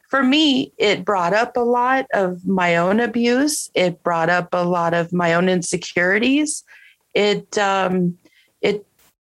for 0.08 0.22
me, 0.22 0.72
it 0.78 1.04
brought 1.04 1.34
up 1.34 1.56
a 1.56 1.60
lot 1.60 2.06
of 2.14 2.46
my 2.46 2.76
own 2.76 2.98
abuse. 2.98 3.70
It 3.74 4.02
brought 4.02 4.30
up 4.30 4.48
a 4.52 4.64
lot 4.64 4.94
of 4.94 5.12
my 5.12 5.34
own 5.34 5.48
insecurities. 5.48 6.64
It 7.14 7.58
um 7.58 8.18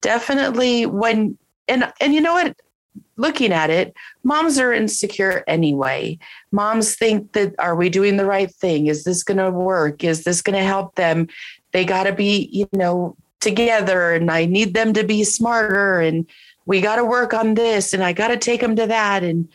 definitely 0.01 0.87
when 0.87 1.37
and 1.69 1.93
and 2.01 2.15
you 2.15 2.21
know 2.21 2.35
what 2.35 2.57
looking 3.17 3.53
at 3.53 3.71
it, 3.71 3.95
moms 4.25 4.59
are 4.59 4.73
insecure 4.73 5.45
anyway. 5.47 6.19
Moms 6.53 6.95
think 6.97 7.33
that 7.33 7.55
are 7.59 7.77
we 7.77 7.89
doing 7.89 8.17
the 8.17 8.25
right 8.25 8.51
thing? 8.51 8.87
Is 8.87 9.05
this 9.05 9.23
going 9.23 9.39
to 9.39 9.51
work? 9.51 10.03
Is 10.03 10.25
this 10.25 10.43
going 10.43 10.59
to 10.59 10.65
help 10.65 10.95
them? 10.95 11.29
They 11.73 11.85
got 11.85 12.05
to 12.05 12.13
be, 12.13 12.49
you 12.51 12.69
know, 12.73 13.17
together 13.41 14.13
and 14.13 14.31
I 14.31 14.45
need 14.47 14.75
them 14.75 14.93
to 14.95 15.05
be 15.05 15.25
smarter 15.25 16.01
and 16.01 16.27
we 16.67 16.81
got 16.81 16.97
to 16.97 17.05
work 17.05 17.33
on 17.33 17.55
this 17.55 17.93
and 17.93 18.03
I 18.03 18.13
got 18.13 18.29
to 18.29 18.37
take 18.37 18.61
them 18.61 18.77
to 18.77 18.87
that 18.87 19.23
and 19.23 19.49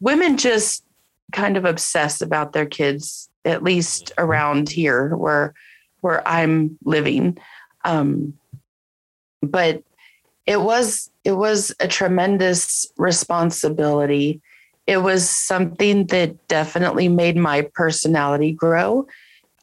women 0.00 0.36
just 0.36 0.84
kind 1.32 1.56
of 1.56 1.64
obsess 1.64 2.20
about 2.20 2.52
their 2.52 2.66
kids 2.66 3.28
at 3.44 3.62
least 3.62 4.12
around 4.18 4.68
here 4.68 5.16
where 5.16 5.54
where 6.00 6.26
I'm 6.26 6.78
living. 6.84 7.38
Um, 7.84 8.34
but 9.40 9.82
it 10.46 10.60
was 10.60 11.10
it 11.24 11.32
was 11.32 11.74
a 11.80 11.88
tremendous 11.88 12.86
responsibility. 12.96 14.40
It 14.86 14.98
was 14.98 15.28
something 15.28 16.06
that 16.06 16.48
definitely 16.48 17.08
made 17.08 17.36
my 17.36 17.62
personality 17.74 18.52
grow. 18.52 19.06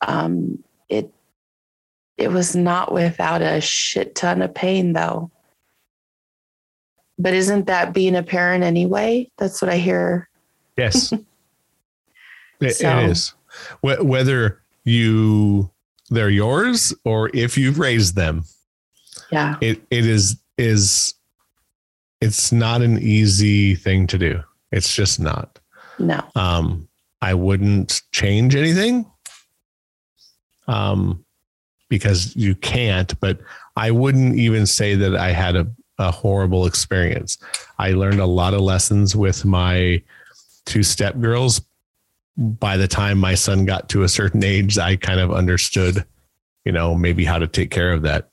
Um, 0.07 0.63
it 0.87 1.11
it 2.17 2.29
was 2.29 2.55
not 2.55 2.93
without 2.93 3.41
a 3.41 3.59
shit 3.59 4.15
ton 4.15 4.41
of 4.41 4.53
pain 4.53 4.93
though. 4.93 5.31
But 7.17 7.33
isn't 7.33 7.67
that 7.67 7.93
being 7.93 8.15
a 8.15 8.23
parent 8.23 8.63
anyway? 8.63 9.29
That's 9.37 9.61
what 9.61 9.69
I 9.69 9.77
hear. 9.77 10.29
Yes. 10.77 11.11
it, 12.61 12.71
so. 12.71 12.99
it 12.99 13.09
is. 13.09 13.33
Whether 13.81 14.61
you 14.85 15.69
they're 16.09 16.29
yours 16.29 16.93
or 17.03 17.29
if 17.33 17.57
you've 17.57 17.77
raised 17.77 18.15
them. 18.15 18.45
Yeah. 19.31 19.57
It 19.59 19.81
it 19.91 20.05
is 20.05 20.37
is 20.59 21.13
it's 22.21 22.51
not 22.51 22.81
an 22.81 22.99
easy 22.99 23.75
thing 23.75 24.05
to 24.07 24.17
do. 24.17 24.43
It's 24.71 24.93
just 24.93 25.19
not. 25.19 25.59
No. 25.97 26.23
Um 26.35 26.87
I 27.21 27.33
wouldn't 27.33 28.01
change 28.11 28.55
anything. 28.55 29.05
Um 30.67 31.25
because 31.89 32.35
you 32.35 32.53
can't, 32.55 33.19
but 33.19 33.39
I 33.75 33.91
wouldn't 33.91 34.35
even 34.35 34.67
say 34.67 34.93
that 34.95 35.15
I 35.15 35.31
had 35.31 35.55
a, 35.55 35.67
a 35.97 36.11
horrible 36.11 36.67
experience. 36.67 37.39
I 37.79 37.93
learned 37.93 38.19
a 38.19 38.27
lot 38.27 38.53
of 38.53 38.61
lessons 38.61 39.15
with 39.15 39.43
my 39.43 40.03
two 40.65 40.83
step 40.83 41.19
girls, 41.19 41.61
by 42.37 42.77
the 42.77 42.87
time 42.87 43.17
my 43.17 43.35
son 43.35 43.65
got 43.65 43.89
to 43.89 44.03
a 44.03 44.09
certain 44.09 44.43
age, 44.43 44.77
I 44.77 44.95
kind 44.95 45.19
of 45.19 45.31
understood, 45.31 46.05
you 46.63 46.71
know, 46.71 46.95
maybe 46.95 47.25
how 47.25 47.37
to 47.37 47.47
take 47.47 47.69
care 47.69 47.91
of 47.91 48.03
that. 48.03 48.29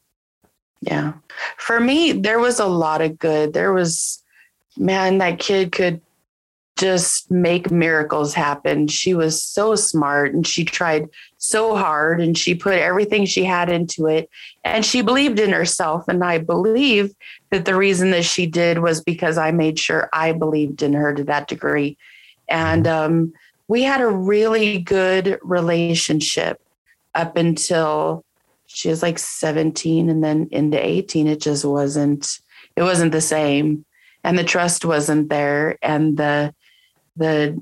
Yeah. 0.80 1.14
For 1.56 1.80
me, 1.80 2.12
there 2.12 2.38
was 2.38 2.60
a 2.60 2.66
lot 2.66 3.02
of 3.02 3.18
good. 3.18 3.52
There 3.52 3.72
was, 3.72 4.22
man, 4.76 5.18
that 5.18 5.38
kid 5.38 5.72
could 5.72 6.00
just 6.78 7.30
make 7.30 7.70
miracles 7.70 8.34
happen. 8.34 8.86
She 8.86 9.14
was 9.14 9.42
so 9.42 9.74
smart 9.74 10.34
and 10.34 10.46
she 10.46 10.64
tried 10.64 11.08
so 11.38 11.74
hard 11.74 12.20
and 12.20 12.36
she 12.36 12.54
put 12.54 12.78
everything 12.78 13.24
she 13.24 13.44
had 13.44 13.70
into 13.70 14.06
it 14.06 14.28
and 14.62 14.84
she 14.84 15.00
believed 15.00 15.38
in 15.38 15.52
herself. 15.52 16.06
And 16.06 16.22
I 16.22 16.36
believe 16.36 17.14
that 17.50 17.64
the 17.64 17.76
reason 17.76 18.10
that 18.10 18.26
she 18.26 18.46
did 18.46 18.80
was 18.80 19.00
because 19.00 19.38
I 19.38 19.52
made 19.52 19.78
sure 19.78 20.10
I 20.12 20.32
believed 20.32 20.82
in 20.82 20.92
her 20.92 21.14
to 21.14 21.24
that 21.24 21.48
degree. 21.48 21.96
And, 22.48 22.84
mm-hmm. 22.84 23.12
um, 23.12 23.32
we 23.68 23.82
had 23.82 24.00
a 24.00 24.08
really 24.08 24.78
good 24.78 25.38
relationship 25.42 26.60
up 27.14 27.36
until 27.36 28.24
she 28.66 28.88
was 28.88 29.02
like 29.02 29.18
17 29.18 30.08
and 30.08 30.22
then 30.22 30.48
into 30.50 30.84
18 30.84 31.26
it 31.26 31.40
just 31.40 31.64
wasn't 31.64 32.38
it 32.76 32.82
wasn't 32.82 33.12
the 33.12 33.20
same 33.20 33.84
and 34.24 34.38
the 34.38 34.44
trust 34.44 34.84
wasn't 34.84 35.28
there 35.28 35.78
and 35.82 36.16
the 36.16 36.54
the 37.16 37.58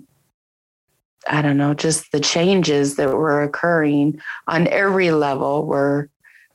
i 1.29 1.43
don't 1.43 1.57
know 1.57 1.75
just 1.75 2.11
the 2.13 2.21
changes 2.21 2.97
that 2.97 3.09
were 3.09 3.43
occurring 3.43 4.21
on 4.47 4.67
every 4.69 5.11
level 5.11 5.67
were 5.67 6.09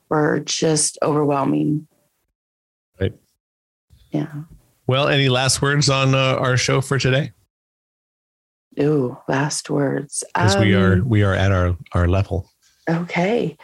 were 0.08 0.40
just 0.40 0.98
overwhelming 1.02 1.86
right 3.00 3.14
yeah 4.10 4.32
well 4.86 5.08
any 5.08 5.28
last 5.28 5.62
words 5.62 5.88
on 5.88 6.14
uh, 6.14 6.36
our 6.36 6.56
show 6.56 6.80
for 6.80 6.98
today 6.98 7.32
Ooh, 8.78 9.18
last 9.28 9.68
words. 9.68 10.22
Because 10.32 10.54
um, 10.54 10.62
we 10.62 10.74
are 10.74 10.94
um, 10.94 11.08
we 11.08 11.22
are 11.22 11.34
at 11.34 11.50
our 11.52 11.76
our 11.92 12.06
level. 12.06 12.48
Okay. 12.88 13.56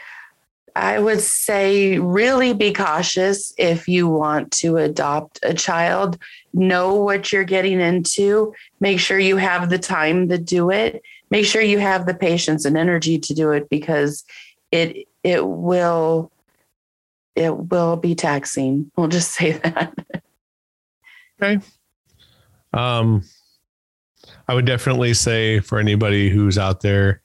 I 0.76 0.98
would 0.98 1.22
say 1.22 1.98
really 1.98 2.52
be 2.52 2.70
cautious 2.70 3.50
if 3.56 3.88
you 3.88 4.08
want 4.08 4.52
to 4.58 4.76
adopt 4.76 5.40
a 5.42 5.54
child. 5.54 6.18
Know 6.52 6.96
what 6.96 7.32
you're 7.32 7.44
getting 7.44 7.80
into. 7.80 8.52
Make 8.78 9.00
sure 9.00 9.18
you 9.18 9.38
have 9.38 9.70
the 9.70 9.78
time 9.78 10.28
to 10.28 10.36
do 10.36 10.70
it. 10.70 11.02
Make 11.30 11.46
sure 11.46 11.62
you 11.62 11.78
have 11.78 12.04
the 12.04 12.12
patience 12.12 12.66
and 12.66 12.76
energy 12.76 13.18
to 13.18 13.34
do 13.34 13.52
it 13.52 13.70
because 13.70 14.24
it 14.70 15.08
it 15.24 15.46
will 15.46 16.30
it 17.34 17.56
will 17.56 17.96
be 17.96 18.14
taxing. 18.14 18.90
We'll 18.96 19.08
just 19.08 19.32
say 19.32 19.52
that. 19.64 19.94
okay. 21.42 21.64
Um 22.74 23.22
I 24.46 24.52
would 24.52 24.66
definitely 24.66 25.14
say 25.14 25.60
for 25.60 25.78
anybody 25.78 26.28
who's 26.28 26.58
out 26.58 26.82
there, 26.82 27.22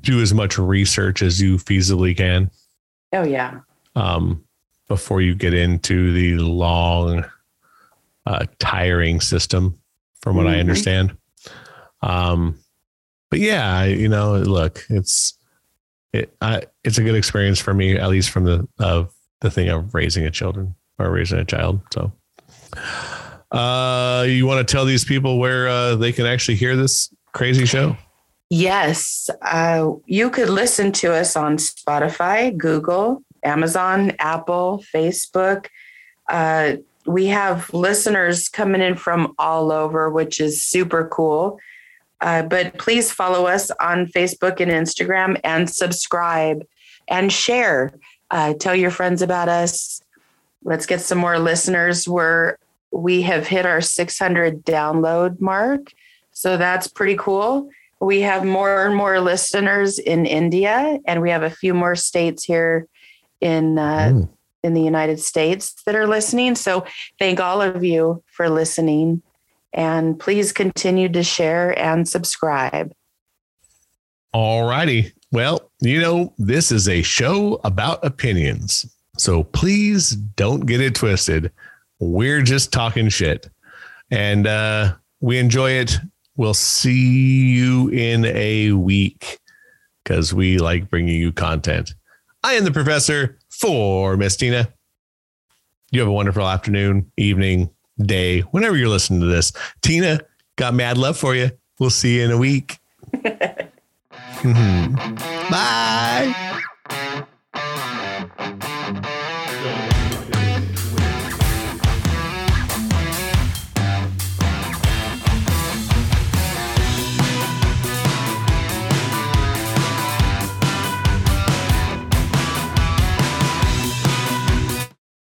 do 0.00 0.20
as 0.20 0.34
much 0.34 0.58
research 0.58 1.22
as 1.22 1.40
you 1.40 1.56
feasibly 1.56 2.16
can. 2.16 2.50
Oh 3.12 3.24
yeah. 3.24 3.60
Um, 3.94 4.44
before 4.88 5.20
you 5.20 5.34
get 5.34 5.54
into 5.54 6.12
the 6.12 6.36
long, 6.36 7.24
uh, 8.26 8.46
tiring 8.58 9.20
system, 9.20 9.78
from 10.20 10.36
what 10.36 10.46
mm-hmm. 10.46 10.56
I 10.56 10.60
understand. 10.60 11.16
Um, 12.02 12.58
but 13.30 13.40
yeah, 13.40 13.84
you 13.84 14.08
know, 14.08 14.36
look, 14.36 14.84
it's 14.88 15.38
it 16.12 16.34
I, 16.40 16.62
it's 16.84 16.98
a 16.98 17.02
good 17.02 17.14
experience 17.14 17.60
for 17.60 17.74
me, 17.74 17.96
at 17.96 18.08
least 18.08 18.30
from 18.30 18.44
the 18.44 18.68
of 18.78 19.12
the 19.40 19.50
thing 19.50 19.68
of 19.68 19.94
raising 19.94 20.24
a 20.24 20.30
children 20.30 20.74
or 20.98 21.10
raising 21.10 21.38
a 21.38 21.44
child. 21.44 21.80
So. 21.92 22.12
Uh, 23.50 24.26
you 24.28 24.46
want 24.46 24.66
to 24.66 24.70
tell 24.70 24.84
these 24.84 25.04
people 25.04 25.38
where 25.38 25.68
uh, 25.68 25.96
they 25.96 26.12
can 26.12 26.26
actually 26.26 26.56
hear 26.56 26.76
this 26.76 27.12
crazy 27.32 27.64
show? 27.64 27.96
Yes. 28.50 29.28
Uh, 29.42 29.92
you 30.06 30.30
could 30.30 30.48
listen 30.48 30.92
to 30.92 31.12
us 31.12 31.36
on 31.36 31.58
Spotify, 31.58 32.56
Google, 32.56 33.22
Amazon, 33.44 34.12
Apple, 34.18 34.82
Facebook. 34.94 35.66
Uh, 36.28 36.76
we 37.06 37.26
have 37.26 37.72
listeners 37.72 38.48
coming 38.48 38.82
in 38.82 38.94
from 38.94 39.34
all 39.38 39.70
over, 39.70 40.10
which 40.10 40.40
is 40.40 40.64
super 40.64 41.08
cool. 41.08 41.58
Uh, 42.20 42.42
but 42.42 42.76
please 42.78 43.12
follow 43.12 43.46
us 43.46 43.70
on 43.80 44.06
Facebook 44.06 44.60
and 44.60 44.70
Instagram 44.70 45.40
and 45.44 45.70
subscribe 45.70 46.66
and 47.06 47.32
share. 47.32 47.92
Uh, 48.30 48.54
tell 48.54 48.74
your 48.74 48.90
friends 48.90 49.22
about 49.22 49.48
us. 49.48 50.02
Let's 50.64 50.86
get 50.86 51.00
some 51.00 51.18
more 51.18 51.38
listeners. 51.38 52.08
We're 52.08 52.56
we 52.90 53.22
have 53.22 53.46
hit 53.46 53.66
our 53.66 53.80
600 53.80 54.64
download 54.64 55.40
mark. 55.40 55.92
So 56.32 56.56
that's 56.56 56.88
pretty 56.88 57.16
cool. 57.16 57.68
We 58.00 58.20
have 58.20 58.44
more 58.44 58.86
and 58.86 58.94
more 58.94 59.20
listeners 59.20 59.98
in 59.98 60.24
India, 60.26 60.98
and 61.06 61.20
we 61.20 61.30
have 61.30 61.42
a 61.42 61.50
few 61.50 61.74
more 61.74 61.96
states 61.96 62.44
here 62.44 62.86
in 63.40 63.78
uh, 63.78 64.10
mm. 64.12 64.28
in 64.62 64.74
the 64.74 64.82
United 64.82 65.20
States 65.20 65.74
that 65.84 65.96
are 65.96 66.06
listening. 66.06 66.54
So 66.54 66.86
thank 67.18 67.40
all 67.40 67.60
of 67.60 67.82
you 67.82 68.22
for 68.26 68.48
listening, 68.48 69.22
and 69.72 70.18
please 70.18 70.52
continue 70.52 71.08
to 71.08 71.22
share 71.22 71.76
and 71.78 72.08
subscribe. 72.08 72.92
All 74.32 74.68
righty. 74.68 75.12
Well, 75.32 75.70
you 75.80 76.00
know, 76.00 76.32
this 76.38 76.70
is 76.72 76.88
a 76.88 77.02
show 77.02 77.60
about 77.64 78.04
opinions. 78.04 78.86
So 79.16 79.42
please 79.42 80.10
don't 80.10 80.60
get 80.60 80.80
it 80.80 80.94
twisted. 80.94 81.52
We're 81.98 82.42
just 82.42 82.72
talking 82.72 83.08
shit. 83.08 83.50
And 84.10 84.46
uh, 84.46 84.94
we 85.20 85.38
enjoy 85.38 85.72
it. 85.72 85.98
We'll 86.38 86.54
see 86.54 87.48
you 87.48 87.88
in 87.88 88.24
a 88.24 88.70
week 88.70 89.40
because 90.04 90.32
we 90.32 90.58
like 90.58 90.88
bringing 90.88 91.16
you 91.16 91.32
content. 91.32 91.94
I 92.44 92.54
am 92.54 92.62
the 92.62 92.70
professor 92.70 93.36
for 93.50 94.16
Miss 94.16 94.36
Tina. 94.36 94.72
You 95.90 95.98
have 95.98 96.08
a 96.08 96.12
wonderful 96.12 96.46
afternoon, 96.46 97.10
evening, 97.16 97.70
day, 97.98 98.42
whenever 98.42 98.76
you're 98.76 98.88
listening 98.88 99.18
to 99.18 99.26
this. 99.26 99.52
Tina, 99.82 100.20
got 100.54 100.74
mad 100.74 100.96
love 100.96 101.18
for 101.18 101.34
you. 101.34 101.50
We'll 101.80 101.90
see 101.90 102.18
you 102.18 102.26
in 102.26 102.30
a 102.30 102.38
week. 102.38 102.78
mm-hmm. 104.44 104.94
Bye. 105.50 107.24